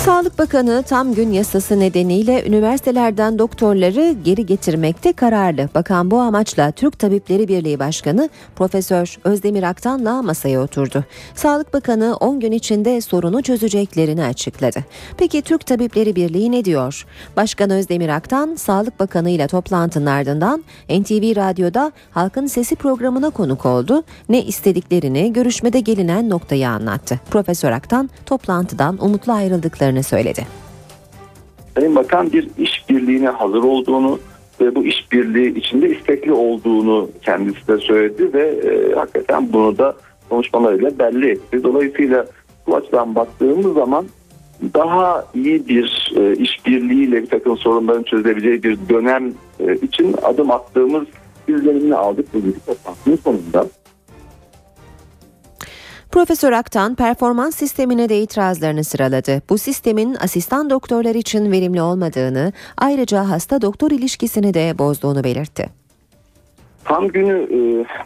Sağlık 0.07 0.39
Bakanı 0.39 0.83
tam 0.89 1.15
gün 1.15 1.33
yasası 1.33 1.81
nedeniyle 1.81 2.45
üniversitelerden 2.47 3.39
doktorları 3.39 4.17
geri 4.25 4.47
getirmekte 4.47 5.13
kararlı. 5.13 5.69
Bakan 5.75 6.11
bu 6.11 6.21
amaçla 6.21 6.71
Türk 6.73 6.99
Tabipleri 6.99 7.49
Birliği 7.49 7.79
Başkanı 7.79 8.29
Profesör 8.57 9.19
Özdemir 9.25 9.63
Aktan'la 9.63 10.23
masaya 10.23 10.63
oturdu. 10.63 11.05
Sağlık 11.35 11.75
Bakanı 11.75 12.17
10 12.17 12.41
gün 12.41 12.53
içinde 12.53 13.01
sorunu 13.01 13.43
çözeceklerini 13.43 14.25
açıkladı. 14.25 14.85
Peki 15.17 15.43
Türk 15.43 15.67
Tabipleri 15.67 16.17
Birliği 16.17 16.53
ne 16.53 16.65
diyor? 16.65 17.07
Başkan 17.37 17.71
Özdemir 17.71 18.09
Aktan 18.09 18.55
Sağlık 18.55 19.01
Bakanı 19.01 19.31
ile 19.31 19.47
toplantının 19.47 20.07
ardından 20.07 20.65
NTV 20.91 21.37
Radyo'da 21.37 21.93
Halkın 22.11 22.47
Sesi 22.47 22.77
programına 22.77 23.31
konuk 23.31 23.67
oldu. 23.67 24.05
Ne 24.29 24.43
istediklerini 24.43 25.33
görüşmede 25.33 25.81
gelinen 25.81 26.31
noktayı 26.31 26.69
anlattı. 26.69 27.21
Profesör 27.31 27.73
Aktan 27.73 28.11
toplantıdan 28.27 29.05
umutlu 29.05 29.33
ayrıldıklarını 29.33 29.96
söyledi. 30.03 30.47
Sayın 31.77 31.97
Bakan 31.97 32.33
bir 32.33 32.49
işbirliğine 32.59 33.29
hazır 33.29 33.63
olduğunu 33.63 34.19
ve 34.61 34.75
bu 34.75 34.85
işbirliği 34.85 35.59
içinde 35.59 35.89
istekli 35.97 36.33
olduğunu 36.33 37.11
kendisi 37.23 37.69
de 37.69 37.79
söyledi 37.79 38.33
ve 38.33 38.49
e, 38.49 38.95
hakikaten 38.95 39.53
bunu 39.53 39.79
da 39.79 39.95
konuşmalarıyla 40.29 40.99
belli 40.99 41.31
etti. 41.31 41.65
Dolayısıyla 41.65 42.27
bu 42.67 42.77
açıdan 42.77 43.15
baktığımız 43.15 43.75
zaman 43.75 44.07
daha 44.75 45.25
iyi 45.35 45.69
bir 45.69 46.13
e, 46.17 46.37
işbirliğiyle 46.37 47.23
bir 47.23 47.27
takım 47.27 47.59
sorunların 47.59 48.03
çözülebileceği 48.03 48.63
bir 48.63 48.79
dönem 48.89 49.33
e, 49.61 49.75
için 49.75 50.15
adım 50.23 50.51
attığımız 50.51 51.05
izlenimini 51.49 51.95
aldık 51.95 52.35
bugün 52.35 52.57
toplantının 52.67 53.17
sonunda. 53.17 53.67
Profesör 56.17 56.53
Aktan 56.53 56.95
performans 56.95 57.57
sistemine 57.57 58.09
de 58.09 58.19
itirazlarını 58.19 58.85
sıraladı. 58.85 59.43
Bu 59.51 59.59
sistemin 59.59 60.15
asistan 60.15 60.71
doktorlar 60.71 61.15
için 61.15 61.53
verimli 61.53 61.83
olmadığını, 61.83 62.53
ayrıca 62.77 63.31
hasta 63.31 63.63
doktor 63.63 63.91
ilişkisini 63.91 64.55
de 64.55 64.79
bozduğunu 64.79 65.25
belirtti. 65.25 65.67
Tam 66.85 67.09
günü 67.09 67.43
e, 67.43 67.59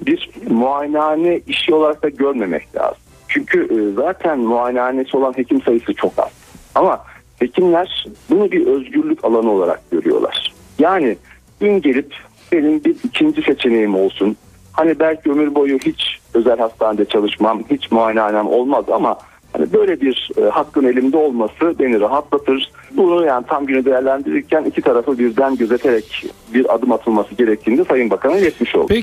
bir 0.06 0.30
muayenehane 0.50 1.40
işi 1.46 1.74
olarak 1.74 2.02
da 2.02 2.08
görmemek 2.08 2.76
lazım. 2.76 2.98
Çünkü 3.28 3.60
e, 3.60 3.94
zaten 3.94 4.38
muayenehanesi 4.38 5.16
olan 5.16 5.32
hekim 5.36 5.62
sayısı 5.62 5.94
çok 5.94 6.18
az. 6.18 6.30
Ama 6.74 7.04
hekimler 7.38 8.06
bunu 8.30 8.52
bir 8.52 8.66
özgürlük 8.66 9.24
alanı 9.24 9.50
olarak 9.50 9.90
görüyorlar. 9.90 10.54
Yani 10.78 11.16
gün 11.60 11.80
gelip 11.80 12.14
benim 12.52 12.84
bir 12.84 12.96
ikinci 13.04 13.42
seçeneğim 13.42 13.94
olsun. 13.94 14.36
Hani 14.72 14.98
belki 14.98 15.30
ömür 15.30 15.54
boyu 15.54 15.78
hiç 15.78 16.19
özel 16.34 16.58
hastanede 16.58 17.04
çalışmam, 17.04 17.62
hiç 17.70 17.92
muayenehanem 17.92 18.46
olmaz 18.46 18.84
ama 18.92 19.18
Hani 19.52 19.72
böyle 19.72 20.00
bir 20.00 20.30
e, 20.36 20.40
hakkın 20.40 20.84
elimde 20.84 21.16
olması 21.16 21.78
beni 21.78 22.00
rahatlatır. 22.00 22.72
Bunu 22.96 23.26
yani 23.26 23.46
tam 23.48 23.66
günü 23.66 23.84
değerlendirirken 23.84 24.64
iki 24.64 24.82
tarafı 24.82 25.18
birden 25.18 25.56
gözeterek 25.56 26.26
bir 26.54 26.74
adım 26.74 26.92
atılması 26.92 27.34
gerektiğini 27.34 27.84
Sayın 27.84 28.10
Bakan'a 28.10 28.36
iletmiş 28.36 28.74
oldum. 28.76 28.96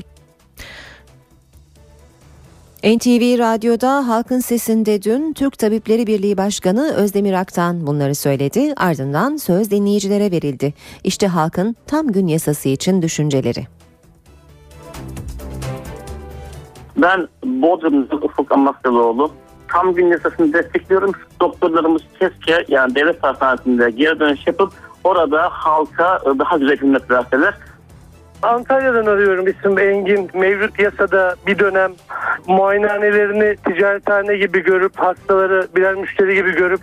NTV 2.84 3.40
Radyo'da 3.40 4.08
Halkın 4.08 4.40
Sesi'nde 4.40 5.02
dün 5.02 5.34
Türk 5.34 5.58
Tabipleri 5.58 6.08
Birliği 6.08 6.38
Başkanı 6.38 6.94
Özdemir 6.96 7.34
Aktan 7.34 7.88
bunları 7.88 8.16
söyledi. 8.16 8.74
Ardından 8.78 9.38
söz 9.38 9.72
dinleyicilere 9.72 10.32
verildi. 10.32 10.74
İşte 11.04 11.28
halkın 11.28 11.76
tam 11.88 12.08
gün 12.08 12.28
yasası 12.28 12.70
için 12.70 13.02
düşünceleri. 13.02 13.77
Ben 16.98 17.28
Bodrum'dan 17.46 18.26
Ufuk 18.26 18.52
Amasyalıoğlu. 18.52 19.32
Tam 19.68 19.94
gün 19.94 20.08
yasasını 20.08 20.54
destekliyorum. 20.54 21.12
Doktorlarımız 21.42 22.02
keşke 22.20 22.66
yani 22.68 22.96
devlet 22.96 23.24
hastanesinde 23.24 23.90
geri 23.90 24.20
dönüş 24.20 24.48
yapıp 24.48 24.72
orada 25.04 25.50
halka 25.52 26.20
daha 26.40 26.58
güzel 26.58 26.78
hizmet 26.78 27.12
verseler. 27.12 27.54
Antalya'dan 28.42 29.06
arıyorum 29.06 29.48
isim 29.48 29.80
Engin. 29.80 30.32
Mevcut 30.34 30.80
yasada 30.80 31.36
bir 31.48 31.60
dönem 31.60 31.92
muayenehanelerini 32.48 33.56
ticarethane 33.56 34.38
gibi 34.38 34.64
görüp 34.64 35.00
hastaları 35.00 35.68
birer 35.76 35.96
müşteri 35.96 36.36
gibi 36.36 36.56
görüp 36.56 36.82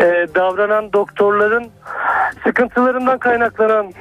e, 0.00 0.26
davranan 0.34 0.92
doktorların 0.92 1.66
sıkıntılarından 2.44 3.18
kaynaklanan 3.18 3.92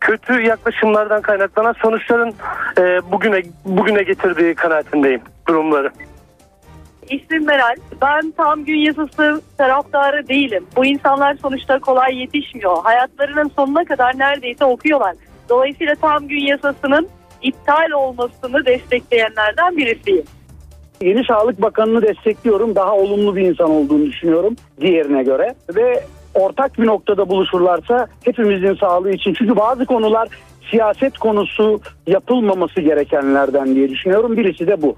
kötü 0.00 0.42
yaklaşımlardan 0.42 1.22
kaynaklanan 1.22 1.74
sonuçların 1.82 2.34
e, 2.78 3.12
bugüne 3.12 3.42
bugüne 3.64 4.02
getirdiği 4.02 4.54
kanaatindeyim 4.54 5.20
durumları. 5.48 5.90
İsmim 7.10 7.46
Meral. 7.46 7.76
Ben 8.02 8.30
tam 8.36 8.64
gün 8.64 8.78
yasası 8.78 9.42
taraftarı 9.58 10.28
değilim. 10.28 10.66
Bu 10.76 10.84
insanlar 10.84 11.34
sonuçta 11.34 11.78
kolay 11.78 12.16
yetişmiyor. 12.16 12.76
Hayatlarının 12.82 13.50
sonuna 13.56 13.84
kadar 13.84 14.18
neredeyse 14.18 14.64
okuyorlar. 14.64 15.14
Dolayısıyla 15.52 15.94
tam 15.94 16.28
gün 16.28 16.46
yasasının 16.46 17.08
iptal 17.42 17.90
olmasını 17.90 18.66
destekleyenlerden 18.66 19.76
birisiyim. 19.76 20.24
Yeni 21.02 21.24
Sağlık 21.24 21.62
Bakanı'nı 21.62 22.02
destekliyorum. 22.02 22.74
Daha 22.74 22.96
olumlu 22.96 23.36
bir 23.36 23.42
insan 23.42 23.70
olduğunu 23.70 24.06
düşünüyorum 24.06 24.56
diğerine 24.80 25.22
göre. 25.22 25.54
Ve 25.74 26.04
ortak 26.34 26.78
bir 26.78 26.86
noktada 26.86 27.28
buluşurlarsa 27.28 28.06
hepimizin 28.24 28.74
sağlığı 28.74 29.10
için. 29.10 29.34
Çünkü 29.34 29.56
bazı 29.56 29.86
konular 29.86 30.28
siyaset 30.70 31.18
konusu 31.18 31.80
yapılmaması 32.06 32.80
gerekenlerden 32.80 33.74
diye 33.74 33.88
düşünüyorum. 33.88 34.36
Birisi 34.36 34.66
de 34.66 34.82
bu. 34.82 34.96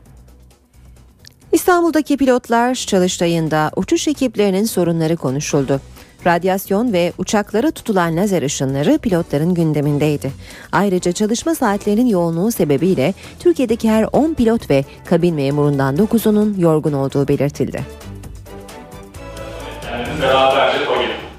İstanbul'daki 1.52 2.16
pilotlar 2.16 2.74
çalıştayında 2.74 3.70
uçuş 3.76 4.08
ekiplerinin 4.08 4.64
sorunları 4.64 5.16
konuşuldu. 5.16 5.80
Radyasyon 6.26 6.92
ve 6.92 7.12
uçaklara 7.18 7.70
tutulan 7.70 8.16
lazer 8.16 8.42
ışınları 8.42 8.98
pilotların 8.98 9.54
gündemindeydi. 9.54 10.30
Ayrıca 10.72 11.12
çalışma 11.12 11.54
saatlerinin 11.54 12.06
yoğunluğu 12.06 12.52
sebebiyle 12.52 13.14
Türkiye'deki 13.40 13.90
her 13.90 14.06
10 14.12 14.34
pilot 14.34 14.70
ve 14.70 14.84
kabin 15.04 15.34
memurundan 15.34 15.96
9'unun 15.96 16.60
yorgun 16.60 16.92
olduğu 16.92 17.28
belirtildi. 17.28 17.82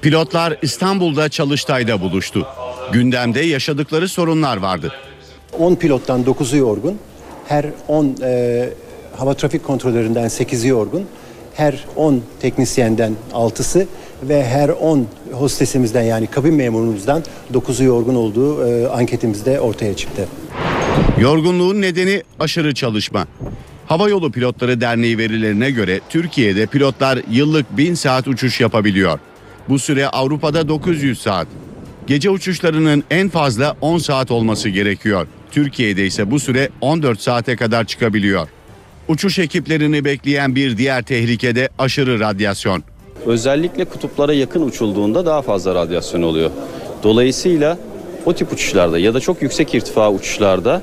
Pilotlar 0.02 0.58
İstanbul'da 0.62 1.28
Çalıştay'da 1.28 2.00
buluştu. 2.00 2.46
Gündemde 2.92 3.40
yaşadıkları 3.40 4.08
sorunlar 4.08 4.56
vardı. 4.56 4.92
10 5.58 5.74
pilottan 5.74 6.22
9'u 6.22 6.56
yorgun. 6.56 6.98
Her 7.48 7.66
10 7.88 8.16
e, 8.22 8.68
hava 9.16 9.34
trafik 9.34 9.64
kontrolöründen 9.64 10.26
8'i 10.26 10.68
yorgun. 10.68 11.06
Her 11.54 11.84
10 11.96 12.22
teknisyenden 12.40 13.12
6'sı 13.32 13.86
ve 14.22 14.44
her 14.44 14.68
10 14.68 15.06
hostesimizden 15.32 16.02
yani 16.02 16.26
kabin 16.26 16.54
memurumuzdan 16.54 17.22
9'u 17.54 17.84
yorgun 17.84 18.14
olduğu 18.14 18.68
e, 18.68 18.88
anketimizde 18.88 19.60
ortaya 19.60 19.96
çıktı. 19.96 20.28
Yorgunluğun 21.20 21.80
nedeni 21.80 22.22
aşırı 22.40 22.74
çalışma. 22.74 23.26
Havayolu 23.86 24.32
Pilotları 24.32 24.80
Derneği 24.80 25.18
verilerine 25.18 25.70
göre 25.70 26.00
Türkiye'de 26.08 26.66
pilotlar 26.66 27.18
yıllık 27.30 27.76
1000 27.76 27.94
saat 27.94 28.28
uçuş 28.28 28.60
yapabiliyor. 28.60 29.18
Bu 29.68 29.78
süre 29.78 30.08
Avrupa'da 30.08 30.68
900 30.68 31.22
saat. 31.22 31.46
Gece 32.06 32.30
uçuşlarının 32.30 33.04
en 33.10 33.28
fazla 33.28 33.76
10 33.80 33.98
saat 33.98 34.30
olması 34.30 34.68
gerekiyor. 34.68 35.26
Türkiye'de 35.50 36.06
ise 36.06 36.30
bu 36.30 36.40
süre 36.40 36.68
14 36.80 37.20
saate 37.20 37.56
kadar 37.56 37.84
çıkabiliyor. 37.84 38.48
Uçuş 39.08 39.38
ekiplerini 39.38 40.04
bekleyen 40.04 40.54
bir 40.54 40.76
diğer 40.76 41.02
tehlike 41.02 41.54
de 41.54 41.68
aşırı 41.78 42.20
radyasyon. 42.20 42.84
Özellikle 43.26 43.84
kutuplara 43.84 44.32
yakın 44.32 44.62
uçulduğunda 44.62 45.26
daha 45.26 45.42
fazla 45.42 45.74
radyasyon 45.74 46.22
oluyor. 46.22 46.50
Dolayısıyla 47.02 47.78
o 48.26 48.32
tip 48.32 48.52
uçuşlarda 48.52 48.98
ya 48.98 49.14
da 49.14 49.20
çok 49.20 49.42
yüksek 49.42 49.74
irtifa 49.74 50.10
uçuşlarda 50.10 50.82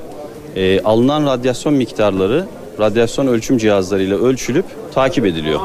e, 0.56 0.82
alınan 0.82 1.26
radyasyon 1.26 1.74
miktarları 1.74 2.46
radyasyon 2.80 3.28
ölçüm 3.28 3.58
cihazlarıyla 3.58 4.18
ölçülüp 4.18 4.66
takip 4.94 5.26
ediliyor. 5.26 5.60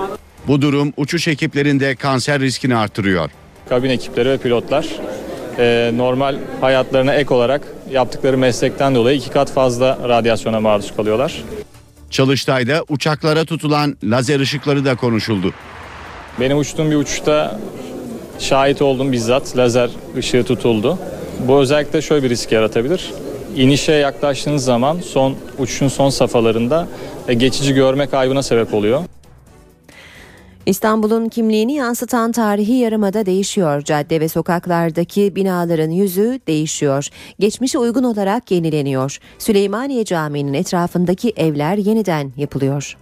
Bu 0.48 0.62
durum 0.62 0.92
uçuş 0.96 1.28
ekiplerinde 1.28 1.96
kanser 1.96 2.40
riskini 2.40 2.76
artırıyor. 2.76 3.30
Kabin 3.68 3.90
ekipleri 3.90 4.28
ve 4.28 4.38
pilotlar 4.38 4.86
e, 5.58 5.92
normal 5.96 6.36
hayatlarına 6.60 7.14
ek 7.14 7.34
olarak 7.34 7.62
yaptıkları 7.90 8.38
meslekten 8.38 8.94
dolayı 8.94 9.16
iki 9.16 9.30
kat 9.30 9.52
fazla 9.52 9.98
radyasyona 10.08 10.60
maruz 10.60 10.96
kalıyorlar. 10.96 11.44
Çalıştay'da 12.10 12.84
uçaklara 12.88 13.44
tutulan 13.44 13.96
lazer 14.04 14.40
ışıkları 14.40 14.84
da 14.84 14.96
konuşuldu. 14.96 15.52
Benim 16.40 16.58
uçtuğum 16.58 16.90
bir 16.90 16.96
uçuşta 16.96 17.58
şahit 18.38 18.82
oldum 18.82 19.12
bizzat 19.12 19.56
lazer 19.56 19.90
ışığı 20.16 20.44
tutuldu. 20.44 20.98
Bu 21.48 21.58
özellikle 21.58 22.02
şöyle 22.02 22.22
bir 22.24 22.30
risk 22.30 22.52
yaratabilir. 22.52 23.12
İnişe 23.56 23.92
yaklaştığınız 23.92 24.64
zaman 24.64 25.00
son 25.00 25.34
uçuşun 25.58 25.88
son 25.88 26.10
safhalarında 26.10 26.88
e, 27.28 27.34
geçici 27.34 27.74
görme 27.74 28.06
kaybına 28.06 28.42
sebep 28.42 28.74
oluyor. 28.74 29.02
İstanbul'un 30.66 31.28
kimliğini 31.28 31.74
yansıtan 31.74 32.32
tarihi 32.32 32.72
yarımada 32.72 33.26
değişiyor. 33.26 33.82
Cadde 33.82 34.20
ve 34.20 34.28
sokaklardaki 34.28 35.36
binaların 35.36 35.90
yüzü 35.90 36.40
değişiyor. 36.46 37.08
Geçmişe 37.38 37.78
uygun 37.78 38.04
olarak 38.04 38.50
yenileniyor. 38.50 39.18
Süleymaniye 39.38 40.04
Camii'nin 40.04 40.54
etrafındaki 40.54 41.32
evler 41.36 41.76
yeniden 41.76 42.32
yapılıyor. 42.36 42.96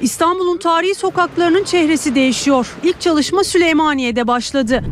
İstanbul'un 0.00 0.58
tarihi 0.58 0.94
sokaklarının 0.94 1.64
çehresi 1.64 2.14
değişiyor. 2.14 2.76
İlk 2.82 3.00
çalışma 3.00 3.44
Süleymaniye'de 3.44 4.26
başladı. 4.26 4.84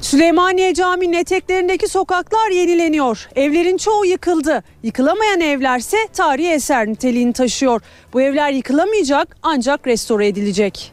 Süleymaniye 0.00 0.74
Camii'nin 0.74 1.12
eteklerindeki 1.12 1.88
sokaklar 1.88 2.50
yenileniyor. 2.50 3.28
Evlerin 3.36 3.76
çoğu 3.76 4.06
yıkıldı. 4.06 4.62
Yıkılamayan 4.82 5.40
evlerse 5.40 5.96
tarihi 6.12 6.48
eser 6.48 6.86
niteliğini 6.86 7.32
taşıyor. 7.32 7.80
Bu 8.12 8.22
evler 8.22 8.52
yıkılamayacak 8.52 9.36
ancak 9.42 9.86
restore 9.86 10.28
edilecek. 10.28 10.92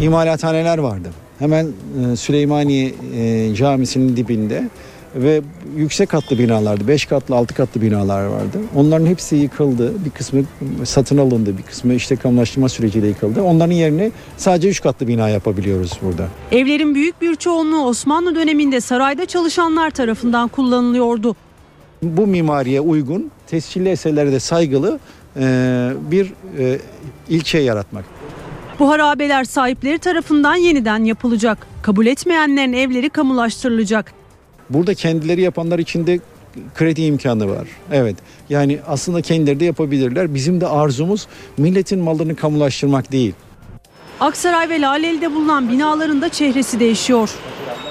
İmalathaneler 0.00 0.78
vardı. 0.78 1.10
Hemen 1.38 1.66
e, 2.12 2.16
Süleymaniye 2.16 2.94
e, 3.16 3.54
Camisi'nin 3.54 4.16
dibinde 4.16 4.68
ve 5.14 5.42
yüksek 5.76 6.08
katlı 6.08 6.38
binalardı. 6.38 6.88
5 6.88 7.06
katlı 7.06 7.36
6 7.36 7.54
katlı 7.54 7.82
binalar 7.82 8.24
vardı. 8.26 8.58
Onların 8.76 9.06
hepsi 9.06 9.36
yıkıldı. 9.36 10.04
Bir 10.04 10.10
kısmı 10.10 10.42
satın 10.84 11.18
alındı. 11.18 11.58
Bir 11.58 11.62
kısmı 11.62 11.94
işte 11.94 12.16
kamulaştırma 12.16 12.68
süreciyle 12.68 13.06
yıkıldı. 13.06 13.42
Onların 13.42 13.72
yerine 13.72 14.10
sadece 14.36 14.68
3 14.68 14.82
katlı 14.82 15.08
bina 15.08 15.28
yapabiliyoruz 15.28 15.92
burada. 16.02 16.28
Evlerin 16.52 16.94
büyük 16.94 17.20
bir 17.20 17.34
çoğunluğu 17.34 17.84
Osmanlı 17.86 18.34
döneminde 18.34 18.80
sarayda 18.80 19.26
çalışanlar 19.26 19.90
tarafından 19.90 20.48
kullanılıyordu. 20.48 21.36
Bu 22.02 22.26
mimariye 22.26 22.80
uygun, 22.80 23.30
tescilli 23.46 23.88
eserlere 23.88 24.32
de 24.32 24.40
saygılı 24.40 24.98
e, 25.36 25.42
bir 26.10 26.32
e, 26.58 26.78
ilçe 27.28 27.58
yaratmak. 27.58 28.04
Bu 28.78 28.90
harabeler 28.90 29.44
sahipleri 29.44 29.98
tarafından 29.98 30.54
yeniden 30.54 31.04
yapılacak. 31.04 31.66
Kabul 31.82 32.06
etmeyenlerin 32.06 32.72
evleri 32.72 33.10
kamulaştırılacak. 33.10 34.23
Burada 34.74 34.94
kendileri 34.94 35.40
yapanlar 35.40 35.78
için 35.78 36.06
de 36.06 36.20
kredi 36.74 37.02
imkanı 37.02 37.48
var. 37.48 37.68
Evet. 37.92 38.16
Yani 38.48 38.78
aslında 38.86 39.22
kendileri 39.22 39.60
de 39.60 39.64
yapabilirler. 39.64 40.34
Bizim 40.34 40.60
de 40.60 40.66
arzumuz 40.66 41.26
milletin 41.56 41.98
malını 41.98 42.36
kamulaştırmak 42.36 43.12
değil. 43.12 43.34
Aksaray 44.20 44.68
ve 44.68 44.80
Laleli'de 44.80 45.34
bulunan 45.34 45.68
binaların 45.68 46.22
da 46.22 46.28
çehresi 46.28 46.80
değişiyor. 46.80 47.30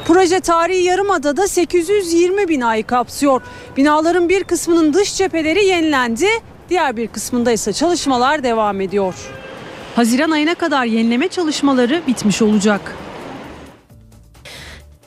Proje 0.07 0.39
tarihi 0.39 0.83
Yarımada'da 0.83 1.47
820 1.47 2.47
binayı 2.47 2.83
kapsıyor. 2.83 3.41
Binaların 3.77 4.29
bir 4.29 4.43
kısmının 4.43 4.93
dış 4.93 5.15
cepheleri 5.15 5.65
yenilendi, 5.65 6.27
diğer 6.69 6.97
bir 6.97 7.07
kısmında 7.07 7.51
ise 7.51 7.73
çalışmalar 7.73 8.43
devam 8.43 8.81
ediyor. 8.81 9.15
Haziran 9.95 10.31
ayına 10.31 10.55
kadar 10.55 10.85
yenileme 10.85 11.27
çalışmaları 11.27 12.01
bitmiş 12.07 12.41
olacak. 12.41 12.95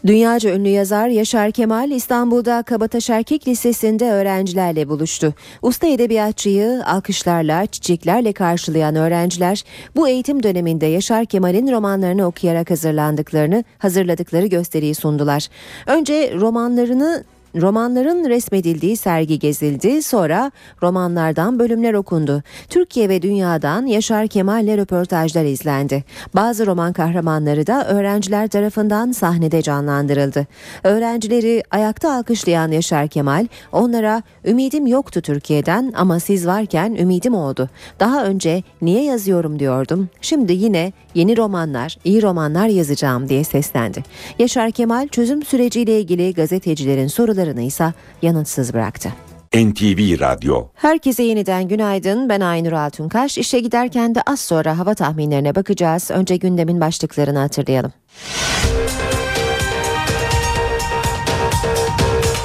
Dünyaca 0.07 0.55
ünlü 0.55 0.69
yazar 0.69 1.09
Yaşar 1.09 1.51
Kemal 1.51 1.91
İstanbul'da 1.91 2.63
Kabataş 2.63 3.11
Erkek 3.11 3.49
Lisesi'nde 3.49 4.11
öğrencilerle 4.11 4.89
buluştu. 4.89 5.35
Usta 5.63 5.87
edebiyatçıyı 5.87 6.83
alkışlarla, 6.87 7.67
çiçeklerle 7.67 8.33
karşılayan 8.33 8.97
öğrenciler 8.97 9.65
bu 9.97 10.09
eğitim 10.09 10.43
döneminde 10.43 10.87
Yaşar 10.87 11.25
Kemal'in 11.27 11.73
romanlarını 11.73 12.27
okuyarak 12.27 12.71
hazırlandıklarını, 12.71 13.65
hazırladıkları 13.79 14.47
gösteriyi 14.47 14.95
sundular. 14.95 15.49
Önce 15.87 16.35
romanlarını 16.35 17.25
Romanların 17.61 18.29
resmedildiği 18.29 18.97
sergi 18.97 19.39
gezildi, 19.39 20.03
sonra 20.03 20.53
romanlardan 20.83 21.59
bölümler 21.59 21.95
okundu. 21.95 22.43
Türkiye 22.69 23.09
ve 23.09 23.23
dünyadan 23.23 23.87
Yaşar 23.87 24.29
Kemal'le 24.29 24.77
röportajlar 24.77 25.45
izlendi. 25.45 26.05
Bazı 26.35 26.67
roman 26.67 26.93
kahramanları 26.93 27.67
da 27.67 27.89
öğrenciler 27.89 28.49
tarafından 28.49 29.13
sahnede 29.13 29.63
canlandırıldı. 29.63 30.47
Öğrencileri 30.85 31.63
ayakta 31.71 32.13
alkışlayan 32.13 32.71
Yaşar 32.71 33.09
Kemal, 33.09 33.47
onlara 33.73 34.23
ümidim 34.45 34.87
yoktu 34.87 35.21
Türkiye'den 35.21 35.93
ama 35.97 36.21
siz 36.21 36.47
varken 36.47 36.95
ümidim 36.95 37.35
oldu. 37.35 37.69
Daha 38.01 38.25
önce 38.25 38.63
niye 38.83 39.05
yazıyorum 39.05 39.59
diyordum, 39.59 40.09
şimdi 40.21 40.53
yine 40.53 40.93
yeni 41.15 41.37
romanlar, 41.37 41.99
iyi 42.05 42.23
romanlar 42.23 42.69
yazacağım 42.69 43.29
diye 43.29 43.45
seslendi. 43.45 44.03
Yaşar 44.39 44.71
Kemal 44.71 45.09
çözüm 45.09 45.43
süreciyle 45.43 46.01
ilgili 46.01 46.35
gazetecilerin 46.35 47.07
sorularını 47.47 47.63
ise 47.63 47.93
yanıtsız 48.23 48.75
bıraktı. 48.75 49.09
NTV 49.55 50.21
Radyo 50.21 50.65
Herkese 50.75 51.23
yeniden 51.23 51.69
günaydın. 51.69 52.29
Ben 52.29 52.41
Aynur 52.41 52.73
Altunkaş. 52.73 53.39
İşe 53.39 53.61
giderken 53.61 54.15
de 54.15 54.23
az 54.27 54.41
sonra 54.41 54.79
hava 54.79 54.95
tahminlerine 54.95 55.55
bakacağız. 55.55 56.11
Önce 56.11 56.37
gündemin 56.37 56.81
başlıklarını 56.81 57.39
hatırlayalım. 57.39 57.93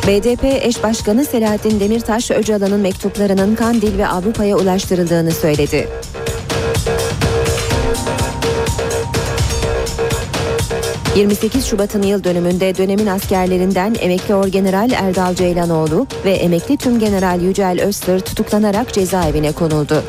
BDP 0.07 0.43
eş 0.43 0.83
başkanı 0.83 1.25
Selahattin 1.25 1.79
Demirtaş 1.79 2.31
Öcalan'ın 2.31 2.79
mektuplarının 2.79 3.55
Kandil 3.55 3.97
ve 3.97 4.07
Avrupa'ya 4.07 4.57
ulaştırıldığını 4.57 5.31
söyledi. 5.31 5.87
...28 11.15 11.69
Şubat'ın 11.69 12.01
yıl 12.01 12.23
dönümünde 12.23 12.77
dönemin 12.77 13.05
askerlerinden 13.05 13.95
emekli 13.99 14.35
orgeneral 14.35 14.91
Erdal 14.91 15.35
Ceylanoğlu 15.35 16.07
ve 16.25 16.31
emekli 16.31 16.77
tümgeneral 16.77 17.41
Yücel 17.41 17.81
Öztır 17.81 18.19
tutuklanarak 18.19 18.93
cezaevine 18.93 19.51
konuldu. 19.51 20.03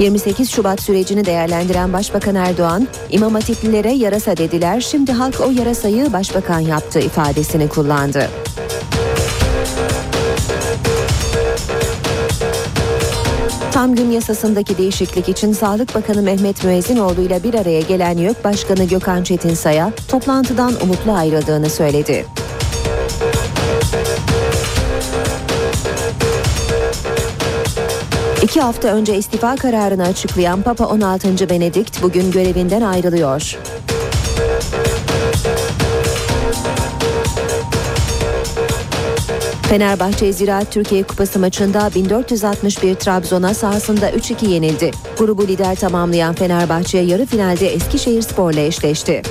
...28 0.00 0.46
Şubat 0.46 0.82
sürecini 0.82 1.24
değerlendiren 1.24 1.92
Başbakan 1.92 2.34
Erdoğan... 2.34 2.88
...İmam 3.10 3.34
Hatiplilere 3.34 3.92
yarasa 3.92 4.36
dediler... 4.36 4.80
...şimdi 4.80 5.12
halk 5.12 5.40
o 5.40 5.50
yarasayı 5.50 6.12
başbakan 6.12 6.60
yaptı 6.60 7.00
ifadesini 7.00 7.68
kullandı. 7.68 8.28
Tam 13.84 13.94
gün 13.94 14.10
yasasındaki 14.10 14.78
değişiklik 14.78 15.28
için 15.28 15.52
Sağlık 15.52 15.94
Bakanı 15.94 16.22
Mehmet 16.22 16.64
Müezzinoğlu 16.64 17.20
ile 17.20 17.42
bir 17.42 17.54
araya 17.54 17.80
gelen 17.80 18.18
YÖK 18.18 18.44
Başkanı 18.44 18.84
Gökhan 18.84 19.22
Çetinsay'a 19.22 19.92
toplantıdan 20.08 20.72
umutlu 20.82 21.12
ayrıldığını 21.12 21.70
söyledi. 21.70 22.26
İki 28.42 28.60
hafta 28.60 28.88
önce 28.88 29.16
istifa 29.16 29.56
kararını 29.56 30.02
açıklayan 30.02 30.62
Papa 30.62 30.86
16. 30.86 31.48
Benedikt 31.50 32.02
bugün 32.02 32.30
görevinden 32.30 32.82
ayrılıyor. 32.82 33.58
Fenerbahçe 39.74 40.32
Ziraat 40.32 40.72
Türkiye 40.72 41.02
Kupası 41.02 41.38
maçında 41.38 41.90
1461 41.94 42.94
Trabzon'a 42.94 43.54
sahasında 43.54 44.10
3-2 44.10 44.48
yenildi. 44.48 44.90
Grubu 45.18 45.48
lider 45.48 45.74
tamamlayan 45.74 46.34
Fenerbahçe 46.34 46.98
yarı 46.98 47.26
finalde 47.26 47.74
Eskişehir 47.74 48.22
Spor'la 48.22 48.60
eşleşti. 48.60 49.22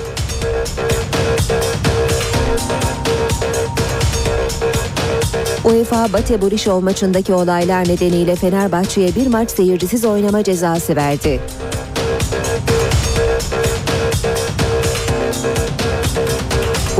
UEFA 5.66 6.14
Bate 6.14 6.42
Borisov 6.42 6.82
maçındaki 6.82 7.34
olaylar 7.34 7.88
nedeniyle 7.88 8.36
Fenerbahçe'ye 8.36 9.16
bir 9.16 9.28
maç 9.28 9.52
seyircisiz 9.52 10.06
oynama 10.06 10.44
cezası 10.44 10.96
verdi. 10.96 11.40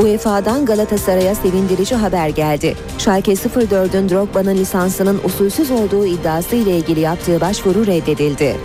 UEFA'dan 0.02 0.66
Galatasaray'a 0.66 1.34
sevindirici 1.34 1.94
haber 1.94 2.28
geldi. 2.28 2.76
Schalke 2.98 3.32
04'ün 3.32 4.08
Drogba'nın 4.08 4.54
lisansının 4.54 5.20
usulsüz 5.24 5.70
olduğu 5.70 6.06
iddiası 6.06 6.56
ile 6.56 6.76
ilgili 6.76 7.00
yaptığı 7.00 7.40
başvuru 7.40 7.86
reddedildi. 7.86 8.56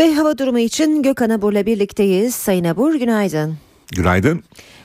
Ve 0.00 0.14
hava 0.14 0.38
durumu 0.38 0.58
için 0.58 1.02
Gökhan 1.02 1.30
Abur'la 1.30 1.66
birlikteyiz. 1.66 2.34
Sayın 2.34 2.64
Abur 2.64 2.94
günaydın. 2.94 3.56
Günaydın. 3.92 4.42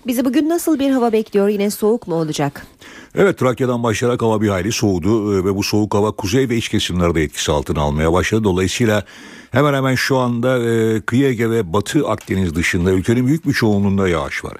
Bizi 0.07 0.25
bugün 0.25 0.49
nasıl 0.49 0.79
bir 0.79 0.91
hava 0.91 1.11
bekliyor? 1.11 1.47
Yine 1.47 1.69
soğuk 1.69 2.07
mu 2.07 2.15
olacak? 2.15 2.67
Evet 3.15 3.39
Trakya'dan 3.39 3.83
başlayarak 3.83 4.21
hava 4.21 4.41
bir 4.41 4.49
hayli 4.49 4.71
soğudu 4.71 5.33
e, 5.33 5.45
ve 5.45 5.55
bu 5.55 5.63
soğuk 5.63 5.93
hava 5.93 6.11
kuzey 6.11 6.49
ve 6.49 6.55
iç 6.55 6.69
kesimlerde 6.69 7.23
etkisi 7.23 7.51
altına 7.51 7.81
almaya 7.81 8.13
başladı. 8.13 8.43
Dolayısıyla 8.43 9.03
hemen 9.51 9.73
hemen 9.73 9.95
şu 9.95 10.17
anda 10.17 10.59
e, 10.69 11.01
kıyı 11.01 11.25
Ege 11.27 11.49
ve 11.49 11.73
Batı 11.73 12.07
Akdeniz 12.07 12.55
dışında 12.55 12.91
ülkenin 12.91 13.27
büyük 13.27 13.47
bir 13.47 13.53
çoğunluğunda 13.53 14.07
yağış 14.07 14.45
var. 14.45 14.57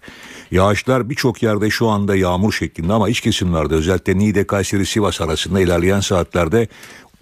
Yağışlar 0.51 1.09
birçok 1.09 1.43
yerde 1.43 1.69
şu 1.69 1.87
anda 1.87 2.15
yağmur 2.15 2.53
şeklinde 2.53 2.93
ama 2.93 3.09
iç 3.09 3.21
kesimlerde 3.21 3.75
özellikle 3.75 4.17
Niğde, 4.17 4.47
Kayseri, 4.47 4.85
Sivas 4.85 5.21
arasında 5.21 5.61
ilerleyen 5.61 5.99
saatlerde 5.99 6.67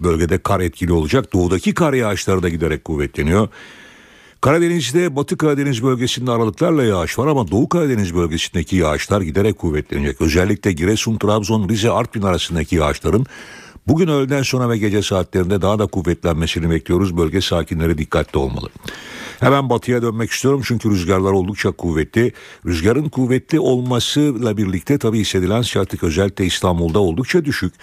bölgede 0.00 0.38
kar 0.38 0.60
etkili 0.60 0.92
olacak. 0.92 1.32
Doğudaki 1.32 1.74
kar 1.74 1.92
yağışları 1.92 2.42
da 2.42 2.48
giderek 2.48 2.84
kuvvetleniyor. 2.84 3.48
Karadeniz'de 4.40 5.16
Batı 5.16 5.36
Karadeniz 5.38 5.82
bölgesinde 5.82 6.30
aralıklarla 6.30 6.84
yağış 6.84 7.18
var 7.18 7.26
ama 7.26 7.50
Doğu 7.50 7.68
Karadeniz 7.68 8.14
bölgesindeki 8.14 8.76
yağışlar 8.76 9.20
giderek 9.20 9.58
kuvvetlenecek. 9.58 10.20
Özellikle 10.20 10.72
Giresun, 10.72 11.16
Trabzon, 11.16 11.68
Rize, 11.68 11.90
Artvin 11.90 12.22
arasındaki 12.22 12.76
yağışların 12.76 13.26
bugün 13.88 14.08
öğleden 14.08 14.42
sonra 14.42 14.70
ve 14.70 14.78
gece 14.78 15.02
saatlerinde 15.02 15.62
daha 15.62 15.78
da 15.78 15.86
kuvvetlenmesini 15.86 16.70
bekliyoruz. 16.70 17.16
Bölge 17.16 17.40
sakinleri 17.40 17.98
dikkatli 17.98 18.38
olmalı. 18.38 18.68
Hemen 19.40 19.70
batıya 19.70 20.02
dönmek 20.02 20.30
istiyorum 20.30 20.62
çünkü 20.64 20.90
rüzgarlar 20.90 21.32
oldukça 21.32 21.70
kuvvetli. 21.70 22.32
Rüzgarın 22.66 23.08
kuvvetli 23.08 23.60
olmasıyla 23.60 24.56
birlikte 24.56 24.98
tabii 24.98 25.20
hissedilen 25.20 25.62
sıcaklık 25.62 26.02
özellikle 26.02 26.46
İstanbul'da 26.46 26.98
oldukça 26.98 27.44
düşük. 27.44 27.74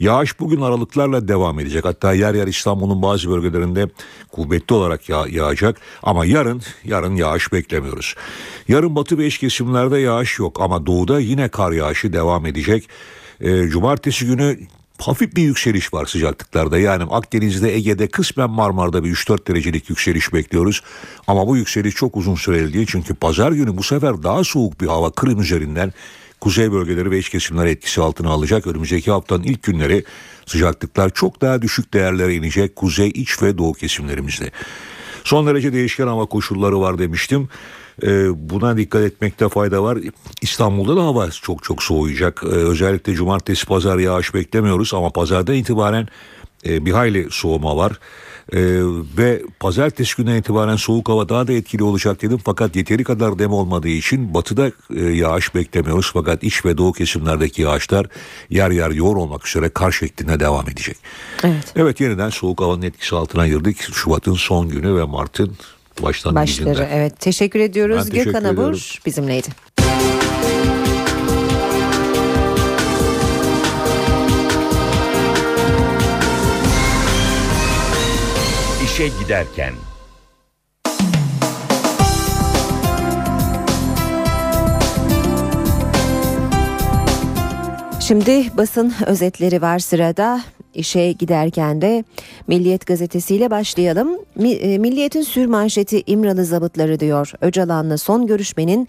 Yağış 0.00 0.40
bugün 0.40 0.60
aralıklarla 0.60 1.28
devam 1.28 1.60
edecek. 1.60 1.84
Hatta 1.84 2.12
yer 2.12 2.34
yer 2.34 2.46
İstanbul'un 2.46 3.02
bazı 3.02 3.30
bölgelerinde 3.30 3.88
kuvvetli 4.32 4.74
olarak 4.74 5.08
yağ 5.08 5.26
yağacak. 5.30 5.76
Ama 6.02 6.24
yarın, 6.24 6.62
yarın 6.84 7.16
yağış 7.16 7.52
beklemiyoruz. 7.52 8.14
Yarın 8.68 8.96
batı 8.96 9.18
ve 9.18 9.26
iç 9.26 9.38
kesimlerde 9.38 9.98
yağış 9.98 10.38
yok 10.38 10.60
ama 10.60 10.86
doğuda 10.86 11.20
yine 11.20 11.48
kar 11.48 11.72
yağışı 11.72 12.12
devam 12.12 12.46
edecek. 12.46 12.88
Ee, 13.40 13.68
cumartesi 13.68 14.26
günü 14.26 14.58
hafif 14.98 15.36
bir 15.36 15.42
yükseliş 15.42 15.94
var 15.94 16.06
sıcaklıklarda. 16.06 16.78
Yani 16.78 17.04
Akdeniz'de, 17.10 17.74
Ege'de, 17.74 18.08
kısmen 18.08 18.50
Marmara'da 18.50 19.04
bir 19.04 19.14
3-4 19.14 19.46
derecelik 19.46 19.90
yükseliş 19.90 20.32
bekliyoruz. 20.32 20.82
Ama 21.26 21.46
bu 21.46 21.56
yükseliş 21.56 21.94
çok 21.94 22.16
uzun 22.16 22.34
süreli 22.34 22.72
değil. 22.72 22.86
Çünkü 22.90 23.14
pazar 23.14 23.52
günü 23.52 23.76
bu 23.76 23.82
sefer 23.82 24.22
daha 24.22 24.44
soğuk 24.44 24.80
bir 24.80 24.86
hava 24.86 25.10
Kırım 25.10 25.40
üzerinden 25.40 25.92
kuzey 26.40 26.72
bölgeleri 26.72 27.10
ve 27.10 27.18
iç 27.18 27.28
kesimler 27.28 27.66
etkisi 27.66 28.00
altına 28.00 28.30
alacak. 28.30 28.66
Önümüzdeki 28.66 29.10
haftanın 29.10 29.42
ilk 29.42 29.62
günleri 29.62 30.04
sıcaklıklar 30.46 31.10
çok 31.10 31.40
daha 31.40 31.62
düşük 31.62 31.94
değerlere 31.94 32.34
inecek 32.34 32.76
kuzey, 32.76 33.08
iç 33.14 33.42
ve 33.42 33.58
doğu 33.58 33.72
kesimlerimizde. 33.72 34.50
Son 35.24 35.46
derece 35.46 35.72
değişken 35.72 36.06
hava 36.06 36.26
koşulları 36.26 36.80
var 36.80 36.98
demiştim. 36.98 37.48
Ee, 38.02 38.50
buna 38.50 38.76
dikkat 38.76 39.02
etmekte 39.02 39.48
fayda 39.48 39.82
var. 39.82 39.98
İstanbul'da 40.42 40.96
da 40.96 41.04
hava 41.04 41.30
çok 41.30 41.62
çok 41.62 41.82
soğuyacak. 41.82 42.42
Ee, 42.44 42.46
özellikle 42.46 43.14
cumartesi 43.14 43.66
pazar 43.66 43.98
yağış 43.98 44.34
beklemiyoruz 44.34 44.94
ama 44.94 45.10
pazardan 45.10 45.54
itibaren 45.54 46.08
e, 46.66 46.86
bir 46.86 46.92
hayli 46.92 47.26
soğuma 47.30 47.76
var. 47.76 47.92
Ee, 48.52 48.58
ve 49.18 49.42
pazartesi 49.60 50.16
günden 50.16 50.36
itibaren 50.36 50.76
soğuk 50.76 51.08
hava 51.08 51.28
daha 51.28 51.46
da 51.46 51.52
etkili 51.52 51.82
olacak 51.82 52.22
dedim 52.22 52.38
fakat 52.44 52.76
yeteri 52.76 53.04
kadar 53.04 53.38
dem 53.38 53.52
olmadığı 53.52 53.88
için 53.88 54.34
batıda 54.34 54.72
e, 54.96 55.00
yağış 55.00 55.54
beklemiyoruz 55.54 56.10
fakat 56.14 56.42
iç 56.42 56.64
ve 56.64 56.78
doğu 56.78 56.92
kesimlerdeki 56.92 57.62
yağışlar 57.62 58.06
yer 58.50 58.70
yer 58.70 58.90
yoğun 58.90 59.16
olmak 59.16 59.48
üzere 59.48 59.68
kar 59.68 59.92
şeklinde 59.92 60.40
devam 60.40 60.68
edecek. 60.68 60.96
Evet. 61.44 61.72
Evet 61.76 62.00
yeniden 62.00 62.30
soğuk 62.30 62.60
havanın 62.60 62.82
etkisi 62.82 63.16
altına 63.16 63.48
girdik. 63.48 63.80
Şubat'ın 63.92 64.34
son 64.34 64.68
günü 64.68 64.96
ve 64.96 65.04
Mart'ın 65.04 65.56
başlangıcında. 66.02 66.70
Başları 66.70 66.88
evet. 66.92 67.20
Teşekkür 67.20 67.60
ediyoruz. 67.60 67.96
Ben 67.96 68.04
teşekkür 68.04 68.24
Gökhan 68.32 68.44
Abur 68.44 68.98
bizimleydi. 69.06 69.48
İşe 78.84 79.08
giderken. 79.08 79.72
Şimdi 88.00 88.56
basın 88.56 88.94
özetleri 89.06 89.62
var 89.62 89.78
sırada. 89.78 90.40
İşe 90.74 91.12
giderken 91.12 91.82
de 91.82 92.04
Milliyet 92.46 92.86
gazetesiyle 92.86 93.50
başlayalım. 93.50 94.08
E, 94.44 94.78
Milliyet'in 94.78 95.22
sür 95.22 95.46
manşeti 95.46 96.02
İmralı 96.06 96.44
zabıtları 96.44 97.00
diyor. 97.00 97.32
Öcalan'la 97.40 97.98
son 97.98 98.26
görüşmenin 98.26 98.88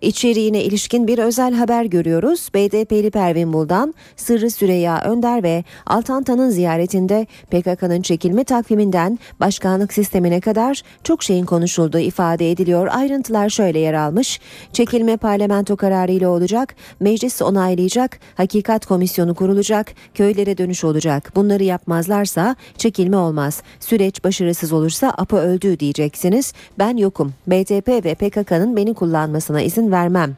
içeriğine 0.00 0.64
ilişkin 0.64 1.06
bir 1.06 1.18
özel 1.18 1.54
haber 1.54 1.84
görüyoruz. 1.84 2.48
BDP'li 2.54 3.10
Pervin 3.10 3.52
Buldan, 3.52 3.94
Sırrı 4.16 4.50
Süreyya 4.50 5.02
Önder 5.04 5.42
ve 5.42 5.64
Altantan'ın 5.86 6.50
ziyaretinde 6.50 7.26
PKK'nın 7.50 8.02
çekilme 8.02 8.44
takviminden 8.44 9.18
başkanlık 9.40 9.92
sistemine 9.92 10.40
kadar 10.40 10.82
çok 11.04 11.22
şeyin 11.22 11.44
konuşulduğu 11.44 11.98
ifade 11.98 12.50
ediliyor. 12.50 12.88
Ayrıntılar 12.90 13.48
şöyle 13.48 13.78
yer 13.78 13.94
almış. 13.94 14.40
Çekilme 14.72 15.16
parlamento 15.16 15.76
kararıyla 15.76 16.28
olacak, 16.28 16.74
meclis 17.00 17.42
onaylayacak, 17.42 18.18
hakikat 18.34 18.86
komisyonu 18.86 19.34
kurulacak, 19.34 19.92
köylere 20.14 20.58
dönüş 20.58 20.84
olacak. 20.84 21.32
Bunları 21.36 21.64
yapmazlarsa 21.64 22.56
çekilme 22.78 23.16
olmaz. 23.16 23.62
Süreç 23.80 24.24
başarısız 24.24 24.72
olursa 24.72 25.14
APA 25.18 25.36
öldü 25.36 25.78
diyeceksiniz. 25.78 26.52
Ben 26.78 26.96
yokum. 26.96 27.32
BTP 27.46 27.88
ve 28.04 28.14
PKK'nın 28.14 28.76
beni 28.76 28.94
kullanmasına 28.94 29.62
izin 29.62 29.89
vermem. 29.90 30.36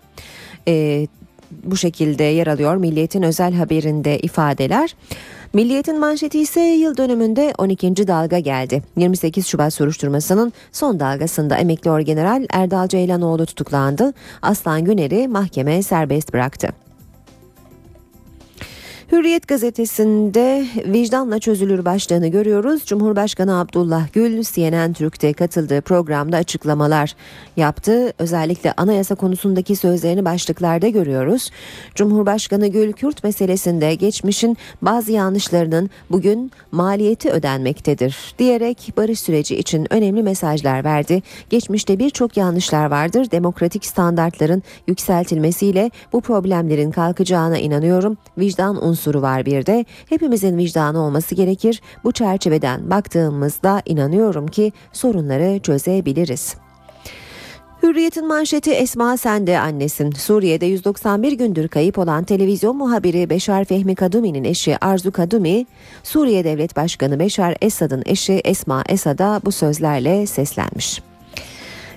Ee, 0.69 1.07
bu 1.63 1.77
şekilde 1.77 2.25
yer 2.25 2.47
alıyor 2.47 2.77
Milliyet'in 2.77 3.23
özel 3.23 3.55
haberinde 3.55 4.19
ifadeler. 4.19 4.97
Milliyet'in 5.53 6.01
manşeti 6.01 6.41
ise 6.41 6.61
yıl 6.61 6.97
dönümünde 6.97 7.53
12. 7.59 7.97
dalga 8.09 8.39
geldi. 8.39 8.83
28 8.97 9.47
Şubat 9.47 9.75
soruşturmasının 9.75 10.53
son 10.73 11.01
dalgasında 11.01 11.57
emekli 11.57 11.91
orgeneral 11.91 12.47
Erdal 12.51 12.89
Ceylanoğlu 12.89 13.47
tutuklandı. 13.47 14.13
Aslan 14.43 14.85
Güner'i 14.85 15.29
mahkeme 15.29 15.83
serbest 15.83 16.33
bıraktı. 16.33 16.69
Hürriyet 19.13 19.49
gazetesinde 19.49 20.67
vicdanla 20.87 21.39
çözülür 21.39 21.85
başlığını 21.85 22.29
görüyoruz. 22.29 22.85
Cumhurbaşkanı 22.87 23.61
Abdullah 23.61 24.13
Gül 24.13 24.43
CNN 24.43 24.93
Türk'te 24.93 25.33
katıldığı 25.33 25.81
programda 25.81 26.37
açıklamalar 26.37 27.15
yaptı. 27.57 28.13
Özellikle 28.19 28.73
anayasa 28.73 29.15
konusundaki 29.15 29.77
sözlerini 29.77 30.25
başlıklarda 30.25 30.89
görüyoruz. 30.89 31.51
Cumhurbaşkanı 31.95 32.67
Gül 32.67 32.93
Kürt 32.93 33.25
meselesinde 33.25 33.95
geçmişin 33.95 34.57
bazı 34.83 35.13
yanlışlarının 35.13 35.91
bugün 36.11 36.53
maliyeti 36.73 37.31
ödenmektedir 37.31 38.35
diyerek 38.39 38.93
barış 38.97 39.21
süreci 39.21 39.57
için 39.57 39.93
önemli 39.93 40.23
mesajlar 40.23 40.85
verdi. 40.85 41.23
Geçmişte 41.51 41.99
birçok 41.99 42.37
yanlışlar 42.37 42.87
vardır. 42.87 43.31
Demokratik 43.31 43.87
standartların 43.87 44.63
yükseltilmesiyle 44.87 45.91
bu 46.13 46.21
problemlerin 46.21 46.91
kalkacağına 46.91 47.59
inanıyorum. 47.59 48.17
Vicdan 48.39 48.77
unsuru 49.03 49.23
var 49.23 49.47
bir 49.47 49.67
de. 49.67 49.85
Hepimizin 50.09 50.59
vicdanı 50.59 51.01
olması 51.01 51.35
gerekir. 51.35 51.83
Bu 52.05 52.13
çerçeveden 52.13 52.91
baktığımızda 52.91 53.83
inanıyorum 53.87 54.47
ki 54.47 54.73
sorunları 54.93 55.59
çözebiliriz. 55.59 56.55
Hürriyet'in 57.83 58.27
manşeti 58.27 58.71
Esma 58.71 59.17
Sende 59.17 59.59
annesin. 59.59 60.11
Suriye'de 60.11 60.67
191 60.67 61.33
gündür 61.33 61.69
kayıp 61.69 61.99
olan 61.99 62.25
televizyon 62.25 62.77
muhabiri 62.77 63.31
Beşar 63.31 63.65
Fehmi 63.65 63.95
Kadumi'nin 63.95 64.45
eşi 64.45 64.85
Arzu 64.85 65.13
Kadumi, 65.13 65.67
Suriye 66.03 66.45
Devlet 66.45 66.77
Başkanı 66.77 67.19
Beşar 67.19 67.57
Esad'ın 67.61 68.03
eşi 68.07 68.33
Esma 68.33 68.85
Esad'a 68.89 69.41
bu 69.45 69.53
sözlerle 69.53 70.27
seslenmiş. 70.27 71.03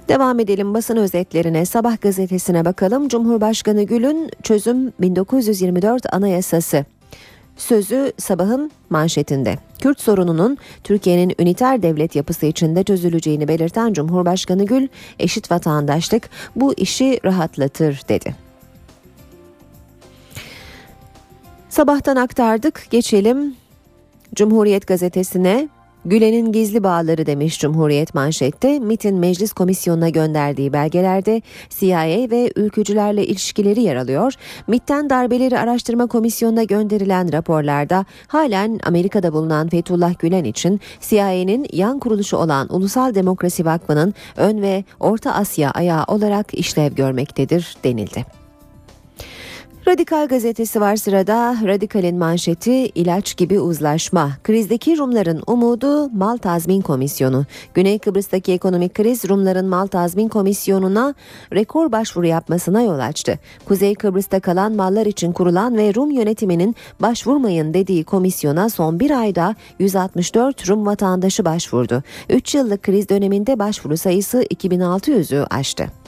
Devam 0.08 0.40
edelim 0.40 0.74
basın 0.74 0.98
özetlerine. 0.98 1.66
Sabah 1.66 2.02
gazetesine 2.02 2.66
bakalım. 2.66 3.08
Cumhurbaşkanı 3.08 3.84
Gül'ün 3.84 4.32
çözüm 4.44 4.94
1924 5.02 6.14
Anayasası 6.14 6.86
Sözü 7.58 8.14
sabahın 8.18 8.72
manşetinde. 8.90 9.58
Kürt 9.80 10.02
sorununun 10.02 10.58
Türkiye'nin 10.84 11.36
üniter 11.40 11.82
devlet 11.82 12.16
yapısı 12.16 12.46
içinde 12.46 12.84
çözüleceğini 12.84 13.48
belirten 13.48 13.94
Cumhurbaşkanı 13.94 14.66
Gül, 14.66 14.88
eşit 15.20 15.52
vatandaşlık 15.52 16.30
bu 16.56 16.74
işi 16.74 17.20
rahatlatır 17.26 18.02
dedi. 18.10 18.36
Sabahtan 21.70 22.16
aktardık. 22.16 22.88
Geçelim 22.90 23.56
Cumhuriyet 24.36 24.88
gazetesine. 24.88 25.70
Gülen'in 26.06 26.52
gizli 26.52 26.84
bağları 26.84 27.26
demiş 27.26 27.60
Cumhuriyet 27.60 28.16
manşette. 28.16 28.80
MIT'in 28.80 29.16
meclis 29.16 29.54
komisyonuna 29.54 30.10
gönderdiği 30.10 30.74
belgelerde 30.74 31.42
CIA 31.70 32.32
ve 32.32 32.52
ülkücülerle 32.56 33.26
ilişkileri 33.26 33.82
yer 33.82 33.96
alıyor. 33.96 34.34
MIT'ten 34.68 35.10
darbeleri 35.10 35.60
araştırma 35.60 36.08
komisyonuna 36.08 36.64
gönderilen 36.64 37.34
raporlarda 37.34 38.06
halen 38.28 38.80
Amerika'da 38.84 39.34
bulunan 39.34 39.70
Fethullah 39.70 40.20
Gülen 40.20 40.44
için 40.44 40.80
CIA'nin 41.02 41.68
yan 41.74 42.00
kuruluşu 42.00 42.38
olan 42.38 42.76
Ulusal 42.76 43.16
Demokrasi 43.16 43.66
Vakfı'nın 43.66 44.14
ön 44.38 44.62
ve 44.62 44.84
Orta 45.00 45.34
Asya 45.34 45.72
ayağı 45.72 46.04
olarak 46.08 46.54
işlev 46.54 46.96
görmektedir 46.96 47.76
denildi. 47.84 48.45
Radikal 49.88 50.28
gazetesi 50.28 50.82
var 50.82 50.96
sırada. 50.96 51.58
Radikal'in 51.66 52.18
manşeti 52.18 52.72
ilaç 52.72 53.38
gibi 53.38 53.60
uzlaşma. 53.60 54.32
Krizdeki 54.44 54.98
Rumların 54.98 55.44
umudu 55.48 56.10
mal 56.10 56.38
tazmin 56.38 56.82
komisyonu. 56.82 57.46
Güney 57.74 58.00
Kıbrıs'taki 58.00 58.54
ekonomik 58.54 58.94
kriz 58.94 59.30
Rumların 59.30 59.66
mal 59.66 59.88
tazmin 59.88 60.28
komisyonuna 60.28 61.14
rekor 61.54 61.92
başvuru 61.92 62.26
yapmasına 62.26 62.82
yol 62.82 63.00
açtı. 63.00 63.40
Kuzey 63.66 63.96
Kıbrıs'ta 63.96 64.40
kalan 64.40 64.72
mallar 64.72 65.06
için 65.06 65.32
kurulan 65.32 65.78
ve 65.78 65.94
Rum 65.94 66.12
yönetiminin 66.12 66.76
başvurmayın 67.00 67.74
dediği 67.74 68.04
komisyona 68.04 68.70
son 68.70 69.00
bir 69.00 69.12
ayda 69.12 69.56
164 69.80 70.70
Rum 70.70 70.86
vatandaşı 70.86 71.46
başvurdu. 71.46 72.04
3 72.30 72.56
yıllık 72.56 72.84
kriz 72.84 73.10
döneminde 73.10 73.60
başvuru 73.60 73.98
sayısı 73.98 74.44
2600'ü 74.44 75.46
aştı. 75.50 76.05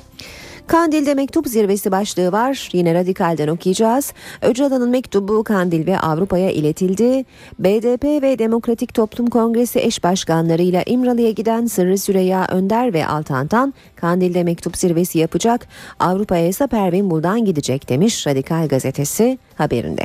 Kandil'de 0.67 1.13
mektup 1.13 1.47
zirvesi 1.47 1.91
başlığı 1.91 2.31
var. 2.31 2.69
Yine 2.73 2.93
radikalden 2.93 3.47
okuyacağız. 3.47 4.13
Öcalan'ın 4.41 4.89
mektubu 4.89 5.43
Kandil 5.43 5.87
ve 5.87 5.99
Avrupa'ya 5.99 6.51
iletildi. 6.51 7.25
BDP 7.59 8.03
ve 8.03 8.39
Demokratik 8.39 8.93
Toplum 8.93 9.27
Kongresi 9.27 9.79
eş 9.79 10.03
başkanlarıyla 10.03 10.83
İmralı'ya 10.85 11.31
giden 11.31 11.65
Sırrı 11.65 11.97
Süreyya 11.97 12.47
Önder 12.51 12.93
ve 12.93 13.07
Altantan 13.07 13.73
Kandil'de 13.95 14.43
mektup 14.43 14.77
zirvesi 14.77 15.19
yapacak. 15.19 15.67
Avrupa'ya 15.99 16.47
ise 16.47 16.67
Pervin 16.67 17.11
Buldan 17.11 17.45
gidecek 17.45 17.89
demiş 17.89 18.27
Radikal 18.27 18.67
gazetesi 18.67 19.37
haberinde. 19.55 20.03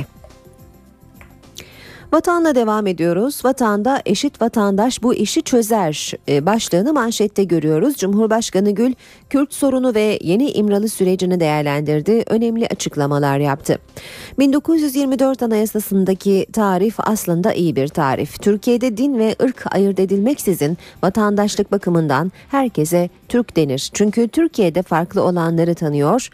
Vatanla 2.13 2.55
devam 2.55 2.87
ediyoruz. 2.87 3.45
Vatanda 3.45 4.03
eşit 4.07 4.43
vatandaş 4.43 5.03
bu 5.03 5.15
işi 5.15 5.43
çözer 5.43 6.13
e, 6.29 6.47
başlığını 6.47 6.93
manşette 6.93 7.45
görüyoruz. 7.45 7.97
Cumhurbaşkanı 7.97 8.71
Gül 8.71 8.95
Kürt 9.31 9.55
sorunu 9.55 9.95
ve 9.95 10.19
yeni 10.23 10.51
İmralı 10.51 10.89
sürecini 10.89 11.41
değerlendirdi. 11.41 12.25
Önemli 12.27 12.67
açıklamalar 12.67 13.39
yaptı. 13.39 13.79
1924 14.39 15.43
Anayasası'ndaki 15.43 16.47
tarif 16.53 16.95
aslında 16.99 17.53
iyi 17.53 17.77
bir 17.77 17.89
tarif. 17.89 18.43
Türkiye'de 18.43 18.97
din 18.97 19.19
ve 19.19 19.37
ırk 19.43 19.75
ayırt 19.75 20.01
edilmeksizin 20.01 20.79
vatandaşlık 21.03 21.73
bakımından 21.73 22.33
herkese 22.49 23.11
Türk 23.29 23.57
denir. 23.57 23.91
Çünkü 23.93 24.29
Türkiye'de 24.29 24.83
farklı 24.83 25.23
olanları 25.23 25.75
tanıyor. 25.75 26.29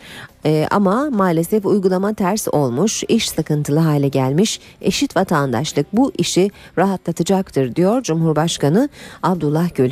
Ee, 0.47 0.67
ama 0.71 1.11
maalesef 1.11 1.67
uygulama 1.67 2.15
ters 2.15 2.49
olmuş, 2.49 3.05
iş 3.09 3.31
sıkıntılı 3.31 3.79
hale 3.79 4.09
gelmiş. 4.09 4.61
Eşit 4.81 5.17
vatandaşlık 5.17 5.87
bu 5.93 6.13
işi 6.19 6.51
rahatlatacaktır 6.79 7.75
diyor 7.75 8.03
Cumhurbaşkanı 8.03 8.89
Abdullah 9.23 9.75
Gül. 9.75 9.91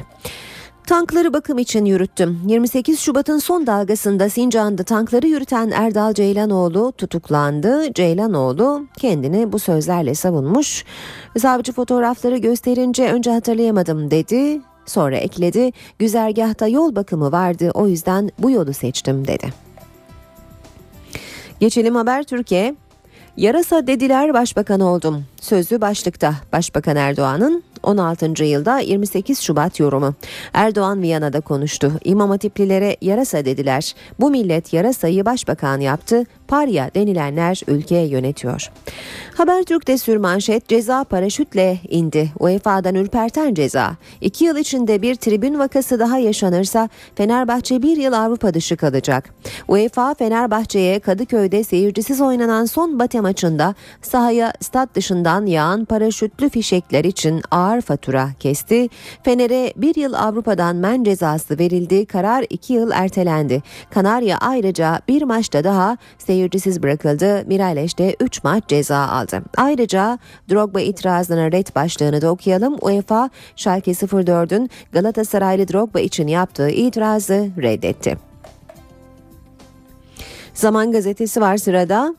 Tankları 0.86 1.32
bakım 1.32 1.58
için 1.58 1.84
yürüttüm. 1.84 2.40
28 2.46 3.00
Şubat'ın 3.00 3.38
son 3.38 3.66
dalgasında 3.66 4.28
Sincan'da 4.28 4.82
tankları 4.82 5.26
yürüten 5.26 5.70
Erdal 5.70 6.14
Ceylanoğlu 6.14 6.92
tutuklandı. 6.92 7.92
Ceylanoğlu 7.94 8.86
kendini 8.98 9.52
bu 9.52 9.58
sözlerle 9.58 10.14
savunmuş. 10.14 10.84
Savcı 11.38 11.72
fotoğrafları 11.72 12.36
gösterince 12.36 13.12
önce 13.12 13.30
hatırlayamadım 13.30 14.10
dedi. 14.10 14.60
Sonra 14.86 15.16
ekledi. 15.16 15.72
Güzergahta 15.98 16.68
yol 16.68 16.96
bakımı 16.96 17.32
vardı 17.32 17.70
o 17.74 17.88
yüzden 17.88 18.30
bu 18.38 18.50
yolu 18.50 18.72
seçtim 18.72 19.26
dedi. 19.26 19.65
Geçelim 21.60 21.94
haber 21.94 22.22
Türkiye. 22.22 22.74
Yarasa 23.36 23.86
dediler 23.86 24.34
başbakan 24.34 24.80
oldum. 24.80 25.24
Sözü 25.40 25.80
başlıkta 25.80 26.34
Başbakan 26.52 26.96
Erdoğan'ın 26.96 27.62
16. 27.82 28.44
yılda 28.44 28.78
28 28.78 29.40
Şubat 29.40 29.80
yorumu. 29.80 30.14
Erdoğan 30.52 31.02
Viyana'da 31.02 31.40
konuştu. 31.40 31.92
İmam 32.04 32.30
Hatiplilere 32.30 32.96
yarasa 33.00 33.44
dediler. 33.44 33.94
Bu 34.20 34.30
millet 34.30 34.72
yarasayı 34.72 35.24
başbakan 35.24 35.80
yaptı. 35.80 36.24
Parya 36.48 36.90
denilenler 36.94 37.60
ülke 37.66 37.96
yönetiyor. 37.96 38.70
Habertürk'te 39.34 39.98
sürmanşet 39.98 40.68
ceza 40.68 41.04
paraşütle 41.04 41.78
indi. 41.88 42.30
UEFA'dan 42.38 42.94
ürperten 42.94 43.54
ceza. 43.54 43.96
İki 44.20 44.44
yıl 44.44 44.56
içinde 44.56 45.02
bir 45.02 45.14
tribün 45.14 45.58
vakası 45.58 45.98
daha 45.98 46.18
yaşanırsa 46.18 46.88
Fenerbahçe 47.14 47.82
bir 47.82 47.96
yıl 47.96 48.12
Avrupa 48.12 48.54
dışı 48.54 48.76
kalacak. 48.76 49.34
UEFA 49.68 50.14
Fenerbahçe'ye 50.14 50.98
Kadıköy'de 51.00 51.64
seyircisiz 51.64 52.20
oynanan 52.20 52.64
son 52.64 52.98
bate 52.98 53.20
maçında 53.20 53.74
sahaya 54.02 54.52
stat 54.60 54.94
dışından 54.94 55.46
yağan 55.46 55.84
paraşütlü 55.84 56.48
fişekler 56.48 57.04
için 57.04 57.42
ağır 57.50 57.80
fatura 57.80 58.28
kesti. 58.40 58.88
Fener'e 59.22 59.72
bir 59.76 59.94
yıl 59.94 60.14
Avrupa'dan 60.14 60.76
men 60.76 61.04
cezası 61.04 61.58
verildi. 61.58 62.06
Karar 62.06 62.44
iki 62.50 62.72
yıl 62.72 62.90
ertelendi. 62.90 63.62
Kanarya 63.90 64.38
ayrıca 64.38 65.00
bir 65.08 65.22
maçta 65.22 65.64
daha 65.64 65.96
seyircisiz 66.18 66.35
bırakıldı. 66.82 67.44
Miraleş 67.46 67.98
de 67.98 68.16
3 68.20 68.44
maç 68.44 68.64
ceza 68.68 68.98
aldı. 68.98 69.42
Ayrıca 69.56 70.18
Drogba 70.50 70.80
itirazına 70.80 71.52
red 71.52 71.66
başlığını 71.74 72.22
da 72.22 72.30
okuyalım. 72.30 72.76
UEFA 72.80 73.30
Schalke 73.56 73.90
04'ün 73.90 74.70
Galatasaraylı 74.92 75.68
Drogba 75.68 76.00
için 76.00 76.26
yaptığı 76.26 76.70
itirazı 76.70 77.50
reddetti. 77.58 78.18
Zaman 80.54 80.92
gazetesi 80.92 81.40
var 81.40 81.56
sırada. 81.56 82.14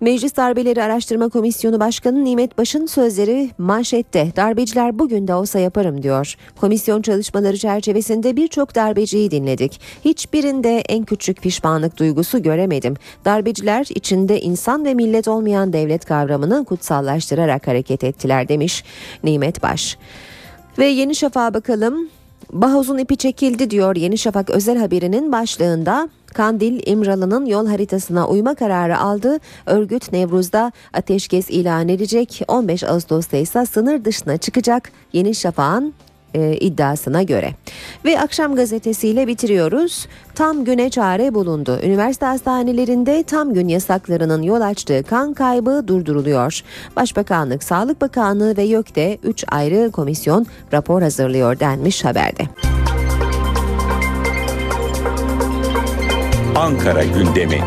Meclis 0.00 0.36
Darbeleri 0.36 0.82
Araştırma 0.82 1.28
Komisyonu 1.28 1.80
Başkanı 1.80 2.24
Nimet 2.24 2.58
Baş'ın 2.58 2.86
sözleri 2.86 3.50
manşette. 3.58 4.32
Darbeciler 4.36 4.98
bugün 4.98 5.28
de 5.28 5.34
olsa 5.34 5.58
yaparım 5.58 6.02
diyor. 6.02 6.34
Komisyon 6.60 7.02
çalışmaları 7.02 7.56
çerçevesinde 7.56 8.36
birçok 8.36 8.74
darbeciyi 8.74 9.30
dinledik. 9.30 9.80
Hiçbirinde 10.04 10.78
en 10.78 11.04
küçük 11.04 11.42
pişmanlık 11.42 11.98
duygusu 11.98 12.42
göremedim. 12.42 12.94
Darbeciler 13.24 13.86
içinde 13.90 14.40
insan 14.40 14.84
ve 14.84 14.94
millet 14.94 15.28
olmayan 15.28 15.72
devlet 15.72 16.04
kavramını 16.04 16.64
kutsallaştırarak 16.64 17.66
hareket 17.66 18.04
ettiler 18.04 18.48
demiş 18.48 18.84
Nimet 19.24 19.62
Baş. 19.62 19.98
Ve 20.78 20.86
Yeni 20.86 21.14
Şafak'a 21.14 21.54
bakalım. 21.54 22.08
Bahoz'un 22.52 22.98
ipi 22.98 23.16
çekildi 23.16 23.70
diyor 23.70 23.96
Yeni 23.96 24.18
Şafak 24.18 24.50
özel 24.50 24.78
haberinin 24.78 25.32
başlığında. 25.32 26.08
Kandil 26.34 26.80
İmralı'nın 26.86 27.46
yol 27.46 27.66
haritasına 27.66 28.28
uyma 28.28 28.54
kararı 28.54 28.98
aldı. 28.98 29.38
Örgüt 29.66 30.12
Nevruz'da 30.12 30.72
ateşkes 30.92 31.50
ilan 31.50 31.88
edecek. 31.88 32.42
15 32.48 32.84
Ağustos'ta 32.84 33.36
ise 33.36 33.66
sınır 33.66 34.04
dışına 34.04 34.36
çıkacak. 34.36 34.90
Yeni 35.12 35.34
Şafak'ın 35.34 35.94
e, 36.34 36.56
iddiasına 36.56 37.22
göre. 37.22 37.54
Ve 38.04 38.20
akşam 38.20 38.56
gazetesiyle 38.56 39.26
bitiriyoruz. 39.26 40.06
Tam 40.34 40.64
güne 40.64 40.90
çare 40.90 41.34
bulundu. 41.34 41.80
Üniversite 41.82 42.26
hastanelerinde 42.26 43.22
tam 43.22 43.54
gün 43.54 43.68
yasaklarının 43.68 44.42
yol 44.42 44.60
açtığı 44.60 45.02
kan 45.02 45.34
kaybı 45.34 45.84
durduruluyor. 45.88 46.60
Başbakanlık, 46.96 47.62
Sağlık 47.62 48.00
Bakanlığı 48.00 48.56
ve 48.56 48.62
YÖK'te 48.62 49.18
3 49.22 49.44
ayrı 49.48 49.90
komisyon 49.90 50.46
rapor 50.72 51.02
hazırlıyor 51.02 51.60
denmiş 51.60 52.04
haberde. 52.04 52.73
Ankara 56.56 57.04
gündemi. 57.04 57.60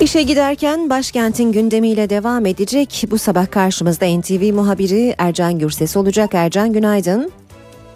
İşe 0.00 0.22
giderken 0.22 0.90
başkentin 0.90 1.52
gündemiyle 1.52 2.10
devam 2.10 2.46
edecek. 2.46 3.04
Bu 3.10 3.18
sabah 3.18 3.50
karşımızda 3.50 4.06
NTV 4.18 4.54
muhabiri 4.54 5.14
Ercan 5.18 5.58
Gürses 5.58 5.96
olacak. 5.96 6.34
Ercan 6.34 6.72
günaydın. 6.72 7.32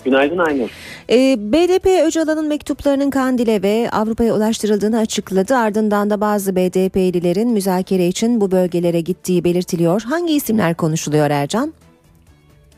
Günaydın 0.05 0.39
Aynur. 0.39 0.69
Ee, 1.11 1.37
BDP 1.39 1.87
Öcalan'ın 2.07 2.49
mektuplarının 2.49 3.11
Kandil'e 3.11 3.63
ve 3.63 3.89
Avrupa'ya 3.93 4.35
ulaştırıldığını 4.35 4.99
açıkladı. 4.99 5.57
Ardından 5.57 6.11
da 6.11 6.21
bazı 6.21 6.57
BDP'lilerin 6.57 7.51
müzakere 7.51 8.07
için 8.07 8.41
bu 8.41 8.51
bölgelere 8.51 9.01
gittiği 9.01 9.45
belirtiliyor. 9.45 10.03
Hangi 10.03 10.35
isimler 10.35 10.75
konuşuluyor 10.75 11.31
Ercan? 11.31 11.73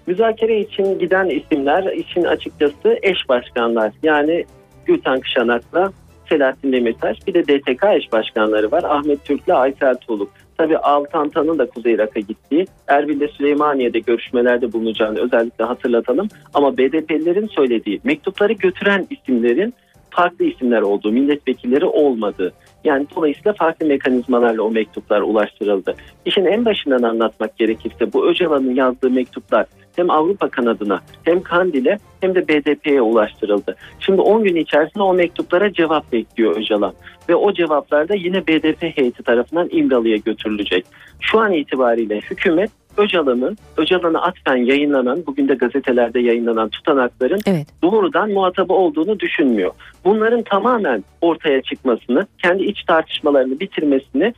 Müzakere 0.09 0.61
için 0.61 0.99
giden 0.99 1.29
isimler 1.29 1.93
için 1.93 2.25
açıkçası 2.25 2.99
eş 3.03 3.29
başkanlar. 3.29 3.93
Yani 4.03 4.45
Gülten 4.87 5.21
Kışanak'la 5.21 5.93
Selahattin 6.29 6.73
Demirtaş 6.73 7.27
bir 7.27 7.35
de 7.35 7.45
DTK 7.45 7.85
eş 7.85 8.13
başkanları 8.13 8.71
var. 8.71 8.85
Ahmet 8.85 9.25
Türk'le 9.25 9.49
Aysel 9.49 9.95
Tuğluk. 9.95 10.31
Tabii 10.59 10.79
Altantan'ın 10.79 11.59
da 11.59 11.67
Kuzey 11.67 11.93
Irak'a 11.93 12.21
gittiği, 12.21 12.67
Erbil'de 12.87 13.29
Süleymaniye'de 13.29 13.99
görüşmelerde 13.99 14.73
bulunacağını 14.73 15.19
özellikle 15.21 15.65
hatırlatalım. 15.65 16.29
Ama 16.55 16.79
BDP'lilerin 16.79 17.47
söylediği 17.47 18.01
mektupları 18.05 18.53
götüren 18.53 19.07
isimlerin 19.11 19.75
farklı 20.11 20.45
isimler 20.45 20.83
olduğu, 20.83 21.13
milletvekilleri 21.13 21.85
olmadığı. 21.85 22.53
Yani 22.85 23.07
dolayısıyla 23.17 23.53
farklı 23.53 23.87
mekanizmalarla 23.87 24.63
o 24.63 24.71
mektuplar 24.71 25.21
ulaştırıldı. 25.21 25.95
İşin 26.25 26.45
en 26.45 26.65
başından 26.65 27.03
anlatmak 27.03 27.57
gerekirse 27.59 28.13
bu 28.13 28.31
Öcalan'ın 28.31 28.75
yazdığı 28.75 29.11
mektuplar 29.11 29.67
hem 29.99 30.11
Avrupa 30.11 30.49
kanadına 30.49 31.01
hem 31.23 31.43
Kandil'e 31.43 31.99
hem 32.21 32.35
de 32.35 32.49
BDP'ye 32.49 33.03
ulaştırıldı. 33.03 33.77
Şimdi 34.01 34.21
10 34.21 34.45
gün 34.45 34.57
içerisinde 34.57 35.03
o 35.03 35.15
mektuplara 35.15 35.73
cevap 35.73 36.13
bekliyor 36.13 36.57
Öcalan. 36.57 36.95
Ve 37.29 37.35
o 37.35 37.53
cevaplar 37.53 38.09
da 38.09 38.15
yine 38.15 38.47
BDP 38.47 38.83
heyeti 38.83 39.23
tarafından 39.23 39.69
İmralı'ya 39.73 40.17
götürülecek. 40.17 40.87
Şu 41.21 41.41
an 41.41 41.53
itibariyle 41.53 42.21
hükümet 42.21 42.71
Öcalan'ın, 42.99 43.57
Öcalan'a 43.77 44.23
atfen 44.23 44.57
yayınlanan, 44.57 45.23
bugün 45.27 45.49
de 45.49 45.55
gazetelerde 45.55 46.21
yayınlanan 46.21 46.69
tutanakların 46.69 47.41
evet. 47.47 47.67
doğrudan 47.83 48.31
muhatabı 48.31 48.73
olduğunu 48.73 49.21
düşünmüyor. 49.21 49.71
Bunların 50.05 50.43
tamamen 50.43 51.05
ortaya 51.21 51.63
çıkmasını, 51.63 52.27
kendi 52.43 52.65
iç 52.65 52.85
tartışmalarını 52.85 53.61
bitirmesini 53.61 54.35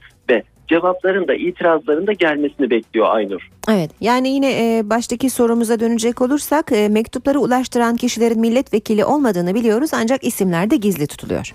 cevapların 0.71 1.29
da 1.29 1.35
itirazların 1.35 2.07
da 2.07 2.13
gelmesini 2.13 2.71
bekliyor 2.71 3.07
Aynur. 3.11 3.51
Evet 3.69 3.91
yani 4.01 4.29
yine 4.29 4.51
e, 4.53 4.91
baştaki 4.91 5.31
sorumuza 5.31 5.81
dönecek 5.81 6.21
olursak 6.21 6.73
e, 6.73 6.89
mektupları 6.89 7.41
ulaştıran 7.41 7.97
kişilerin 7.97 8.41
milletvekili 8.41 9.05
olmadığını 9.05 9.55
biliyoruz 9.55 9.91
ancak 9.95 10.25
isimler 10.25 10.71
de 10.71 10.77
gizli 10.77 11.07
tutuluyor. 11.07 11.53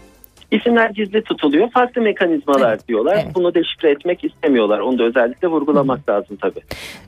İsimler 0.52 0.89
gizli 0.89 1.24
tutuluyor. 1.24 1.70
Farklı 1.72 2.02
mekanizmalar 2.02 2.70
Evet, 2.70 2.88
diyorlar. 2.88 3.16
evet. 3.24 3.36
Bunu 3.36 3.54
deşifre 3.56 3.91
etmek 3.91 4.24
istemiyorlar. 4.24 4.80
Onu 4.80 5.00
da 5.00 5.04
özellikle 5.04 5.48
vurgulamak 5.48 6.10
lazım 6.10 6.38
tabii. 6.41 6.60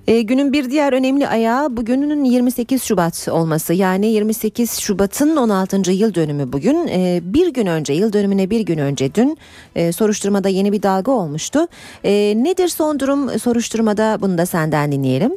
E, 0.08 0.22
günün 0.22 0.54
bir 0.54 0.70
diğer 0.70 0.94
önemli 0.94 1.28
ayağı 1.28 1.78
bugünün 1.78 2.24
28 2.24 2.84
Şubat 2.84 3.28
olması. 3.32 3.74
Yani 3.74 4.08
28 4.08 4.80
Şubat'ın 4.80 5.36
16. 5.38 5.92
yıl 5.92 6.14
dönümü 6.16 6.54
bugün. 6.54 6.88
E, 6.88 7.20
bir 7.24 7.54
gün 7.54 7.66
önce, 7.66 7.94
yıl 7.94 8.14
dönümüne 8.14 8.50
bir 8.50 8.60
gün 8.62 8.78
önce 8.78 9.16
dün 9.16 9.38
e, 9.76 9.92
soruşturmada 9.92 10.50
yeni 10.50 10.72
bir 10.72 10.84
dalga 10.84 11.12
olmuştu. 11.12 11.60
E, 12.04 12.34
nedir 12.38 12.68
son 12.68 13.00
durum 13.00 13.30
soruşturmada? 13.40 14.18
Bunu 14.22 14.38
da 14.38 14.46
senden 14.46 14.92
dinleyelim. 14.92 15.32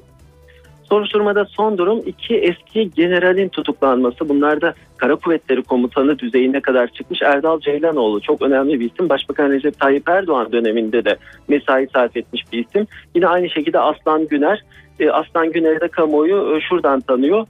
Soruşturmada 0.91 1.45
son 1.45 1.79
durum 1.79 2.03
iki 2.07 2.37
eski 2.37 2.91
generalin 2.91 3.49
tutuklanması. 3.49 4.29
Bunlar 4.29 4.61
da 4.61 4.75
Kara 4.97 5.17
Kuvvetleri 5.17 5.63
Komutanı 5.63 6.19
düzeyine 6.19 6.61
kadar 6.61 6.87
çıkmış 6.87 7.23
Erdal 7.23 7.61
Ceylanoğlu. 7.61 8.21
Çok 8.21 8.43
önemli 8.43 8.81
bir 8.81 8.91
isim. 8.93 9.09
Başbakan 9.09 9.51
Recep 9.51 9.81
Tayyip 9.81 10.09
Erdoğan 10.09 10.53
döneminde 10.53 11.05
de 11.05 11.17
mesai 11.49 11.89
sarf 11.93 12.17
etmiş 12.17 12.45
bir 12.53 12.67
isim. 12.67 12.87
Yine 13.15 13.27
aynı 13.27 13.51
şekilde 13.51 13.79
Aslan 13.79 14.29
Güner. 14.29 14.65
E, 15.01 15.11
Aslan 15.11 15.53
Güner'i 15.53 15.81
de 15.81 15.89
kamuoyu 15.89 16.57
e, 16.57 16.61
şuradan 16.61 17.01
tanıyor. 17.01 17.47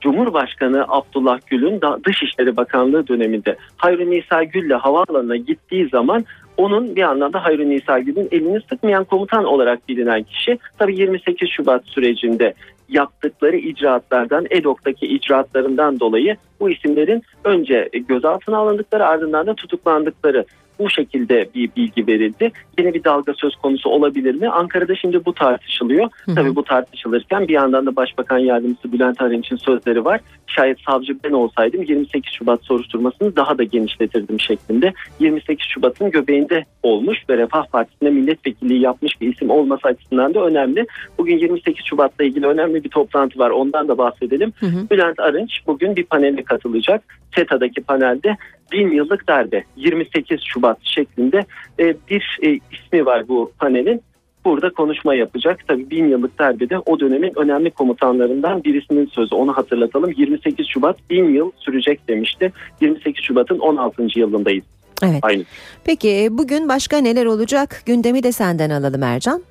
Cumhurbaşkanı 0.00 0.84
Abdullah 0.88 1.38
Gül'ün 1.46 1.80
Dışişleri 2.06 2.56
Bakanlığı 2.56 3.08
döneminde 3.08 3.56
Hayrun 3.76 4.10
Nisa 4.10 4.44
Gül'le 4.44 4.74
havaalanına 4.74 5.36
gittiği 5.36 5.88
zaman 5.88 6.24
onun 6.58 6.96
bir 6.96 7.02
anlamda 7.02 7.44
Hayrun 7.44 7.70
Nisa 7.70 7.98
Gül'ün 7.98 8.28
elini 8.30 8.60
sıkmayan 8.70 9.04
komutan 9.04 9.44
olarak 9.44 9.88
bilinen 9.88 10.22
kişi. 10.22 10.58
Tabii 10.78 11.00
28 11.00 11.48
Şubat 11.50 11.86
sürecinde 11.86 12.54
yaptıkları 12.88 13.56
icraatlardan, 13.56 14.46
EDOK'taki 14.50 15.06
icraatlarından 15.06 16.00
dolayı 16.00 16.36
bu 16.60 16.70
isimlerin 16.70 17.22
önce 17.44 17.88
gözaltına 18.08 18.58
alındıkları 18.58 19.06
ardından 19.06 19.46
da 19.46 19.54
tutuklandıkları 19.54 20.44
bu 20.78 20.90
şekilde 20.90 21.48
bir 21.54 21.70
bilgi 21.76 22.06
verildi. 22.06 22.52
Yeni 22.78 22.94
bir 22.94 23.04
dalga 23.04 23.34
söz 23.34 23.56
konusu 23.56 23.90
olabilir 23.90 24.34
mi? 24.34 24.48
Ankara'da 24.48 24.94
şimdi 24.96 25.24
bu 25.24 25.34
tartışılıyor. 25.34 26.08
Tabii 26.34 26.56
bu 26.56 26.64
tartışılırken 26.64 27.48
bir 27.48 27.52
yandan 27.52 27.86
da 27.86 27.96
Başbakan 27.96 28.38
Yardımcısı 28.38 28.92
Bülent 28.92 29.22
Arınç'ın 29.22 29.56
sözleri 29.56 30.04
var. 30.04 30.20
Şayet 30.46 30.78
savcı 30.80 31.16
ben 31.24 31.32
olsaydım 31.32 31.82
28 31.82 32.32
Şubat 32.32 32.64
soruşturmasını 32.64 33.36
daha 33.36 33.58
da 33.58 33.62
genişletirdim 33.62 34.40
şeklinde. 34.40 34.92
28 35.20 35.66
Şubat'ın 35.66 36.10
göbeğinde 36.10 36.64
olmuş 36.82 37.18
ve 37.30 37.36
Refah 37.36 37.66
Partisi'nde 37.66 38.10
milletvekilliği 38.10 38.80
yapmış 38.80 39.20
bir 39.20 39.34
isim 39.34 39.50
olması 39.50 39.88
açısından 39.88 40.34
da 40.34 40.44
önemli. 40.44 40.86
Bugün 41.18 41.38
28 41.38 41.86
Şubat'la 41.86 42.24
ilgili 42.24 42.46
önemli 42.46 42.84
bir 42.84 42.90
toplantı 42.90 43.38
var. 43.38 43.50
Ondan 43.50 43.88
da 43.88 43.98
bahsedelim. 43.98 44.52
Bülent 44.90 45.20
Arınç 45.20 45.60
bugün 45.66 45.96
bir 45.96 46.04
panele 46.04 46.42
katılacak. 46.42 47.18
SETA'daki 47.34 47.80
panelde 47.80 48.36
bin 48.72 48.90
yıllık 48.90 49.28
darbe 49.28 49.64
28 49.76 50.40
Şubat 50.44 50.78
şeklinde 50.82 51.44
e, 51.80 51.94
bir 52.10 52.38
e, 52.42 52.58
ismi 52.72 53.06
var 53.06 53.28
bu 53.28 53.52
panelin. 53.58 54.02
burada 54.44 54.70
konuşma 54.70 55.14
yapacak. 55.14 55.68
Tabii 55.68 55.90
bin 55.90 56.08
yıllık 56.08 56.38
darbede 56.38 56.78
o 56.78 57.00
dönemin 57.00 57.32
önemli 57.38 57.70
komutanlarından 57.70 58.64
birisinin 58.64 59.06
sözü. 59.06 59.34
Onu 59.34 59.52
hatırlatalım. 59.56 60.12
28 60.16 60.66
Şubat 60.68 61.10
bin 61.10 61.24
yıl 61.24 61.50
sürecek 61.56 62.08
demişti. 62.08 62.52
28 62.80 63.24
Şubat'ın 63.24 63.58
16. 63.58 64.06
yılındayız. 64.16 64.64
Evet. 65.02 65.18
Aynı. 65.22 65.42
Peki 65.84 66.28
bugün 66.30 66.68
başka 66.68 66.98
neler 66.98 67.26
olacak? 67.26 67.82
Gündemi 67.86 68.22
de 68.22 68.32
senden 68.32 68.70
alalım 68.70 69.02
Ercan. 69.02 69.42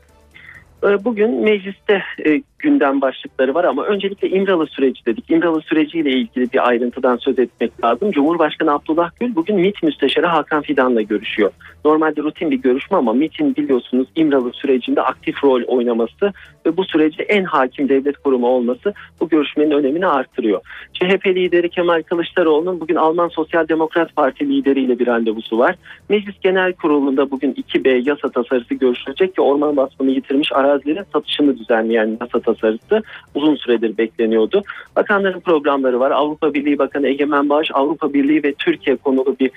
Ee, 0.83 1.05
Bugün 1.05 1.43
mecliste 1.43 2.01
e, 2.25 2.41
gündem 2.59 3.01
başlıkları 3.01 3.53
var 3.53 3.63
ama 3.63 3.85
öncelikle 3.85 4.29
İmralı 4.29 4.67
süreci 4.67 5.05
dedik. 5.05 5.31
İmralı 5.31 5.61
süreciyle 5.61 6.11
ilgili 6.11 6.53
bir 6.53 6.67
ayrıntıdan 6.67 7.17
söz 7.17 7.39
etmek 7.39 7.83
lazım. 7.83 8.11
Cumhurbaşkanı 8.11 8.73
Abdullah 8.73 9.11
Gül 9.19 9.35
bugün 9.35 9.55
MİT 9.55 9.83
Müsteşarı 9.83 10.25
Hakan 10.25 10.61
Fidan'la 10.61 11.01
görüşüyor. 11.01 11.51
Normalde 11.85 12.21
rutin 12.21 12.51
bir 12.51 12.61
görüşme 12.61 12.97
ama 12.97 13.13
MİT'in 13.13 13.55
biliyorsunuz 13.55 14.07
İmralı 14.15 14.51
sürecinde 14.53 15.01
aktif 15.01 15.43
rol 15.43 15.61
oynaması 15.63 16.33
ve 16.65 16.77
bu 16.77 16.83
sürece 16.83 17.23
en 17.23 17.43
hakim 17.43 17.89
devlet 17.89 18.17
kurumu 18.17 18.47
olması 18.47 18.93
bu 19.21 19.29
görüşmenin 19.29 19.71
önemini 19.71 20.07
artırıyor. 20.07 20.61
CHP 20.93 21.27
lideri 21.27 21.69
Kemal 21.69 22.01
Kılıçdaroğlu'nun 22.01 22.79
bugün 22.79 22.95
Alman 22.95 23.27
Sosyal 23.27 23.67
Demokrat 23.67 24.15
Parti 24.15 24.49
lideriyle 24.49 24.99
bir 24.99 25.07
randevusu 25.07 25.57
var. 25.57 25.75
Meclis 26.09 26.35
Genel 26.41 26.73
Kurulu'nda 26.73 27.31
bugün 27.31 27.53
2B 27.53 28.09
yasa 28.09 28.29
tasarısı 28.29 28.73
görüşülecek 28.73 29.35
ki 29.35 29.41
orman 29.41 29.77
vasfını 29.77 30.11
yitirmiş 30.11 30.51
arazilerin 30.51 31.05
satışını 31.13 31.57
düzenleyen 31.57 32.17
yasa 32.21 32.39
tasarısı 32.47 33.03
uzun 33.35 33.55
süredir 33.55 33.97
bekleniyordu. 33.97 34.63
Bakanların 34.95 35.39
programları 35.39 35.99
var. 35.99 36.11
Avrupa 36.11 36.53
Birliği 36.53 36.77
Bakanı 36.77 37.07
Egemen 37.07 37.49
Bağış 37.49 37.69
Avrupa 37.73 38.13
Birliği 38.13 38.43
ve 38.43 38.53
Türkiye 38.53 38.95
konulu 38.95 39.35
bir 39.39 39.51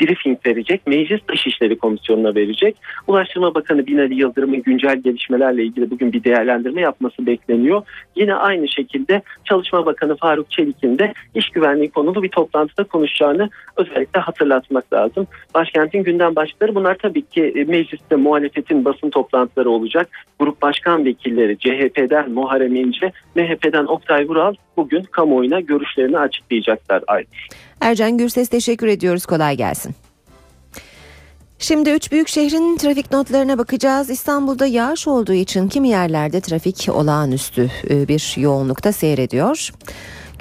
briefing 0.00 0.46
verecek. 0.46 0.86
Meclis 0.86 1.20
Dışişleri 1.28 1.78
Komisyonu'na 1.78 2.34
verecek. 2.34 2.76
Ulaştırma 3.06 3.54
Bakanı 3.54 3.86
Binali 3.86 4.14
Yıldırım'ın 4.14 4.62
güncel 4.62 4.96
gelişmelerle 4.96 5.64
ilgili 5.64 5.90
bugün 5.90 6.12
bir 6.12 6.24
değerlendirme 6.24 6.80
yapması 6.80 7.26
bekleniyor. 7.26 7.82
Yine 8.16 8.34
aynı 8.34 8.68
şekilde 8.68 9.22
Çalışma 9.44 9.86
Bakanı 9.86 10.16
Faruk 10.16 10.50
Çelik'in 10.50 10.98
de 10.98 11.12
iş 11.34 11.50
güvenliği 11.50 11.90
konulu 11.90 12.22
bir 12.22 12.28
toplantıda 12.28 12.84
konuşacağını 12.84 13.50
özellikle 13.76 14.20
hatırlatmak 14.20 14.92
lazım. 14.92 15.26
Başkentin 15.54 16.02
gündem 16.02 16.36
başlıkları 16.36 16.74
bunlar 16.74 16.94
tabii 16.94 17.22
ki 17.22 17.52
e, 17.56 17.64
mecliste 17.64 18.16
muhalefetin 18.16 18.84
basın 18.84 19.10
toplantıları 19.10 19.70
olacak. 19.70 20.08
Grup 20.38 20.62
başkan 20.62 21.04
vekilleri 21.04 21.58
CHP'den 21.58 22.30
Muharrem 22.30 22.74
İnce, 22.76 23.12
MHP'den 23.34 23.84
Oktay 23.84 24.28
Vural 24.28 24.54
bugün 24.76 25.02
kamuoyuna 25.02 25.60
görüşlerini 25.60 26.18
açıklayacaklar. 26.18 27.02
Ay. 27.06 27.24
Ercan 27.82 28.18
Gürses 28.18 28.48
teşekkür 28.48 28.86
ediyoruz. 28.86 29.26
Kolay 29.26 29.56
gelsin. 29.56 29.94
Şimdi 31.58 31.90
üç 31.90 32.12
büyük 32.12 32.28
şehrin 32.28 32.76
trafik 32.76 33.12
notlarına 33.12 33.58
bakacağız. 33.58 34.10
İstanbul'da 34.10 34.66
yağış 34.66 35.08
olduğu 35.08 35.32
için 35.32 35.68
kimi 35.68 35.88
yerlerde 35.88 36.40
trafik 36.40 36.88
olağanüstü 36.92 37.70
e, 37.90 38.08
bir 38.08 38.34
yoğunlukta 38.36 38.92
seyrediyor. 38.92 39.70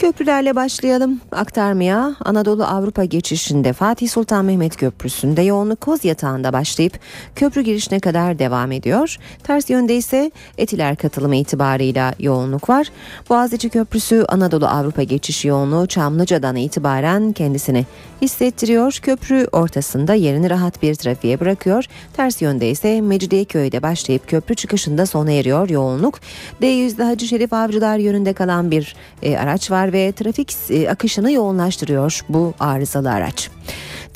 Köprülerle 0.01 0.55
başlayalım 0.55 1.21
aktarmaya. 1.31 2.15
Anadolu 2.25 2.63
Avrupa 2.63 3.03
geçişinde 3.03 3.73
Fatih 3.73 4.09
Sultan 4.09 4.45
Mehmet 4.45 4.75
Köprüsü'nde 4.75 5.41
yoğunluk 5.41 5.81
koz 5.81 6.05
yatağında 6.05 6.53
başlayıp 6.53 6.99
köprü 7.35 7.61
girişine 7.61 7.99
kadar 7.99 8.39
devam 8.39 8.71
ediyor. 8.71 9.17
Ters 9.43 9.69
yönde 9.69 9.95
ise 9.95 10.31
Etiler 10.57 10.95
katılımı 10.95 11.35
itibarıyla 11.35 12.13
yoğunluk 12.19 12.69
var. 12.69 12.87
Boğaziçi 13.29 13.69
Köprüsü 13.69 14.25
Anadolu 14.29 14.67
Avrupa 14.67 15.03
geçiş 15.03 15.45
yoğunluğu 15.45 15.87
Çamlıca'dan 15.87 16.55
itibaren 16.55 17.33
kendisini 17.33 17.85
hissettiriyor. 18.21 18.99
Köprü 19.01 19.47
ortasında 19.51 20.13
yerini 20.13 20.49
rahat 20.49 20.81
bir 20.81 20.95
trafiğe 20.95 21.39
bırakıyor. 21.39 21.85
Ters 22.13 22.41
yönde 22.41 22.69
ise 22.69 23.01
Mecidiyeköy'de 23.01 23.83
başlayıp 23.83 24.27
köprü 24.27 24.55
çıkışında 24.55 25.05
sona 25.05 25.31
eriyor 25.31 25.69
yoğunluk. 25.69 26.19
D100'de 26.61 27.03
Hacı 27.03 27.27
Şerif 27.27 27.53
Avcılar 27.53 27.97
yönünde 27.97 28.33
kalan 28.33 28.71
bir 28.71 28.95
e, 29.23 29.37
araç 29.37 29.71
var 29.71 29.90
ve 29.91 30.11
trafik 30.11 30.55
e, 30.69 30.89
akışını 30.89 31.31
yoğunlaştırıyor 31.31 32.21
bu 32.29 32.53
arızalı 32.59 33.11
araç. 33.11 33.49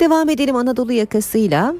Devam 0.00 0.28
edelim 0.28 0.56
Anadolu 0.56 0.92
yakasıyla. 0.92 1.74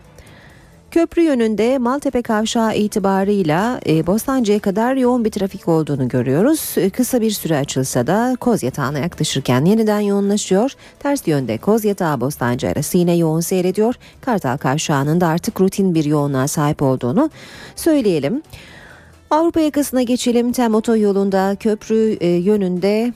Köprü 0.90 1.22
yönünde 1.22 1.78
Maltepe 1.78 2.22
Kavşağı 2.22 2.76
itibarıyla 2.76 3.80
e, 3.86 4.07
Bostancı'ya 4.07 4.59
kadar 4.59 4.97
yoğun 4.97 5.24
bir 5.24 5.30
trafik 5.30 5.68
olduğunu 5.68 6.09
görüyoruz. 6.09 6.74
E, 6.76 6.90
kısa 6.90 7.20
bir 7.20 7.30
süre 7.30 7.57
açılsa 7.57 8.07
da 8.07 8.36
Koz 8.40 8.62
Yatağı'na 8.62 8.99
yaklaşırken 8.99 9.64
yeniden 9.64 10.01
yoğunlaşıyor. 10.01 10.72
Ters 10.99 11.26
yönde 11.28 11.59
Koz 11.59 11.84
Yatağı 11.84 12.20
Bostancı 12.20 12.68
arası 12.68 12.99
yine 12.99 13.16
yoğun 13.16 13.40
seyrediyor. 13.40 13.94
Kartal 14.20 14.57
Kavşağı'nın 14.57 15.20
da 15.20 15.26
artık 15.26 15.61
rutin 15.61 15.94
bir 15.94 16.05
yoğunluğa 16.05 16.49
sahip 16.49 16.82
olduğunu 16.82 17.30
söyleyelim. 17.76 18.42
Avrupa 19.30 19.61
yakasına 19.61 20.03
geçelim. 20.03 20.53
Tem 20.53 20.74
otoyolunda 20.74 21.57
köprü 21.61 22.16
e, 22.20 22.28
yönünde 22.28 23.12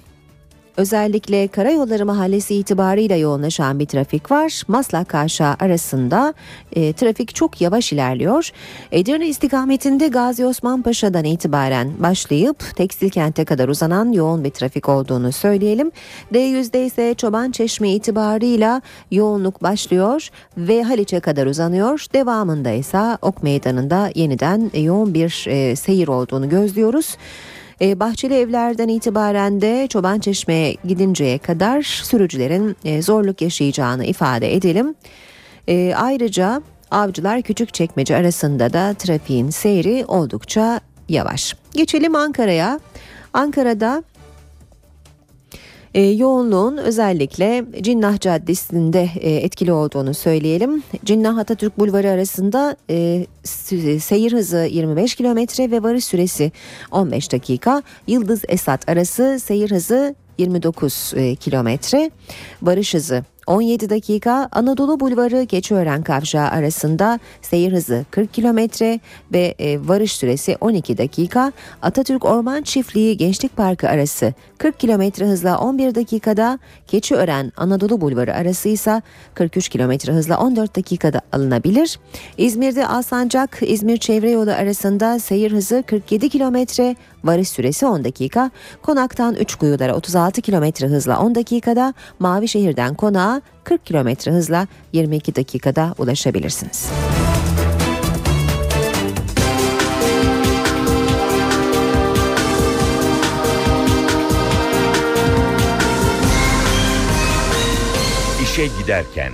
Özellikle 0.81 1.49
Karayolları 1.49 2.07
Mahallesi 2.07 2.55
itibarıyla 2.55 3.17
yoğunlaşan 3.17 3.79
bir 3.79 3.87
trafik 3.87 4.31
var. 4.31 4.63
Maslak 4.69 5.09
Kavşağı 5.09 5.57
arasında 5.61 6.35
e, 6.73 6.93
trafik 6.93 7.35
çok 7.35 7.61
yavaş 7.61 7.93
ilerliyor. 7.93 8.51
Edirne 8.93 9.29
istikametinde 9.29 10.09
Gazi 10.09 10.47
Osman 10.47 10.83
Paşa'dan 10.83 11.25
itibaren 11.25 11.93
başlayıp 11.99 12.77
Tekstil 12.77 13.11
Kent'e 13.11 13.45
kadar 13.45 13.69
uzanan 13.69 14.13
yoğun 14.13 14.45
bir 14.45 14.51
trafik 14.51 14.89
olduğunu 14.89 15.33
söyleyelim. 15.33 15.91
D100'de 16.33 16.87
ise 16.87 17.15
Çoban 17.15 17.51
Çeşme 17.51 17.91
itibarıyla 17.91 18.83
yoğunluk 19.11 19.63
başlıyor 19.63 20.29
ve 20.57 20.83
Haliç'e 20.83 21.21
kadar 21.21 21.47
uzanıyor. 21.47 22.07
Devamında 22.13 22.71
ise 22.71 23.19
Ok 23.23 23.43
Meydanı'nda 23.43 24.11
yeniden 24.15 24.71
yoğun 24.75 25.15
bir 25.15 25.45
e, 25.49 25.77
seyir 25.77 26.09
olduğunu 26.09 26.49
gözlüyoruz. 26.49 27.17
E, 27.83 28.01
Bahçeli 28.01 28.35
evlerden 28.35 28.89
itibaren 28.89 29.61
de 29.61 29.87
Çoban 29.87 30.19
Çeşme'ye 30.19 30.77
gidinceye 30.85 31.39
kadar 31.39 31.83
sürücülerin 31.83 32.77
e, 32.85 33.03
zorluk 33.03 33.43
yaşayacağını 33.43 34.05
ifade 34.05 34.55
edelim. 34.55 34.95
E, 35.69 35.95
ayrıca 35.97 36.63
Avcılar 36.91 37.43
Küçükçekmece 37.43 38.17
arasında 38.17 38.73
da 38.73 38.95
trafiğin 38.95 39.51
seyri 39.51 40.05
oldukça 40.09 40.81
yavaş. 41.09 41.57
Geçelim 41.73 42.15
Ankara'ya. 42.15 42.81
Ankara'da 43.33 44.03
e, 45.95 46.03
yoğunluğun 46.03 46.77
özellikle 46.77 47.65
Cinnah 47.81 48.21
Caddesi'nde 48.21 49.09
e, 49.21 49.37
etkili 49.37 49.73
olduğunu 49.73 50.15
söyleyelim. 50.15 50.83
Cinnah 51.05 51.39
Atatürk 51.39 51.79
Bulvarı 51.79 52.11
arasında 52.11 52.77
e, 52.91 53.27
seyir 54.01 54.33
hızı 54.33 54.69
25 54.71 55.15
kilometre 55.15 55.71
ve 55.71 55.83
varış 55.83 56.05
süresi 56.05 56.53
15 56.91 57.33
dakika. 57.33 57.83
Yıldız 58.07 58.43
Esat 58.49 58.89
arası 58.89 59.39
seyir 59.41 59.71
hızı 59.71 60.15
29 60.39 61.13
e, 61.17 61.37
kilometre. 61.37 62.11
Varış 62.63 62.95
hızı 62.95 63.25
17 63.47 63.91
dakika 63.91 64.49
Anadolu 64.53 65.01
Bulvarı 65.01 65.47
Keçiören 65.47 66.03
Kavşağı 66.03 66.49
arasında 66.49 67.21
seyir 67.43 67.73
hızı 67.73 68.05
40 68.11 68.35
kilometre 68.35 69.01
ve 69.33 69.55
e, 69.59 69.89
varış 69.89 70.13
süresi 70.13 70.57
12 70.61 70.99
dakika. 70.99 71.53
Atatürk 71.83 72.25
Orman 72.25 72.63
Çiftliği 72.63 73.17
Gençlik 73.17 73.57
Parkı 73.57 73.89
arası 73.89 74.35
40 74.59 74.81
kilometre 74.81 75.27
hızla 75.27 75.59
11 75.59 75.95
dakikada. 75.95 76.59
Keçiören 76.87 77.53
Anadolu 77.57 78.01
Bulvarı 78.01 78.35
arası 78.35 78.69
ise 78.69 79.03
43 79.35 79.69
kilometre 79.69 80.13
hızla 80.13 80.39
14 80.39 80.77
dakikada 80.77 81.21
alınabilir. 81.33 81.99
İzmir'de 82.37 82.87
Alsancak 82.87 83.59
İzmir 83.63 83.97
Çevre 83.97 84.31
Yolu 84.31 84.51
arasında 84.51 85.19
seyir 85.19 85.53
hızı 85.53 85.85
47 85.87 86.29
kilometre, 86.29 86.97
varış 87.25 87.49
süresi 87.49 87.87
10 87.87 88.05
dakika. 88.05 88.51
Konaktan 88.83 89.35
Üçkuyulara 89.35 89.95
36 89.95 90.43
kilometre 90.43 90.87
hızla 90.87 91.21
10 91.21 91.35
dakikada, 91.35 91.95
Mavişehir'den 92.19 92.95
Konağa 92.95 93.43
40 93.65 93.87
kilometre 93.87 94.33
hızla 94.33 94.67
22 94.93 95.37
dakikada 95.37 95.95
ulaşabilirsiniz. 95.99 96.91
İşe 108.43 108.67
giderken 108.67 109.33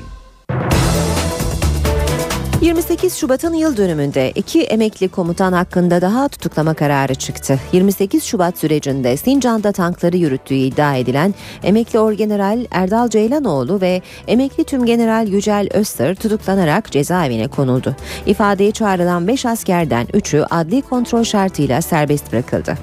28 2.61 3.16
Şubat'ın 3.16 3.55
yıl 3.55 3.77
dönümünde 3.77 4.31
iki 4.35 4.62
emekli 4.62 5.09
komutan 5.09 5.53
hakkında 5.53 6.01
daha 6.01 6.28
tutuklama 6.28 6.74
kararı 6.74 7.15
çıktı. 7.15 7.61
28 7.73 8.24
Şubat 8.24 8.59
sürecinde 8.59 9.16
Sincan'da 9.16 9.73
tankları 9.73 10.16
yürüttüğü 10.16 10.55
iddia 10.55 10.97
edilen 10.97 11.35
emekli 11.62 11.99
orgeneral 11.99 12.66
Erdal 12.70 13.09
Ceylanoğlu 13.09 13.81
ve 13.81 14.03
emekli 14.27 14.65
tümgeneral 14.65 15.28
Yücel 15.28 15.69
Öztır 15.73 16.15
tutuklanarak 16.15 16.93
cezaevine 16.93 17.49
konuldu. 17.49 17.97
İfadeye 18.27 18.70
çağrılan 18.73 19.28
5 19.28 19.47
askerden 19.47 20.07
3'ü 20.07 20.47
adli 20.51 20.83
kontrol 20.83 21.24
şartıyla 21.24 21.83
serbest 21.83 22.33
bırakıldı. 22.33 22.74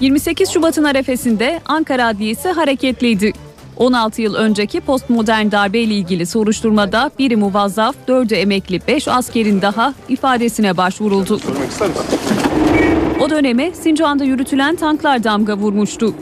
28 0.00 0.50
Şubat'ın 0.50 0.84
arefesinde 0.84 1.60
Ankara 1.66 2.06
Adliyesi 2.06 2.48
hareketliydi. 2.48 3.47
16 3.78 4.22
yıl 4.22 4.34
önceki 4.34 4.80
postmodern 4.80 5.50
darbe 5.50 5.78
ile 5.78 5.94
ilgili 5.94 6.26
soruşturmada 6.26 7.10
biri 7.18 7.36
muvazzaf, 7.36 7.96
dördü 8.08 8.34
emekli, 8.34 8.80
5 8.88 9.08
askerin 9.08 9.62
daha 9.62 9.94
ifadesine 10.08 10.76
başvuruldu. 10.76 11.40
O 13.20 13.30
döneme 13.30 13.70
Sincan'da 13.74 14.24
yürütülen 14.24 14.76
tanklar 14.76 15.24
damga 15.24 15.56
vurmuştu. 15.56 16.14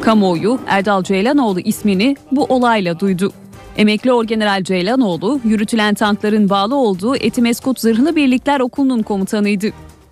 Kamuoyu 0.00 0.58
Erdal 0.66 1.02
Ceylanoğlu 1.02 1.60
ismini 1.60 2.16
bu 2.32 2.44
olayla 2.44 3.00
duydu. 3.00 3.32
Emekli 3.76 4.12
Orgeneral 4.12 4.64
Ceylanoğlu 4.64 5.40
yürütülen 5.44 5.94
tankların 5.94 6.50
bağlı 6.50 6.74
olduğu 6.74 7.16
Etimeskut 7.16 7.80
Zırhlı 7.80 8.16
Birlikler 8.16 8.60
Okulu'nun 8.60 9.02
komutanıydı. 9.02 9.66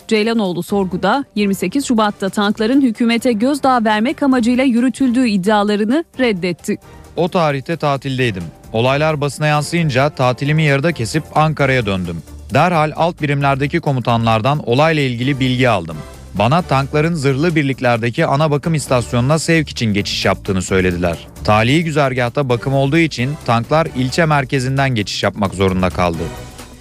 Ceylanoğlu 0.09 0.63
sorguda 0.63 1.25
28 1.35 1.87
Şubat'ta 1.87 2.29
tankların 2.29 2.81
hükümete 2.81 3.33
gözdağı 3.33 3.85
vermek 3.85 4.23
amacıyla 4.23 4.65
yürütüldüğü 4.65 5.29
iddialarını 5.29 6.05
reddetti. 6.19 6.79
O 7.17 7.29
tarihte 7.29 7.77
tatildeydim. 7.77 8.45
Olaylar 8.73 9.21
basına 9.21 9.47
yansıyınca 9.47 10.11
tatilimi 10.11 10.63
yarıda 10.63 10.93
kesip 10.93 11.25
Ankara'ya 11.35 11.87
döndüm. 11.87 12.23
Derhal 12.55 12.93
alt 12.97 13.23
birimlerdeki 13.23 13.81
komutanlardan 13.81 14.69
olayla 14.69 15.03
ilgili 15.03 15.41
bilgi 15.41 15.69
aldım. 15.69 15.97
Bana 16.35 16.63
tankların 16.63 17.15
zırhlı 17.15 17.55
birliklerdeki 17.55 18.27
ana 18.27 18.51
bakım 18.51 18.75
istasyonuna 18.75 19.39
sevk 19.39 19.69
için 19.69 19.95
geçiş 19.95 20.25
yaptığını 20.25 20.63
söylediler. 20.63 21.19
Talihi 21.45 21.85
güzergahta 21.85 22.49
bakım 22.49 22.75
olduğu 22.75 22.99
için 22.99 23.35
tanklar 23.47 23.89
ilçe 23.97 24.27
merkezinden 24.27 24.95
geçiş 24.95 25.23
yapmak 25.23 25.55
zorunda 25.55 25.91
kaldı. 25.91 26.23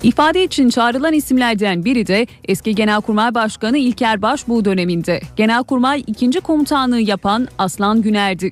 İfade 0.03 0.43
için 0.43 0.69
çağrılan 0.69 1.13
isimlerden 1.13 1.85
biri 1.85 2.07
de 2.07 2.27
eski 2.47 2.75
Genelkurmay 2.75 3.35
Başkanı 3.35 3.77
İlker 3.77 4.21
Başbuğ 4.21 4.65
döneminde 4.65 5.21
Genelkurmay 5.35 6.03
2. 6.07 6.41
Komutanlığı 6.41 6.99
yapan 6.99 7.47
Aslan 7.57 8.01
Güner'di. 8.01 8.51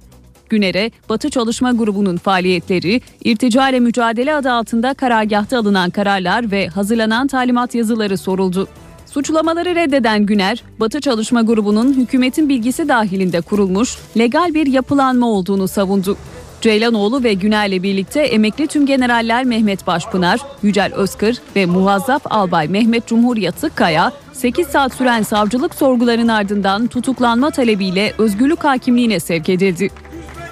Güner'e 0.49 0.91
Batı 1.09 1.29
Çalışma 1.29 1.71
Grubu'nun 1.71 2.17
faaliyetleri, 2.17 3.01
irtica 3.23 3.69
ile 3.69 3.79
mücadele 3.79 4.35
adı 4.35 4.51
altında 4.51 4.93
karargahta 4.93 5.57
alınan 5.57 5.89
kararlar 5.89 6.51
ve 6.51 6.67
hazırlanan 6.67 7.27
talimat 7.27 7.75
yazıları 7.75 8.17
soruldu. 8.17 8.67
Suçlamaları 9.05 9.75
reddeden 9.75 10.25
Güner, 10.25 10.63
Batı 10.79 11.01
Çalışma 11.01 11.41
Grubu'nun 11.41 11.93
hükümetin 11.93 12.49
bilgisi 12.49 12.87
dahilinde 12.87 13.41
kurulmuş 13.41 13.97
legal 14.17 14.53
bir 14.53 14.67
yapılanma 14.67 15.27
olduğunu 15.27 15.67
savundu. 15.67 16.17
Ceylanoğlu 16.61 17.23
ve 17.23 17.33
Güner'le 17.33 17.83
birlikte 17.83 18.21
emekli 18.21 18.67
tümgeneraller 18.67 19.43
Mehmet 19.43 19.87
Başpınar, 19.87 20.39
Yücel 20.63 20.93
Özkır 20.93 21.37
ve 21.55 21.65
Muvazzaf 21.65 22.21
Albay 22.29 22.67
Mehmet 22.67 23.07
Cumhur 23.07 23.37
Yatıkkaya 23.37 24.11
8 24.33 24.67
saat 24.67 24.93
süren 24.93 25.23
savcılık 25.23 25.75
sorgularının 25.75 26.27
ardından 26.27 26.87
tutuklanma 26.87 27.51
talebiyle 27.51 28.13
özgürlük 28.17 28.63
hakimliğine 28.63 29.19
sevk 29.19 29.49
edildi. 29.49 29.89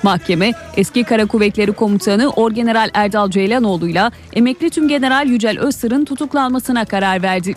Mahkeme 0.03 0.51
eski 0.77 1.03
Kara 1.03 1.25
Kuvvetleri 1.25 1.71
Komutanı 1.71 2.29
Orgeneral 2.29 2.89
Erdal 2.93 3.29
Ceylanoğlu'yla 3.29 4.11
emekli 4.33 4.69
tümgeneral 4.69 5.27
Yücel 5.27 5.59
Özsır'ın 5.59 6.05
tutuklanmasına 6.05 6.85
karar 6.85 7.23
verdi. 7.23 7.55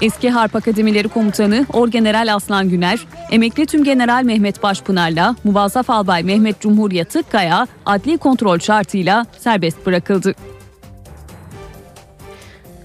Eski 0.00 0.30
Harp 0.30 0.56
Akademileri 0.56 1.08
Komutanı 1.08 1.66
Orgeneral 1.72 2.34
Aslan 2.34 2.68
Güner, 2.68 2.98
emekli 3.30 3.66
tümgeneral 3.66 4.22
Mehmet 4.24 4.62
Başpınar'la 4.62 5.36
muvazzaf 5.44 5.90
albay 5.90 6.22
Mehmet 6.22 6.60
Cumhur 6.60 6.92
Yatıkkaya 6.92 7.66
adli 7.86 8.18
kontrol 8.18 8.58
şartıyla 8.58 9.26
serbest 9.38 9.86
bırakıldı. 9.86 10.34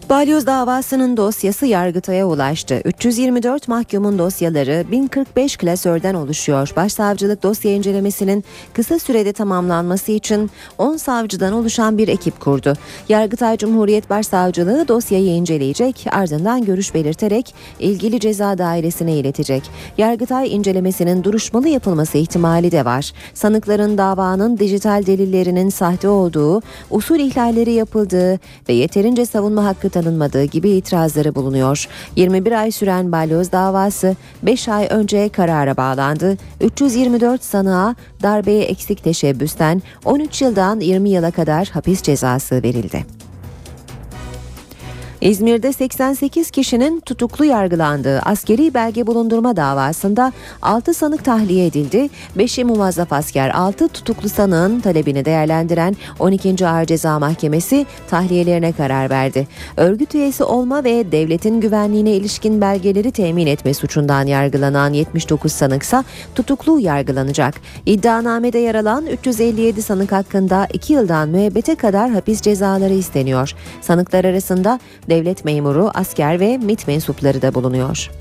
Balyoz 0.10 0.46
davasının 0.46 1.18
dosyası 1.18 1.66
Yargıtay'a 1.66 2.26
ulaştı. 2.26 2.82
324 2.86 3.68
mahkumun 3.68 4.20
dosyaları 4.20 4.86
1045 4.92 5.58
klasörden 5.58 6.14
oluşuyor. 6.14 6.74
Başsavcılık 6.76 7.44
dosya 7.44 7.72
incelemesinin 7.72 8.44
kısa 8.74 9.00
sürede 9.00 9.34
tamamlanması 9.34 10.12
için 10.12 10.52
10 10.78 10.98
savcıdan 10.98 11.54
oluşan 11.54 11.98
bir 11.98 12.08
ekip 12.08 12.40
kurdu. 12.40 12.74
Yargıtay 13.10 13.58
Cumhuriyet 13.58 14.10
Başsavcılığı 14.10 14.88
dosyayı 14.88 15.28
inceleyecek, 15.28 16.06
ardından 16.12 16.66
görüş 16.66 16.94
belirterek 16.94 17.56
ilgili 17.80 18.20
ceza 18.20 18.58
dairesine 18.58 19.14
iletecek. 19.14 19.64
Yargıtay 19.98 20.56
incelemesinin 20.56 21.24
duruşmalı 21.24 21.70
yapılması 21.70 22.18
ihtimali 22.18 22.72
de 22.72 22.86
var. 22.86 23.12
Sanıkların 23.34 23.98
davanın 23.98 24.58
dijital 24.58 25.06
delillerinin 25.06 25.70
sahte 25.70 26.08
olduğu, 26.08 26.62
usul 26.92 27.20
ihlalleri 27.20 27.72
yapıldığı 27.72 28.40
ve 28.70 28.74
yeterince 28.74 29.26
savunma 29.26 29.66
hakkı 29.66 29.95
tanınmadığı 29.96 30.44
gibi 30.44 30.70
itirazları 30.70 31.36
bulunuyor. 31.36 31.88
21 32.16 32.52
ay 32.52 32.72
süren 32.72 33.12
balyoz 33.12 33.52
davası 33.52 34.16
5 34.44 34.70
ay 34.70 34.88
önce 34.90 35.30
karara 35.30 35.78
bağlandı. 35.78 36.38
324 36.62 37.44
sanığa 37.44 37.96
darbeye 38.24 38.64
eksik 38.64 39.04
teşebbüsten 39.04 39.82
13 40.06 40.42
yıldan 40.42 40.80
20 40.80 41.10
yıla 41.10 41.32
kadar 41.32 41.68
hapis 41.68 42.02
cezası 42.02 42.64
verildi. 42.64 43.25
İzmir'de 45.26 45.74
88 45.74 46.52
kişinin 46.52 47.00
tutuklu 47.00 47.46
yargılandığı 47.46 48.20
askeri 48.20 48.74
belge 48.74 49.08
bulundurma 49.08 49.56
davasında 49.56 50.34
6 50.62 50.94
sanık 50.94 51.26
tahliye 51.26 51.66
edildi. 51.66 52.10
5'i 52.38 52.64
muvazzaf 52.64 53.14
asker 53.14 53.50
6 53.50 53.88
tutuklu 53.88 54.30
sanığın 54.30 54.80
talebini 54.80 55.26
değerlendiren 55.26 55.96
12. 56.20 56.68
Ağır 56.68 56.86
Ceza 56.86 57.20
Mahkemesi 57.20 57.86
tahliyelerine 58.10 58.72
karar 58.72 59.10
verdi. 59.10 59.48
Örgüt 59.78 60.16
üyesi 60.16 60.44
olma 60.44 60.84
ve 60.84 61.12
devletin 61.12 61.62
güvenliğine 61.62 62.12
ilişkin 62.12 62.62
belgeleri 62.62 63.12
temin 63.12 63.48
etme 63.48 63.74
suçundan 63.74 64.26
yargılanan 64.26 64.94
79 64.94 65.52
sanıksa 65.52 66.04
tutuklu 66.36 66.80
yargılanacak. 66.80 67.56
İddianamede 67.86 68.60
yer 68.60 68.76
alan 68.76 69.06
357 69.06 69.82
sanık 69.82 70.12
hakkında 70.12 70.68
2 70.74 70.94
yıldan 70.94 71.30
müebbete 71.30 71.76
kadar 71.76 72.10
hapis 72.12 72.42
cezaları 72.42 72.94
isteniyor. 72.94 73.54
Sanıklar 73.82 74.26
arasında 74.26 74.80
devlet 75.16 75.46
memuru, 75.46 75.92
asker 75.94 76.40
ve 76.40 76.58
MİT 76.58 76.88
mensupları 76.88 77.42
da 77.42 77.54
bulunuyor. 77.54 78.12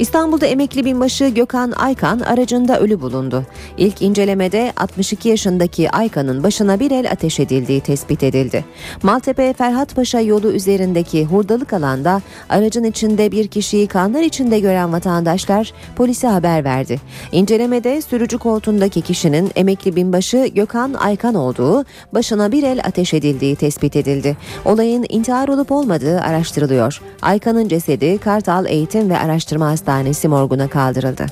İstanbul'da 0.00 0.46
emekli 0.46 0.84
binbaşı 0.84 1.28
Gökhan 1.28 1.70
Aykan 1.70 2.20
aracında 2.20 2.80
ölü 2.80 3.00
bulundu. 3.00 3.44
İlk 3.76 4.02
incelemede 4.02 4.72
62 4.76 5.28
yaşındaki 5.28 5.90
Aykan'ın 5.90 6.42
başına 6.42 6.80
bir 6.80 6.90
el 6.90 7.10
ateş 7.10 7.40
edildiği 7.40 7.80
tespit 7.80 8.22
edildi. 8.22 8.64
Maltepe 9.02 9.52
Ferhat 9.52 9.96
Paşa 9.96 10.20
yolu 10.20 10.52
üzerindeki 10.52 11.24
hurdalık 11.24 11.72
alanda 11.72 12.22
aracın 12.48 12.84
içinde 12.84 13.32
bir 13.32 13.48
kişiyi 13.48 13.86
kanlar 13.86 14.22
içinde 14.22 14.60
gören 14.60 14.92
vatandaşlar 14.92 15.72
polise 15.96 16.26
haber 16.26 16.64
verdi. 16.64 17.00
İncelemede 17.32 18.02
sürücü 18.02 18.38
koltuğundaki 18.38 19.00
kişinin 19.00 19.50
emekli 19.56 19.96
binbaşı 19.96 20.46
Gökhan 20.54 20.94
Aykan 20.94 21.34
olduğu, 21.34 21.84
başına 22.14 22.52
bir 22.52 22.62
el 22.62 22.80
ateş 22.84 23.14
edildiği 23.14 23.56
tespit 23.56 23.96
edildi. 23.96 24.36
Olayın 24.64 25.06
intihar 25.08 25.48
olup 25.48 25.72
olmadığı 25.72 26.20
araştırılıyor. 26.20 27.02
Aykan'ın 27.22 27.68
cesedi 27.68 28.18
Kartal 28.18 28.66
Eğitim 28.66 29.10
ve 29.10 29.18
Araştırma 29.18 29.66
Hastanesi 29.66 29.89
morguna 30.28 30.68
kaldırıldı. 30.68 31.26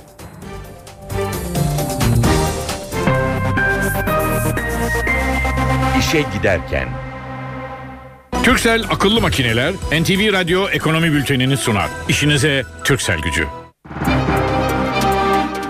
İşe 5.98 6.24
giderken. 6.34 6.88
Türksel 8.42 8.84
akıllı 8.90 9.20
makineler 9.20 9.72
NTV 9.72 10.32
Radyo 10.32 10.68
ekonomi 10.68 11.12
bültenini 11.12 11.56
sunar. 11.56 11.88
İşinize 12.08 12.64
Türksel 12.84 13.18
gücü. 13.18 13.67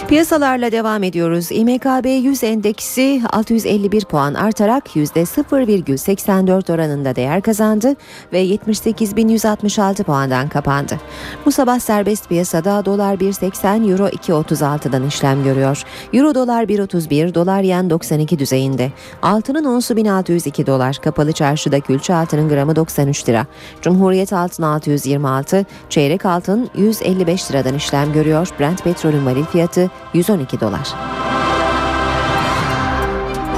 Piyasalarla 0.08 0.72
devam 0.72 1.02
ediyoruz. 1.02 1.48
İMKB 1.50 2.06
100 2.06 2.44
endeksi 2.44 3.22
651 3.32 4.04
puan 4.04 4.34
artarak 4.34 4.96
%0,84 4.96 6.72
oranında 6.72 7.16
değer 7.16 7.42
kazandı 7.42 7.94
ve 8.32 8.44
78.166 8.44 10.04
puandan 10.04 10.48
kapandı. 10.48 11.00
Bu 11.46 11.52
sabah 11.52 11.78
serbest 11.78 12.28
piyasada 12.28 12.84
dolar 12.84 13.14
1.80, 13.14 13.90
euro 13.90 14.08
2.36'dan 14.08 15.06
işlem 15.06 15.44
görüyor. 15.44 15.82
Euro 16.12 16.34
dolar 16.34 16.64
1.31, 16.64 17.34
dolar 17.34 17.60
yen 17.60 17.90
92 17.90 18.38
düzeyinde. 18.38 18.92
Altının 19.22 19.64
onsu 19.64 19.96
1602 19.96 20.66
dolar. 20.66 20.96
Kapalı 20.96 21.32
çarşıda 21.32 21.80
külçe 21.80 22.14
altının 22.14 22.48
gramı 22.48 22.76
93 22.76 23.28
lira. 23.28 23.46
Cumhuriyet 23.82 24.32
altın 24.32 24.62
626, 24.62 25.64
çeyrek 25.88 26.26
altın 26.26 26.70
155 26.76 27.50
liradan 27.50 27.74
işlem 27.74 28.12
görüyor. 28.12 28.48
Brent 28.60 28.84
petrolün 28.84 29.26
varil 29.26 29.44
fiyatı 29.44 29.90
112 30.14 30.60
dolar. 30.60 30.88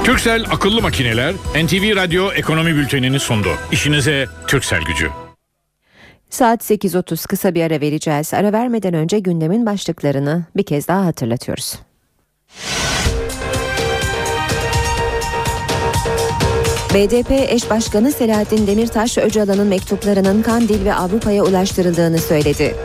Türksel 0.03 0.45
akıllı 0.51 0.81
makineler 0.81 1.33
NTV 1.33 1.95
Radyo 1.95 2.31
ekonomi 2.31 2.75
bültenini 2.75 3.19
sundu. 3.19 3.49
İşinize 3.71 4.27
Türksel 4.47 4.81
gücü. 4.81 5.09
Saat 6.29 6.71
8.30 6.71 7.27
kısa 7.27 7.55
bir 7.55 7.63
ara 7.63 7.81
vereceğiz. 7.81 8.33
Ara 8.33 8.53
vermeden 8.53 8.93
önce 8.93 9.19
gündemin 9.19 9.65
başlıklarını 9.65 10.45
bir 10.55 10.63
kez 10.63 10.87
daha 10.87 11.05
hatırlatıyoruz. 11.05 11.79
BDP 16.93 17.31
eş 17.31 17.69
başkanı 17.69 18.11
Selahattin 18.11 18.67
Demirtaş 18.67 19.17
Öcalan'ın 19.17 19.67
mektuplarının 19.67 20.41
Kandil 20.41 20.85
ve 20.85 20.93
Avrupa'ya 20.93 21.43
ulaştırıldığını 21.43 22.17
söyledi. 22.17 22.75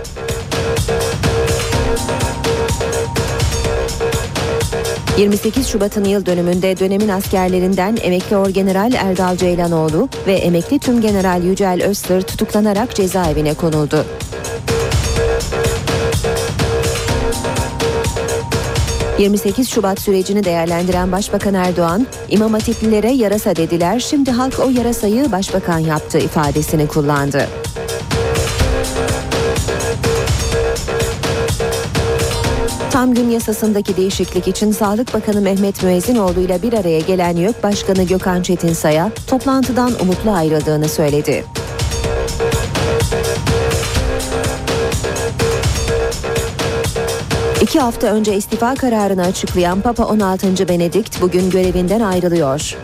28 5.18 5.68
Şubat'ın 5.68 6.05
yıl 6.05 6.26
dönümünde 6.26 6.78
dönemin 6.78 7.09
askerlerinden 7.09 7.97
emekli 8.02 8.36
orgeneral 8.36 8.93
Erdal 8.93 9.36
Ceylanoğlu 9.36 10.09
ve 10.26 10.32
emekli 10.32 10.78
tümgeneral 10.78 11.44
Yücel 11.44 11.82
Öztır 11.84 12.22
tutuklanarak 12.22 12.94
cezaevine 12.94 13.55
konuldu. 13.55 14.06
...28 19.18 19.64
Şubat 19.64 20.01
sürecini 20.01 20.44
değerlendiren 20.44 21.12
Başbakan 21.12 21.55
Erdoğan... 21.55 22.06
...İmam 22.28 22.52
Hatiplilere 22.52 23.10
yarasa 23.10 23.56
dediler... 23.56 24.01
...şimdi 24.01 24.30
halk 24.30 24.59
o 24.59 24.70
yarasayı 24.70 25.32
başbakan 25.32 25.78
yaptı 25.78 26.18
ifadesini 26.18 26.86
kullandı. 26.86 27.48
Tam 32.97 33.14
gün 33.14 33.31
yasasındaki 33.31 33.97
değişiklik 33.97 34.48
için 34.48 34.73
Sağlık 34.73 35.14
Bakanı 35.14 35.40
Mehmet 35.40 35.82
Müezzinoğlu 35.82 36.40
ile 36.40 36.62
bir 36.62 36.73
araya 36.73 37.01
gelen 37.01 37.36
YÖK 37.36 37.62
Başkanı 37.62 38.02
Gökhan 38.02 38.43
Çetinsay'a 38.43 39.10
toplantıdan 39.27 39.93
umutlu 40.02 40.31
ayrıldığını 40.31 40.89
söyledi. 40.89 41.44
İki 47.60 47.81
hafta 47.81 48.06
önce 48.06 48.36
istifa 48.36 48.74
kararını 48.74 49.23
açıklayan 49.23 49.81
Papa 49.81 50.05
16. 50.05 50.68
Benedikt 50.68 51.20
bugün 51.23 51.51
görevinden 51.51 52.01
ayrılıyor. 52.01 52.77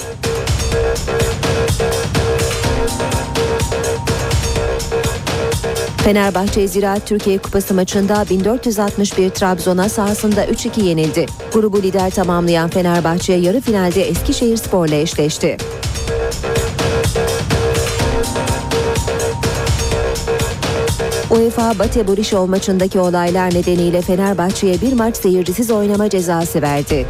Fenerbahçe 6.04 6.68
Ziraat 6.68 7.06
Türkiye 7.06 7.38
Kupası 7.38 7.74
maçında 7.74 8.24
1461 8.30 9.30
Trabzon'a 9.30 9.88
sahasında 9.88 10.44
3-2 10.44 10.82
yenildi. 10.82 11.26
Grubu 11.52 11.82
lider 11.82 12.10
tamamlayan 12.10 12.68
Fenerbahçe 12.68 13.32
yarı 13.32 13.60
finalde 13.60 14.02
Eskişehir 14.02 14.56
Spor'la 14.56 14.94
eşleşti. 14.94 15.56
UEFA 21.30 21.78
Bate 21.78 22.06
Borisov 22.08 22.46
maçındaki 22.46 23.00
olaylar 23.00 23.54
nedeniyle 23.54 24.02
Fenerbahçe'ye 24.02 24.80
bir 24.80 24.92
maç 24.92 25.16
seyircisiz 25.16 25.70
oynama 25.70 26.08
cezası 26.08 26.62
verdi. 26.62 27.06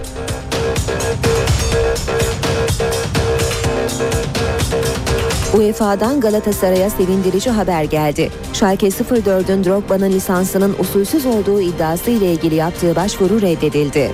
UEFA'dan 5.54 6.20
Galatasaray'a 6.20 6.90
sevindirici 6.90 7.50
haber 7.50 7.84
geldi. 7.84 8.30
Schalke 8.52 8.86
04'ün 8.86 9.64
Drogba'nın 9.64 10.10
lisansının 10.10 10.74
usulsüz 10.78 11.26
olduğu 11.26 11.60
iddiası 11.60 12.10
ile 12.10 12.32
ilgili 12.32 12.54
yaptığı 12.54 12.96
başvuru 12.96 13.42
reddedildi. 13.42 14.10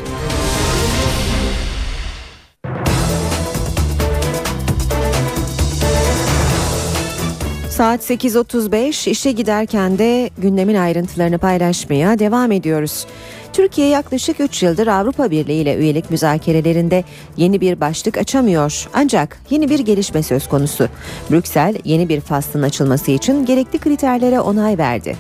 Saat 7.71 8.11
8.35 8.11 9.11
işe 9.11 9.33
giderken 9.33 9.99
de 9.99 10.31
gündemin 10.39 10.75
ayrıntılarını 10.75 11.39
paylaşmaya 11.39 12.19
devam 12.19 12.53
ediyoruz. 12.53 13.07
Türkiye 13.59 13.89
yaklaşık 13.89 14.41
3 14.41 14.63
yıldır 14.63 14.87
Avrupa 14.87 15.31
Birliği 15.31 15.63
ile 15.63 15.77
üyelik 15.77 16.11
müzakerelerinde 16.11 17.05
yeni 17.37 17.61
bir 17.61 17.81
başlık 17.81 18.19
açamıyor. 18.19 18.89
Ancak 18.95 19.39
yeni 19.51 19.71
bir 19.71 19.79
gelişme 19.79 20.23
söz 20.23 20.49
konusu. 20.49 20.89
Brüksel 21.31 21.77
yeni 21.85 22.09
bir 22.09 22.21
faslın 22.21 22.63
açılması 22.63 23.11
için 23.11 23.47
gerekli 23.47 23.79
kriterlere 23.79 24.41
onay 24.41 24.79
verdi. 24.79 25.17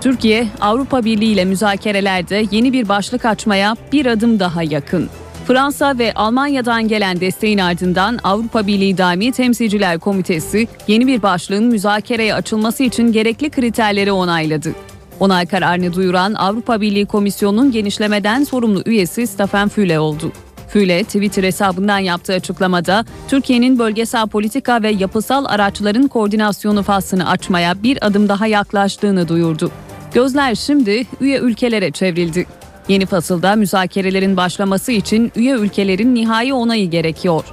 Türkiye, 0.00 0.46
Avrupa 0.60 1.04
Birliği 1.04 1.32
ile 1.32 1.44
müzakerelerde 1.44 2.44
yeni 2.50 2.72
bir 2.72 2.88
başlık 2.88 3.24
açmaya 3.24 3.76
bir 3.92 4.06
adım 4.06 4.40
daha 4.40 4.62
yakın. 4.62 5.08
Fransa 5.46 5.98
ve 5.98 6.14
Almanya'dan 6.14 6.88
gelen 6.88 7.20
desteğin 7.20 7.58
ardından 7.58 8.18
Avrupa 8.24 8.66
Birliği 8.66 8.98
Daimi 8.98 9.32
Temsilciler 9.32 9.98
Komitesi 9.98 10.68
yeni 10.88 11.06
bir 11.06 11.22
başlığın 11.22 11.64
müzakereye 11.64 12.34
açılması 12.34 12.82
için 12.82 13.12
gerekli 13.12 13.50
kriterleri 13.50 14.12
onayladı. 14.12 14.74
Onay 15.22 15.46
kararını 15.46 15.92
duyuran 15.92 16.34
Avrupa 16.34 16.80
Birliği 16.80 17.06
Komisyonu'nun 17.06 17.72
genişlemeden 17.72 18.44
sorumlu 18.44 18.82
üyesi 18.86 19.26
Stefan 19.26 19.68
Füle 19.68 20.00
oldu. 20.00 20.32
Füle 20.68 21.04
Twitter 21.04 21.44
hesabından 21.44 21.98
yaptığı 21.98 22.32
açıklamada 22.32 23.04
Türkiye'nin 23.28 23.78
bölgesel 23.78 24.26
politika 24.28 24.82
ve 24.82 24.90
yapısal 24.90 25.44
araçların 25.44 26.08
koordinasyonu 26.08 26.82
faslını 26.82 27.30
açmaya 27.30 27.82
bir 27.82 28.06
adım 28.06 28.28
daha 28.28 28.46
yaklaştığını 28.46 29.28
duyurdu. 29.28 29.70
Gözler 30.14 30.54
şimdi 30.54 31.06
üye 31.20 31.38
ülkelere 31.38 31.90
çevrildi. 31.90 32.46
Yeni 32.88 33.06
fasılda 33.06 33.56
müzakerelerin 33.56 34.36
başlaması 34.36 34.92
için 34.92 35.32
üye 35.36 35.54
ülkelerin 35.54 36.14
nihai 36.14 36.54
onayı 36.54 36.90
gerekiyor. 36.90 37.44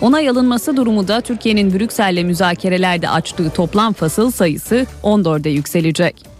Onay 0.00 0.28
alınması 0.28 0.76
durumunda 0.76 1.20
Türkiye'nin 1.20 1.74
Brüksel'le 1.74 2.24
müzakerelerde 2.24 3.08
açtığı 3.08 3.50
toplam 3.50 3.92
fasıl 3.92 4.30
sayısı 4.30 4.86
14'e 5.02 5.50
yükselecek. 5.50 6.35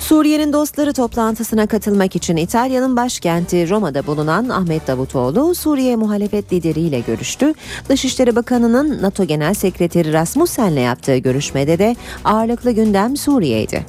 Suriye'nin 0.00 0.52
dostları 0.52 0.92
toplantısına 0.92 1.66
katılmak 1.66 2.16
için 2.16 2.36
İtalya'nın 2.36 2.96
başkenti 2.96 3.70
Roma'da 3.70 4.06
bulunan 4.06 4.48
Ahmet 4.48 4.86
Davutoğlu 4.86 5.54
Suriye 5.54 5.96
muhalefet 5.96 6.52
lideriyle 6.52 7.00
görüştü. 7.00 7.54
Dışişleri 7.88 8.36
Bakanı'nın 8.36 9.02
NATO 9.02 9.24
Genel 9.24 9.54
Sekreteri 9.54 10.12
Rasmussen'le 10.12 10.76
yaptığı 10.76 11.16
görüşmede 11.16 11.78
de 11.78 11.96
ağırlıklı 12.24 12.70
gündem 12.70 13.16
Suriye'ydi. 13.16 13.86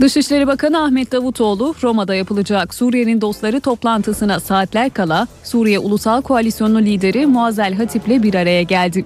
Dışişleri 0.00 0.46
Bakanı 0.46 0.82
Ahmet 0.82 1.12
Davutoğlu 1.12 1.74
Roma'da 1.82 2.14
yapılacak 2.14 2.74
Suriye'nin 2.74 3.20
dostları 3.20 3.60
toplantısına 3.60 4.40
saatler 4.40 4.90
kala 4.90 5.26
Suriye 5.44 5.78
Ulusal 5.78 6.22
Koalisyonu 6.22 6.80
lideri 6.80 7.26
Muazel 7.26 7.74
Hatip'le 7.74 8.22
bir 8.22 8.34
araya 8.34 8.62
geldi. 8.62 9.04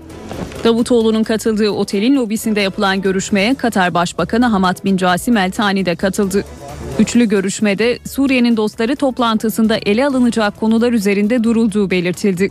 Davutoğlu'nun 0.64 1.22
katıldığı 1.22 1.70
otelin 1.70 2.16
lobisinde 2.16 2.60
yapılan 2.60 3.00
görüşmeye 3.00 3.54
Katar 3.54 3.94
Başbakanı 3.94 4.46
Hamad 4.46 4.84
bin 4.84 4.96
Casim 4.96 5.36
El 5.36 5.50
Tani 5.50 5.86
de 5.86 5.94
katıldı. 5.96 6.44
Üçlü 6.98 7.28
görüşmede 7.28 7.98
Suriye'nin 8.08 8.56
dostları 8.56 8.96
toplantısında 8.96 9.76
ele 9.76 10.06
alınacak 10.06 10.60
konular 10.60 10.92
üzerinde 10.92 11.44
durulduğu 11.44 11.90
belirtildi. 11.90 12.50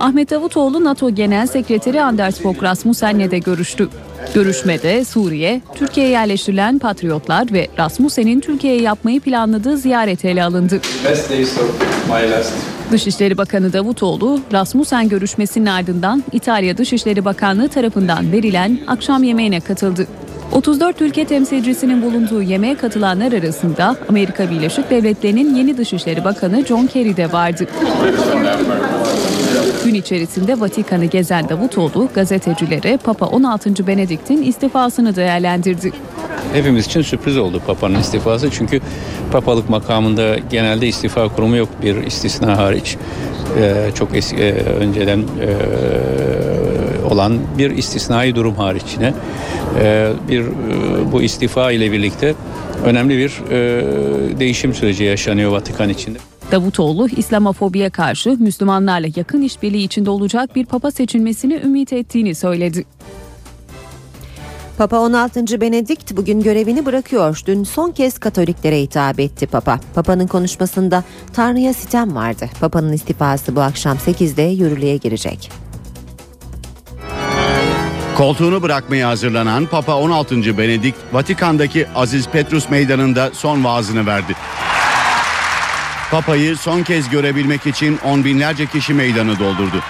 Ahmet 0.00 0.30
Davutoğlu 0.30 0.84
NATO 0.84 1.10
Genel 1.10 1.46
Sekreteri 1.46 2.02
Anders 2.02 2.40
Fogh 2.40 2.62
Rasmussen'le 2.62 3.30
de 3.30 3.38
görüştü. 3.38 3.88
Görüşmede 4.34 5.04
Suriye, 5.04 5.60
Türkiye'ye 5.74 6.12
yerleştirilen 6.12 6.78
patriotlar 6.78 7.52
ve 7.52 7.68
Rasmussen'in 7.78 8.40
Türkiye'ye 8.40 8.80
yapmayı 8.82 9.20
planladığı 9.20 9.76
ziyaret 9.76 10.24
ele 10.24 10.44
alındı. 10.44 10.80
Dışişleri 12.90 13.38
Bakanı 13.38 13.72
Davutoğlu, 13.72 14.40
Rasmussen 14.52 15.08
görüşmesinin 15.08 15.66
ardından 15.66 16.24
İtalya 16.32 16.78
Dışişleri 16.78 17.24
Bakanlığı 17.24 17.68
tarafından 17.68 18.32
verilen 18.32 18.78
akşam 18.86 19.22
yemeğine 19.22 19.60
katıldı. 19.60 20.06
34 20.52 21.00
ülke 21.00 21.24
temsilcisinin 21.24 22.02
bulunduğu 22.02 22.42
yemeğe 22.42 22.74
katılanlar 22.74 23.32
arasında 23.32 23.96
Amerika 24.08 24.50
Birleşik 24.50 24.90
Devletleri'nin 24.90 25.54
yeni 25.54 25.76
Dışişleri 25.76 26.24
Bakanı 26.24 26.66
John 26.66 26.86
Kerry 26.86 27.16
de 27.16 27.32
vardı. 27.32 27.66
Gün 29.92 30.00
içerisinde 30.00 30.60
Vatikan'ı 30.60 31.04
gezen 31.04 31.48
Davutoğlu 31.48 32.08
gazetecilere 32.14 32.96
Papa 32.96 33.26
16. 33.26 33.86
Benedikt'in 33.86 34.42
istifasını 34.42 35.16
değerlendirdi. 35.16 35.92
Hepimiz 36.52 36.86
için 36.86 37.02
sürpriz 37.02 37.38
oldu 37.38 37.62
Papa'nın 37.66 38.00
istifası 38.00 38.50
çünkü 38.50 38.80
papalık 39.32 39.70
makamında 39.70 40.36
genelde 40.50 40.88
istifa 40.88 41.28
kurumu 41.28 41.56
yok 41.56 41.68
bir 41.82 41.96
istisna 41.96 42.58
hariç. 42.58 42.96
Ee, 43.58 43.90
çok 43.94 44.16
eski, 44.16 44.36
e, 44.36 44.52
önceden 44.52 45.18
e, 45.18 45.48
olan 47.10 47.38
bir 47.58 47.70
istisnai 47.70 48.34
durum 48.34 48.54
hariçine 48.54 49.14
e, 49.80 50.12
bir 50.28 50.40
e, 50.40 51.12
bu 51.12 51.22
istifa 51.22 51.72
ile 51.72 51.92
birlikte 51.92 52.34
önemli 52.84 53.18
bir 53.18 53.42
e, 53.50 54.38
değişim 54.38 54.74
süreci 54.74 55.04
yaşanıyor 55.04 55.50
Vatikan 55.50 55.88
içinde. 55.88 56.31
Davutoğlu 56.52 57.08
İslamofobiye 57.08 57.90
karşı 57.90 58.30
Müslümanlarla 58.30 59.08
yakın 59.16 59.42
işbirliği 59.42 59.84
içinde 59.84 60.10
olacak 60.10 60.56
bir 60.56 60.66
papa 60.66 60.90
seçilmesini 60.90 61.54
ümit 61.54 61.92
ettiğini 61.92 62.34
söyledi. 62.34 62.84
Papa 64.78 64.98
16. 64.98 65.60
Benedikt 65.60 66.16
bugün 66.16 66.40
görevini 66.40 66.86
bırakıyor. 66.86 67.40
Dün 67.46 67.64
son 67.64 67.90
kez 67.90 68.18
Katoliklere 68.18 68.80
hitap 68.80 69.20
etti 69.20 69.46
Papa. 69.46 69.80
Papa'nın 69.94 70.26
konuşmasında 70.26 71.04
Tanrı'ya 71.32 71.74
sitem 71.74 72.14
vardı. 72.14 72.50
Papa'nın 72.60 72.92
istifası 72.92 73.56
bu 73.56 73.60
akşam 73.60 73.96
8'de 73.96 74.42
yürürlüğe 74.42 74.96
girecek. 74.96 75.50
Koltuğunu 78.16 78.62
bırakmaya 78.62 79.08
hazırlanan 79.08 79.66
Papa 79.66 79.96
16. 79.96 80.58
Benedikt, 80.58 80.98
Vatikan'daki 81.12 81.88
Aziz 81.94 82.28
Petrus 82.28 82.70
Meydanı'nda 82.70 83.30
son 83.32 83.64
vaazını 83.64 84.06
verdi. 84.06 84.32
Papa'yı 86.12 86.56
son 86.56 86.82
kez 86.82 87.08
görebilmek 87.08 87.66
için 87.66 87.98
on 88.04 88.24
binlerce 88.24 88.66
kişi 88.66 88.94
meydanı 88.94 89.38
doldurdu. 89.38 89.82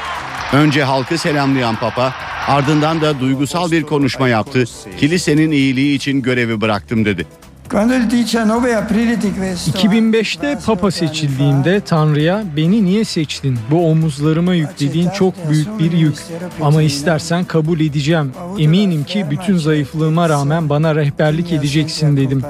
Önce 0.53 0.85
halkı 0.85 1.19
selamlayan 1.19 1.77
Papa, 1.77 2.15
ardından 2.49 3.01
da 3.01 3.21
duygusal 3.21 3.71
bir 3.71 3.83
konuşma 3.83 4.29
yaptı. 4.29 4.65
Kilisenin 4.99 5.51
iyiliği 5.51 5.97
için 5.97 6.23
görevi 6.23 6.61
bıraktım 6.61 7.05
dedi. 7.05 7.27
Quando 7.73 7.95
il 7.95 8.07
19 8.07 8.75
aprile 8.75 9.17
ti 9.17 9.33
questo 9.33 9.71
2005'te 9.71 10.59
Papa 10.67 10.91
seçildiğinde 10.91 11.81
Tanrı'ya 11.81 12.45
beni 12.57 12.85
niye 12.85 13.05
seçtin? 13.05 13.59
Bu 13.71 13.91
omuzlarıma 13.91 14.55
yüklediğin 14.55 15.11
çok 15.11 15.51
büyük 15.51 15.79
bir 15.79 15.93
yük. 15.93 16.17
Ama 16.63 16.83
istersen 16.83 17.45
kabul 17.45 17.81
edeceğim. 17.81 18.33
Eminim 18.59 19.05
ki 19.05 19.27
bütün 19.31 19.57
zayıflığıma 19.57 20.29
rağmen 20.29 20.69
bana 20.69 20.95
rehberlik 20.95 21.53
edeceksin 21.53 22.17
dedim. 22.17 22.43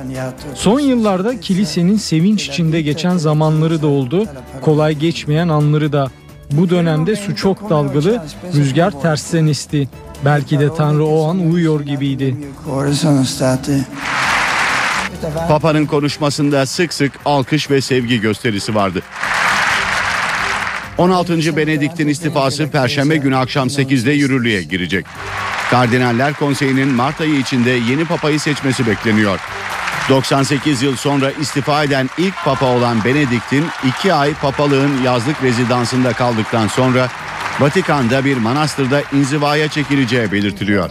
Son 0.55 0.81
yıllarda 0.81 1.41
kilisenin 1.41 1.97
sevinç 1.97 2.49
içinde 2.49 2.83
geçen 2.83 3.17
zamanları 3.17 3.83
da 3.83 3.87
oldu. 3.87 4.27
Kolay 4.61 4.95
geçmeyen 4.95 5.49
anları 5.49 5.93
da. 5.93 6.11
Bu 6.51 6.71
dönemde 6.71 7.17
su 7.17 7.37
çok 7.37 7.71
dalgalı, 7.71 8.23
rüzgar 8.55 9.03
tersten 9.03 9.47
esti. 9.47 9.89
Belki 10.25 10.61
de 10.61 10.75
Tanrı 10.75 11.05
o 11.05 11.29
an 11.29 11.39
uyuyor 11.39 11.81
gibiydi. 11.81 12.37
Papa'nın 15.49 15.87
konuşmasında 15.87 16.67
sık 16.67 16.95
sık 16.95 17.13
alkış 17.25 17.71
ve 17.71 17.81
sevgi 17.81 18.21
gösterisi 18.21 18.75
vardı. 18.75 19.03
16. 20.99 21.57
Benedikt'in 21.57 22.09
istifası 22.09 22.71
Perşembe 22.71 23.17
günü 23.17 23.37
akşam 23.37 23.69
8'de 23.69 24.13
yürürlüğe 24.13 24.63
girecek. 24.63 25.07
Kardinaller 25.71 26.35
Konseyi'nin 26.35 26.89
Mart 26.89 27.21
ayı 27.21 27.39
içinde 27.39 27.71
yeni 27.71 28.05
papayı 28.05 28.41
seçmesi 28.41 28.87
bekleniyor. 28.87 29.39
98 30.09 30.83
yıl 30.83 30.97
sonra 30.97 31.31
istifa 31.31 31.85
eden 31.85 32.11
ilk 32.19 32.35
papa 32.45 32.67
olan 32.67 33.05
Benedikt'in 33.05 33.65
2 33.99 34.15
ay 34.15 34.35
papalığın 34.35 35.03
yazlık 35.03 35.43
rezidansında 35.43 36.13
kaldıktan 36.13 36.69
sonra 36.69 37.09
Vatikan'da 37.61 38.25
bir 38.25 38.37
manastırda 38.37 39.03
inzivaya 39.13 39.69
çekileceği 39.69 40.33
belirtiliyor. 40.33 40.91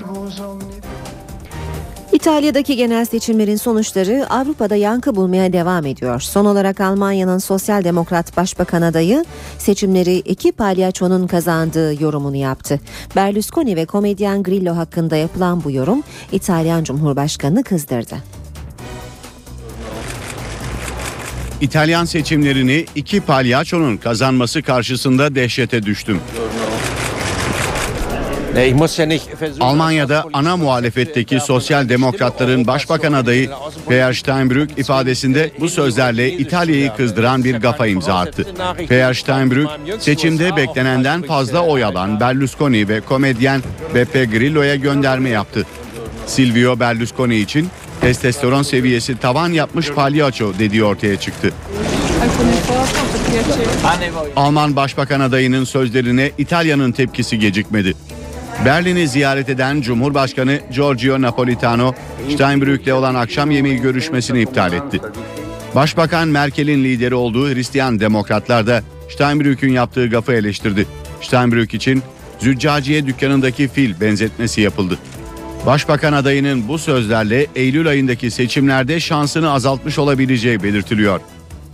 İtalya'daki 2.21 2.75
genel 2.75 3.05
seçimlerin 3.05 3.55
sonuçları 3.55 4.25
Avrupa'da 4.29 4.75
yankı 4.75 5.15
bulmaya 5.15 5.53
devam 5.53 5.85
ediyor. 5.85 6.19
Son 6.19 6.45
olarak 6.45 6.81
Almanya'nın 6.81 7.37
Sosyal 7.37 7.83
Demokrat 7.83 8.37
Başbakan 8.37 8.81
adayı 8.81 9.25
seçimleri 9.57 10.15
iki 10.15 10.51
palyaçonun 10.51 11.27
kazandığı 11.27 12.03
yorumunu 12.03 12.35
yaptı. 12.35 12.79
Berlusconi 13.15 13.75
ve 13.75 13.85
komedyen 13.85 14.43
Grillo 14.43 14.75
hakkında 14.75 15.15
yapılan 15.15 15.63
bu 15.63 15.71
yorum 15.71 16.03
İtalyan 16.31 16.83
Cumhurbaşkanı 16.83 17.63
kızdırdı. 17.63 18.15
İtalyan 21.61 22.05
seçimlerini 22.05 22.85
iki 22.95 23.21
palyaçonun 23.21 23.97
kazanması 23.97 24.61
karşısında 24.61 25.35
dehşete 25.35 25.83
düştüm. 25.83 26.19
Almanya'da 29.59 30.25
ana 30.33 30.57
muhalefetteki 30.57 31.39
sosyal 31.39 31.89
demokratların 31.89 32.67
başbakan 32.67 33.13
adayı 33.13 33.49
Peer 33.87 34.13
Steinbrück 34.13 34.79
ifadesinde 34.79 35.51
bu 35.59 35.69
sözlerle 35.69 36.31
İtalya'yı 36.31 36.91
kızdıran 36.97 37.43
bir 37.43 37.55
gafa 37.55 37.87
imza 37.87 38.15
attı. 38.15 38.47
Peer 38.87 39.13
Steinbrück 39.13 39.69
seçimde 39.99 40.55
beklenenden 40.55 41.21
fazla 41.21 41.65
oy 41.65 41.83
alan 41.83 42.19
Berlusconi 42.19 42.89
ve 42.89 43.01
komedyen 43.01 43.61
Beppe 43.95 44.25
Grillo'ya 44.25 44.75
gönderme 44.75 45.29
yaptı. 45.29 45.65
Silvio 46.27 46.79
Berlusconi 46.79 47.35
için 47.35 47.69
testosteron 48.01 48.63
seviyesi 48.63 49.17
tavan 49.17 49.49
yapmış 49.49 49.91
palyaço 49.91 50.53
dediği 50.59 50.83
ortaya 50.83 51.19
çıktı. 51.19 51.53
Alman 54.35 54.75
Başbakan 54.75 55.19
adayının 55.19 55.63
sözlerine 55.63 56.31
İtalya'nın 56.37 56.91
tepkisi 56.91 57.39
gecikmedi. 57.39 57.93
Berlin'i 58.65 59.07
ziyaret 59.07 59.49
eden 59.49 59.81
Cumhurbaşkanı 59.81 60.59
Giorgio 60.73 61.21
Napolitano, 61.21 61.93
Steinbrück'le 62.29 62.93
olan 62.93 63.15
akşam 63.15 63.51
yemeği 63.51 63.81
görüşmesini 63.81 64.41
iptal 64.41 64.73
etti. 64.73 64.99
Başbakan 65.75 66.27
Merkel'in 66.27 66.83
lideri 66.83 67.15
olduğu 67.15 67.49
Hristiyan 67.49 67.99
Demokratlar 67.99 68.67
da 68.67 68.83
Steinbrück'ün 69.09 69.71
yaptığı 69.71 70.07
gafı 70.07 70.33
eleştirdi. 70.33 70.85
Steinbrück 71.21 71.73
için 71.73 72.03
züccaciye 72.39 73.05
dükkanındaki 73.05 73.67
fil 73.67 74.01
benzetmesi 74.01 74.61
yapıldı. 74.61 74.97
Başbakan 75.65 76.13
adayının 76.13 76.67
bu 76.67 76.77
sözlerle 76.77 77.47
Eylül 77.55 77.87
ayındaki 77.87 78.31
seçimlerde 78.31 78.99
şansını 78.99 79.51
azaltmış 79.51 79.99
olabileceği 79.99 80.63
belirtiliyor. 80.63 81.19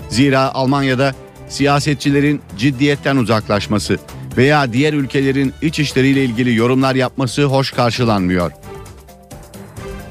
Zira 0.10 0.54
Almanya'da 0.54 1.16
siyasetçilerin 1.50 2.42
ciddiyetten 2.58 3.18
uzaklaşması 3.18 3.98
veya 4.38 4.74
diğer 4.74 4.94
ülkelerin 4.94 5.54
iç 5.62 5.80
işleriyle 5.80 6.26
ilgili 6.26 6.56
yorumlar 6.56 6.96
yapması 6.96 7.44
hoş 7.44 7.72
karşılanmıyor. 7.72 8.52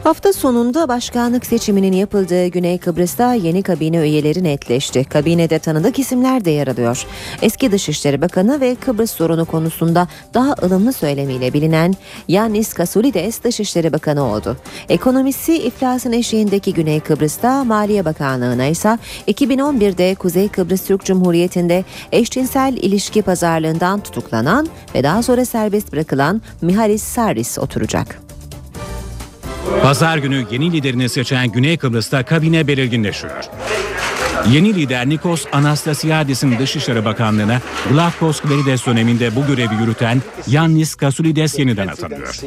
Hafta 0.07 0.33
sonunda 0.33 0.89
başkanlık 0.89 1.47
seçiminin 1.47 1.93
yapıldığı 1.93 2.47
Güney 2.47 2.79
Kıbrıs'ta 2.79 3.35
yeni 3.35 3.63
kabine 3.63 3.97
üyeleri 3.97 4.45
netleşti. 4.45 5.05
Kabinede 5.05 5.59
tanıdık 5.59 5.99
isimler 5.99 6.45
de 6.45 6.51
yer 6.51 6.67
alıyor. 6.67 7.07
Eski 7.43 7.73
Dışişleri 7.73 8.21
Bakanı 8.21 8.61
ve 8.61 8.75
Kıbrıs 8.75 9.11
sorunu 9.11 9.45
konusunda 9.45 10.09
daha 10.35 10.55
ılımlı 10.63 10.93
söylemiyle 10.93 11.53
bilinen 11.53 11.95
Yannis 12.29 12.75
Kasoulides 12.75 13.43
Dışişleri 13.43 13.93
Bakanı 13.93 14.25
oldu. 14.25 14.57
Ekonomisi 14.89 15.59
iflasın 15.59 16.13
eşiğindeki 16.13 16.75
Güney 16.75 17.01
Kıbrıs'ta 17.01 17.65
Maliye 17.65 18.05
Bakanlığı'na 18.05 18.67
ise 18.67 18.99
2011'de 19.29 20.15
Kuzey 20.15 20.49
Kıbrıs 20.49 20.87
Türk 20.87 21.05
Cumhuriyeti'nde 21.05 21.85
eşcinsel 22.13 22.77
ilişki 22.77 23.23
pazarlığından 23.23 24.01
tutuklanan 24.01 24.69
ve 24.95 25.03
daha 25.03 25.23
sonra 25.23 25.45
serbest 25.45 25.93
bırakılan 25.93 26.43
Mihalis 26.63 27.03
Saris 27.03 27.59
oturacak. 27.59 28.26
Pazar 29.83 30.19
günü 30.19 30.47
yeni 30.51 30.73
liderini 30.73 31.09
seçen 31.09 31.53
Güney 31.53 31.77
Kıbrıs'ta 31.77 32.23
kabine 32.23 32.67
belirginleşiyor. 32.67 33.45
Yeni 34.51 34.75
lider 34.75 35.09
Nikos 35.09 35.45
Anastasiadis'in 35.53 36.59
Dışişleri 36.59 37.05
Bakanlığı'na 37.05 37.61
Glafkos 37.91 38.41
Kverides 38.41 38.87
döneminde 38.87 39.37
bu 39.37 39.47
görevi 39.47 39.75
yürüten 39.81 40.23
Yannis 40.47 40.95
Kasoulides 40.95 41.59
yeniden 41.59 41.89
atanıyor. 41.89 42.41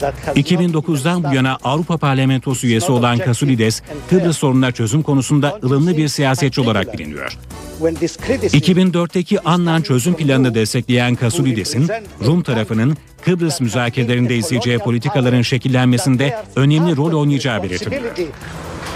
2009'dan 0.00 1.24
bu 1.24 1.34
yana 1.34 1.58
Avrupa 1.64 1.96
Parlamentosu 1.96 2.66
üyesi 2.66 2.92
olan 2.92 3.18
Kasoulides, 3.18 3.82
Kıbrıs 4.10 4.38
sorununa 4.38 4.72
çözüm 4.72 5.02
konusunda 5.02 5.58
ılımlı 5.64 5.96
bir 5.96 6.08
siyasetçi 6.08 6.60
olarak 6.60 6.92
biliniyor. 6.92 7.38
2004'teki 7.80 9.40
Annan 9.40 9.82
çözüm 9.82 10.14
planını 10.14 10.54
destekleyen 10.54 11.14
Kasoulides'in 11.14 11.88
Rum 12.26 12.42
tarafının 12.42 12.96
Kıbrıs 13.24 13.60
müzakerelerinde 13.60 14.36
izleyeceği 14.36 14.78
politikaların 14.78 15.42
şekillenmesinde 15.42 16.36
önemli 16.56 16.96
rol 16.96 17.12
oynayacağı 17.12 17.62
belirtiliyor. 17.62 18.02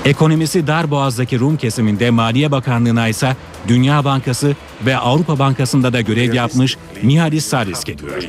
Ekonomisi 0.05 0.67
dar 0.67 0.91
boğazdaki 0.91 1.41
Rum 1.41 1.57
kesiminde 1.57 2.11
Maliye 2.11 2.51
Bakanlığı'na 2.51 3.09
ise 3.09 3.37
Dünya 3.69 4.05
Bankası 4.05 4.57
ve 4.87 4.97
Avrupa 4.97 5.39
Bankası'nda 5.39 5.93
da 5.93 6.01
görev 6.01 6.35
yapmış 6.35 6.77
Mihalis 7.03 7.47
Saris 7.47 7.85
geliyor. 7.85 8.23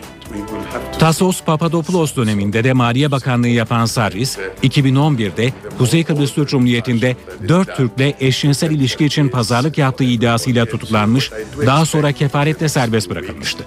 Tasos 1.00 1.44
Papadopoulos 1.44 2.16
döneminde 2.16 2.64
de 2.64 2.74
Maliye 2.74 3.12
Bakanlığı 3.12 3.48
yapan 3.48 3.86
Saris, 3.86 4.38
2011'de 4.64 5.54
Kuzey 5.78 6.04
Kıbrıs 6.04 6.34
Türk 6.34 6.50
Cumhuriyeti'nde 6.50 7.16
4 7.48 7.78
Türk'le 7.78 8.16
eşcinsel 8.22 8.72
ilişki 8.72 9.06
için 9.06 9.30
pazarlık 9.30 9.78
yaptığı 9.78 10.04
iddiasıyla 10.04 10.66
tutuklanmış, 10.66 11.32
daha 11.66 11.86
sonra 11.86 12.12
kefaretle 12.12 12.70
serbest 12.70 13.10
bırakılmıştı. 13.10 13.64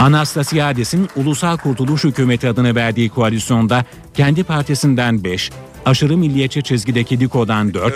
Anastasiadis'in 0.00 1.08
Ulusal 1.16 1.56
Kurtuluş 1.56 2.04
Hükümeti 2.04 2.48
adını 2.48 2.74
verdiği 2.74 3.08
koalisyonda 3.08 3.84
kendi 4.14 4.44
partisinden 4.44 5.24
5, 5.24 5.50
aşırı 5.86 6.16
milliyetçi 6.16 6.62
çizgideki 6.62 7.20
DİKO'dan 7.20 7.74
4, 7.74 7.94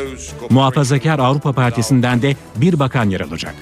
Muhafazakar 0.50 1.18
Avrupa 1.18 1.52
Partisi'nden 1.52 2.22
de 2.22 2.36
bir 2.56 2.78
bakan 2.78 3.10
yer 3.10 3.20
alacak. 3.20 3.54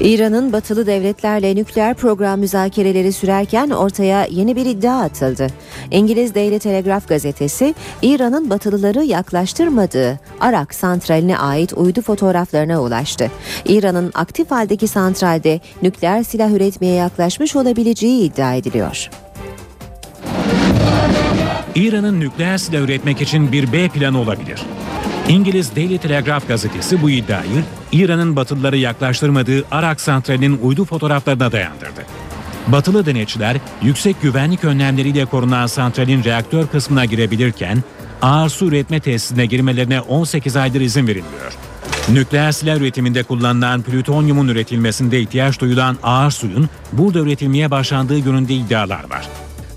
İran'ın 0.00 0.52
batılı 0.52 0.86
devletlerle 0.86 1.56
nükleer 1.56 1.94
program 1.94 2.40
müzakereleri 2.40 3.12
sürerken 3.12 3.70
ortaya 3.70 4.26
yeni 4.30 4.56
bir 4.56 4.66
iddia 4.66 5.00
atıldı. 5.00 5.46
İngiliz 5.90 6.34
Daily 6.34 6.58
Telegraph 6.58 7.08
gazetesi 7.08 7.74
İran'ın 8.02 8.50
batılıları 8.50 9.04
yaklaştırmadığı 9.04 10.20
Arak 10.40 10.74
santraline 10.74 11.38
ait 11.38 11.72
uydu 11.72 12.02
fotoğraflarına 12.02 12.82
ulaştı. 12.82 13.30
İran'ın 13.64 14.10
aktif 14.14 14.50
haldeki 14.50 14.88
santralde 14.88 15.60
nükleer 15.82 16.22
silah 16.22 16.50
üretmeye 16.50 16.94
yaklaşmış 16.94 17.56
olabileceği 17.56 18.22
iddia 18.22 18.54
ediliyor. 18.54 19.10
İran'ın 21.74 22.20
nükleer 22.20 22.58
silah 22.58 22.80
üretmek 22.80 23.20
için 23.20 23.52
bir 23.52 23.72
B 23.72 23.88
planı 23.88 24.20
olabilir. 24.20 24.62
İngiliz 25.28 25.76
Daily 25.76 25.98
Telegraph 25.98 26.48
gazetesi 26.48 27.02
bu 27.02 27.10
iddiayı 27.10 27.64
İran'ın 27.92 28.36
Batılıları 28.36 28.76
yaklaştırmadığı 28.76 29.64
Arak 29.70 30.00
santralinin 30.00 30.58
uydu 30.62 30.84
fotoğraflarına 30.84 31.52
dayandırdı. 31.52 32.06
Batılı 32.66 33.06
denetçiler 33.06 33.56
yüksek 33.82 34.22
güvenlik 34.22 34.64
önlemleriyle 34.64 35.24
korunan 35.24 35.66
santralin 35.66 36.24
reaktör 36.24 36.66
kısmına 36.66 37.04
girebilirken 37.04 37.82
ağır 38.22 38.48
su 38.48 38.66
üretme 38.66 39.00
tesisine 39.00 39.46
girmelerine 39.46 40.00
18 40.00 40.56
aydır 40.56 40.80
izin 40.80 41.06
verilmiyor. 41.06 41.52
Nükleer 42.08 42.52
silah 42.52 42.76
üretiminde 42.76 43.22
kullanılan 43.22 43.82
plütonyumun 43.82 44.48
üretilmesinde 44.48 45.20
ihtiyaç 45.20 45.60
duyulan 45.60 45.96
ağır 46.02 46.30
suyun 46.30 46.68
burada 46.92 47.18
üretilmeye 47.18 47.70
başlandığı 47.70 48.18
yönünde 48.18 48.54
iddialar 48.54 49.10
var. 49.10 49.28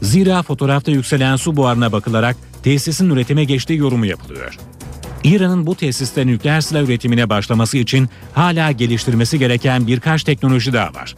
Zira 0.02 0.44
fotoğrafta 0.44 0.92
yükselen 0.92 1.36
su 1.36 1.56
buharına 1.56 1.92
bakılarak 1.92 2.36
tesisin 2.64 3.10
üretime 3.10 3.44
geçtiği 3.44 3.78
yorumu 3.78 4.06
yapılıyor. 4.06 4.58
İran'ın 5.24 5.66
bu 5.66 5.76
tesiste 5.76 6.28
nükleer 6.28 6.62
silah 6.62 6.82
üretimine 6.82 7.30
başlaması 7.30 7.78
için 7.78 8.10
hala 8.34 8.72
geliştirmesi 8.72 9.40
gereken 9.40 9.88
birkaç 9.88 10.24
teknoloji 10.24 10.74
daha 10.74 10.94
var. 10.94 11.16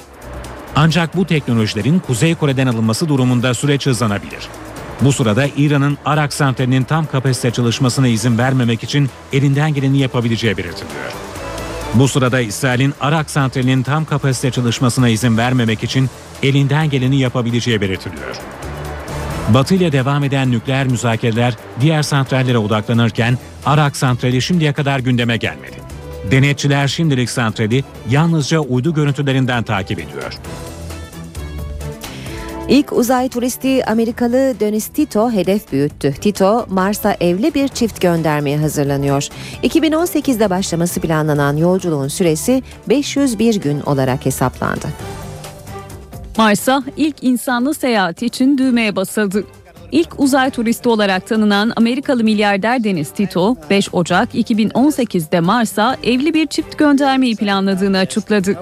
Ancak 0.75 1.17
bu 1.17 1.25
teknolojilerin 1.25 1.99
Kuzey 1.99 2.35
Kore'den 2.35 2.67
alınması 2.67 3.09
durumunda 3.09 3.53
süreç 3.53 3.85
hızlanabilir. 3.85 4.47
Bu 5.01 5.11
sırada 5.11 5.47
İran'ın 5.57 5.97
Arak 6.05 6.33
santralinin 6.33 6.83
tam 6.83 7.05
kapasite 7.05 7.51
çalışmasına 7.51 8.07
izin 8.07 8.37
vermemek 8.37 8.83
için 8.83 9.09
elinden 9.33 9.73
geleni 9.73 9.99
yapabileceği 9.99 10.57
belirtiliyor. 10.57 11.11
Bu 11.93 12.07
sırada 12.07 12.39
İsrail'in 12.41 12.93
Arak 13.01 13.29
santralinin 13.29 13.83
tam 13.83 14.05
kapasite 14.05 14.51
çalışmasına 14.51 15.09
izin 15.09 15.37
vermemek 15.37 15.83
için 15.83 16.09
elinden 16.43 16.89
geleni 16.89 17.19
yapabileceği 17.19 17.81
belirtiliyor. 17.81 18.35
Batı 19.49 19.75
ile 19.75 19.91
devam 19.91 20.23
eden 20.23 20.51
nükleer 20.51 20.87
müzakereler 20.87 21.53
diğer 21.81 22.03
santrallere 22.03 22.57
odaklanırken 22.57 23.37
Arak 23.65 23.97
santrali 23.97 24.41
şimdiye 24.41 24.73
kadar 24.73 24.99
gündeme 24.99 25.37
gelmedi. 25.37 25.75
Denetçiler 26.31 26.87
şimdilik 26.87 27.29
santrali 27.29 27.83
yalnızca 28.09 28.59
uydu 28.59 28.93
görüntülerinden 28.93 29.63
takip 29.63 29.99
ediyor. 29.99 30.33
İlk 32.69 32.93
uzay 32.93 33.29
turisti 33.29 33.85
Amerikalı 33.85 34.59
Dennis 34.59 34.87
Tito 34.87 35.31
hedef 35.31 35.71
büyüttü. 35.71 36.13
Tito, 36.21 36.65
Mars'a 36.69 37.15
evli 37.19 37.53
bir 37.53 37.67
çift 37.67 38.01
göndermeye 38.01 38.57
hazırlanıyor. 38.57 39.27
2018'de 39.63 40.49
başlaması 40.49 40.99
planlanan 40.99 41.57
yolculuğun 41.57 42.07
süresi 42.07 42.63
501 42.89 43.55
gün 43.55 43.81
olarak 43.81 44.25
hesaplandı. 44.25 44.87
Mars'a 46.37 46.83
ilk 46.97 47.23
insanlı 47.23 47.73
seyahat 47.73 48.21
için 48.21 48.57
düğmeye 48.57 48.95
basıldı. 48.95 49.43
İlk 49.91 50.19
uzay 50.19 50.49
turisti 50.49 50.89
olarak 50.89 51.27
tanınan 51.27 51.73
Amerikalı 51.75 52.23
milyarder 52.23 52.83
Dennis 52.83 53.11
Tito, 53.11 53.55
5 53.69 53.93
Ocak 53.93 54.35
2018'de 54.35 55.39
Mars'a 55.39 55.97
evli 56.03 56.33
bir 56.33 56.47
çift 56.47 56.77
göndermeyi 56.77 57.35
planladığını 57.35 57.97
açıkladı. 57.97 58.59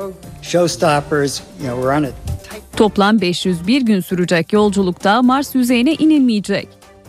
Toplam 2.75 3.21
501 3.21 3.81
gün 3.81 3.99
sürecek 3.99 4.53
yolculukta 4.53 5.21
Mars 5.21 5.55
yüzeyine 5.55 5.93
inilmeyecek. 5.93 6.67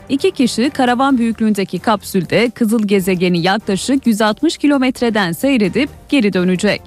İki 0.09 0.31
kişi 0.31 0.71
karavan 0.71 1.19
büyüklüğündeki 1.19 1.79
kapsülde 1.79 2.51
kızıl 2.51 2.83
gezegeni 2.83 3.43
yaklaşık 3.43 4.07
160 4.07 4.59
kilometreden 4.59 5.33
seyredip 5.33 5.91
geri 6.09 6.33
dönecek. 6.33 6.83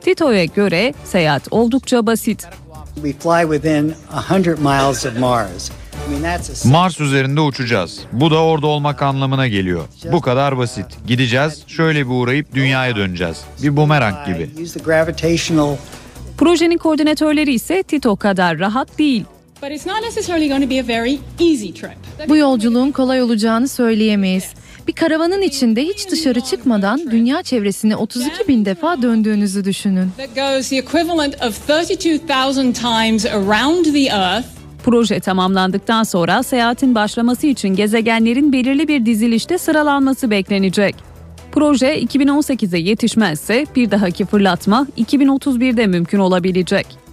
Tito'ya 0.00 0.44
göre 0.44 0.94
seyahat 1.04 1.42
oldukça 1.50 2.06
basit. 2.06 2.46
We 2.96 3.12
fly 3.12 3.42
within 3.42 3.94
100 4.10 4.58
miles 4.58 5.06
of 5.06 5.18
Mars. 5.18 5.70
I 6.06 6.10
mean, 6.10 6.22
that's 6.22 6.66
a 6.66 6.68
Mars 6.68 7.00
üzerinde 7.00 7.40
uçacağız. 7.40 8.00
Bu 8.12 8.30
da 8.30 8.42
orada 8.42 8.66
olmak 8.66 9.02
anlamına 9.02 9.48
geliyor. 9.48 9.84
Bu 10.12 10.20
kadar 10.20 10.58
basit. 10.58 10.86
Gideceğiz, 11.06 11.62
şöyle 11.66 12.06
bir 12.06 12.10
uğrayıp 12.10 12.54
dünyaya 12.54 12.96
döneceğiz. 12.96 13.36
Bir 13.62 13.76
bumerang 13.76 14.26
gibi. 14.26 14.62
use 14.62 14.78
the 14.78 14.84
gravitational 14.84 15.76
Projenin 16.38 16.78
koordinatörleri 16.78 17.54
ise 17.54 17.82
Tito 17.82 18.16
kadar 18.16 18.58
rahat 18.58 18.98
değil. 18.98 19.24
But 19.62 19.70
it's 19.70 19.86
not 19.86 20.02
necessarily 20.02 20.48
going 20.48 20.62
to 20.64 20.70
be 20.70 20.80
a 20.80 20.88
very 20.88 21.18
easy 21.40 21.72
trip. 21.72 22.28
Bu 22.28 22.36
yolculuğun 22.36 22.90
kolay 22.90 23.22
olacağını 23.22 23.68
söyleyemeyiz. 23.68 24.44
Bir 24.86 24.92
karavanın 24.92 25.42
içinde 25.42 25.82
hiç 25.82 26.10
dışarı 26.10 26.40
çıkmadan 26.40 27.10
dünya 27.10 27.42
çevresini 27.42 27.96
32 27.96 28.48
bin 28.48 28.64
defa 28.64 29.02
döndüğünüzü 29.02 29.64
düşünün. 29.64 30.10
That 30.16 30.36
goes 30.36 30.68
the 30.68 30.76
equivalent 30.76 31.34
of 31.44 31.70
32,000 31.70 32.72
times 32.72 33.26
around 33.26 33.84
the 33.84 34.00
Earth. 34.00 34.48
Proje 34.84 35.20
tamamlandıktan 35.20 36.02
sonra 36.02 36.42
seyahatin 36.42 36.94
başlaması 36.94 37.46
için 37.46 37.68
gezegenlerin 37.68 38.52
belirli 38.52 38.88
bir 38.88 39.06
dizilişte 39.06 39.58
sıralanması 39.58 40.30
beklenecek. 40.30 40.94
Proje 41.52 42.02
2018'e 42.02 42.78
yetişmezse 42.78 43.66
bir 43.76 43.90
dahaki 43.90 44.24
fırlatma 44.24 44.86
2031'de 44.98 45.86
mümkün 45.86 46.18
olabilecek. 46.18 47.05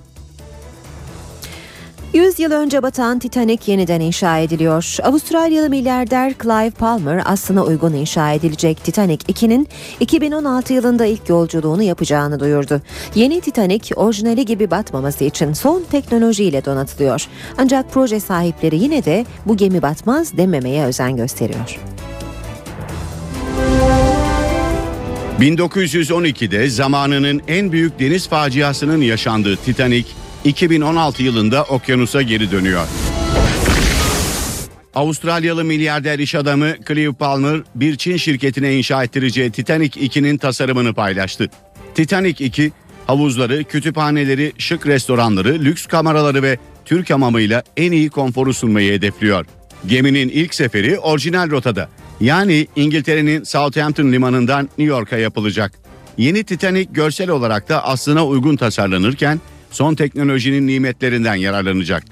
100 2.13 2.39
yıl 2.39 2.51
önce 2.51 2.83
batan 2.83 3.19
Titanic 3.19 3.71
yeniden 3.71 3.99
inşa 3.99 4.37
ediliyor. 4.37 4.97
Avustralyalı 5.03 5.69
milyarder 5.69 6.33
Clive 6.43 6.69
Palmer 6.69 7.21
aslına 7.25 7.63
uygun 7.63 7.93
inşa 7.93 8.31
edilecek 8.31 8.83
Titanic 8.83 9.25
2'nin 9.33 9.67
2016 9.99 10.73
yılında 10.73 11.05
ilk 11.05 11.29
yolculuğunu 11.29 11.83
yapacağını 11.83 12.39
duyurdu. 12.39 12.81
Yeni 13.15 13.41
Titanic 13.41 13.95
orijinali 13.95 14.45
gibi 14.45 14.71
batmaması 14.71 15.23
için 15.23 15.53
son 15.53 15.83
teknolojiyle 15.91 16.65
donatılıyor. 16.65 17.27
Ancak 17.57 17.91
proje 17.91 18.19
sahipleri 18.19 18.77
yine 18.83 19.05
de 19.05 19.25
bu 19.45 19.57
gemi 19.57 19.81
batmaz 19.81 20.37
dememeye 20.37 20.85
özen 20.85 21.17
gösteriyor. 21.17 21.79
1912'de 25.39 26.69
zamanının 26.69 27.41
en 27.47 27.71
büyük 27.71 27.99
deniz 27.99 28.27
faciasının 28.27 29.01
yaşandığı 29.01 29.55
Titanic 29.55 30.07
2016 30.43 31.23
yılında 31.23 31.63
okyanusa 31.63 32.21
geri 32.21 32.51
dönüyor. 32.51 32.87
Avustralyalı 34.95 35.63
milyarder 35.63 36.19
iş 36.19 36.35
adamı 36.35 36.75
Clive 36.87 37.13
Palmer 37.13 37.61
bir 37.75 37.95
Çin 37.97 38.17
şirketine 38.17 38.77
inşa 38.77 39.03
ettireceği 39.03 39.51
Titanic 39.51 39.99
2'nin 39.99 40.37
tasarımını 40.37 40.93
paylaştı. 40.93 41.49
Titanic 41.95 42.45
2 42.45 42.71
havuzları, 43.07 43.63
kütüphaneleri, 43.63 44.53
şık 44.57 44.87
restoranları, 44.87 45.53
lüks 45.53 45.85
kameraları 45.85 46.43
ve 46.43 46.57
Türk 46.85 47.09
hamamıyla 47.09 47.63
en 47.77 47.91
iyi 47.91 48.09
konforu 48.09 48.53
sunmayı 48.53 48.93
hedefliyor. 48.93 49.45
Geminin 49.85 50.29
ilk 50.29 50.53
seferi 50.55 50.99
orijinal 50.99 51.49
rotada 51.51 51.89
yani 52.21 52.67
İngiltere'nin 52.75 53.43
Southampton 53.43 54.11
limanından 54.11 54.63
New 54.63 54.83
York'a 54.83 55.17
yapılacak. 55.17 55.71
Yeni 56.17 56.43
Titanic 56.43 56.89
görsel 56.93 57.29
olarak 57.29 57.69
da 57.69 57.85
aslına 57.85 58.25
uygun 58.25 58.55
tasarlanırken 58.55 59.39
son 59.73 59.95
teknolojinin 59.95 60.67
nimetlerinden 60.67 61.35
yararlanacak. 61.35 62.03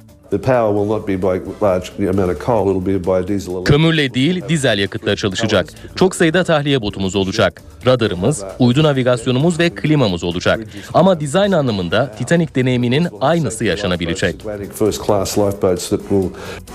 Kömürle 3.66 4.14
değil 4.14 4.42
dizel 4.50 4.80
yakıtla 4.80 5.16
çalışacak. 5.16 5.70
Çok 5.96 6.16
sayıda 6.16 6.44
tahliye 6.44 6.82
botumuz 6.82 7.16
olacak. 7.16 7.62
Radarımız, 7.86 8.44
uydu 8.60 8.84
navigasyonumuz 8.84 9.60
ve 9.60 9.70
klimamız 9.70 10.24
olacak. 10.24 10.60
Ama 10.94 11.20
dizayn 11.20 11.52
anlamında 11.52 12.12
Titanic 12.18 12.56
deneyiminin 12.56 13.08
aynısı 13.22 13.66
yaşanabilecek. 13.66 14.36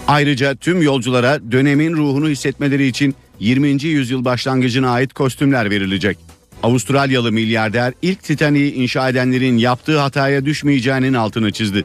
Ayrıca 0.08 0.54
tüm 0.54 0.82
yolculara 0.82 1.38
dönemin 1.52 1.92
ruhunu 1.96 2.28
hissetmeleri 2.28 2.86
için 2.86 3.14
20. 3.40 3.82
yüzyıl 3.84 4.24
başlangıcına 4.24 4.90
ait 4.90 5.12
kostümler 5.12 5.70
verilecek. 5.70 6.35
Avustralyalı 6.62 7.32
milyarder 7.32 7.92
ilk 8.02 8.22
Titanic'i 8.22 8.74
inşa 8.74 9.08
edenlerin 9.08 9.56
yaptığı 9.56 9.98
hataya 9.98 10.44
düşmeyeceğinin 10.44 11.14
altını 11.14 11.52
çizdi. 11.52 11.84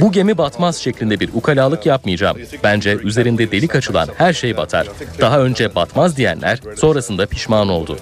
Bu 0.00 0.12
gemi 0.12 0.38
batmaz 0.38 0.76
şeklinde 0.76 1.20
bir 1.20 1.30
ukalalık 1.32 1.86
yapmayacağım. 1.86 2.36
Bence 2.64 2.98
üzerinde 3.02 3.50
delik 3.50 3.74
açılan 3.74 4.08
her 4.16 4.32
şey 4.32 4.56
batar. 4.56 4.86
Daha 5.20 5.40
önce 5.40 5.74
batmaz 5.74 6.16
diyenler 6.16 6.60
sonrasında 6.76 7.26
pişman 7.26 7.68
oldu. 7.68 7.96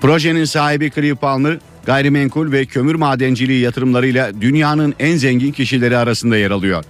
Projenin 0.00 0.44
sahibi 0.44 0.90
Clive 0.90 1.14
Palmer, 1.14 1.58
gayrimenkul 1.86 2.52
ve 2.52 2.66
kömür 2.66 2.94
madenciliği 2.94 3.60
yatırımlarıyla 3.60 4.40
dünyanın 4.40 4.94
en 4.98 5.16
zengin 5.16 5.52
kişileri 5.52 5.96
arasında 5.96 6.36
yer 6.36 6.50
alıyor. 6.50 6.84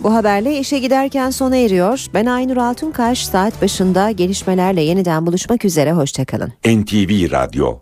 Bu 0.00 0.14
haberle 0.14 0.58
işe 0.58 0.78
giderken 0.78 1.30
sona 1.30 1.56
eriyor. 1.56 2.06
Ben 2.14 2.26
Aynur 2.26 2.56
Altunkaş 2.56 3.26
saat 3.26 3.62
başında 3.62 4.10
gelişmelerle 4.10 4.82
yeniden 4.82 5.26
buluşmak 5.26 5.64
üzere. 5.64 5.92
Hoşçakalın. 5.92 6.52
NTV 6.66 7.30
Radyo 7.30 7.74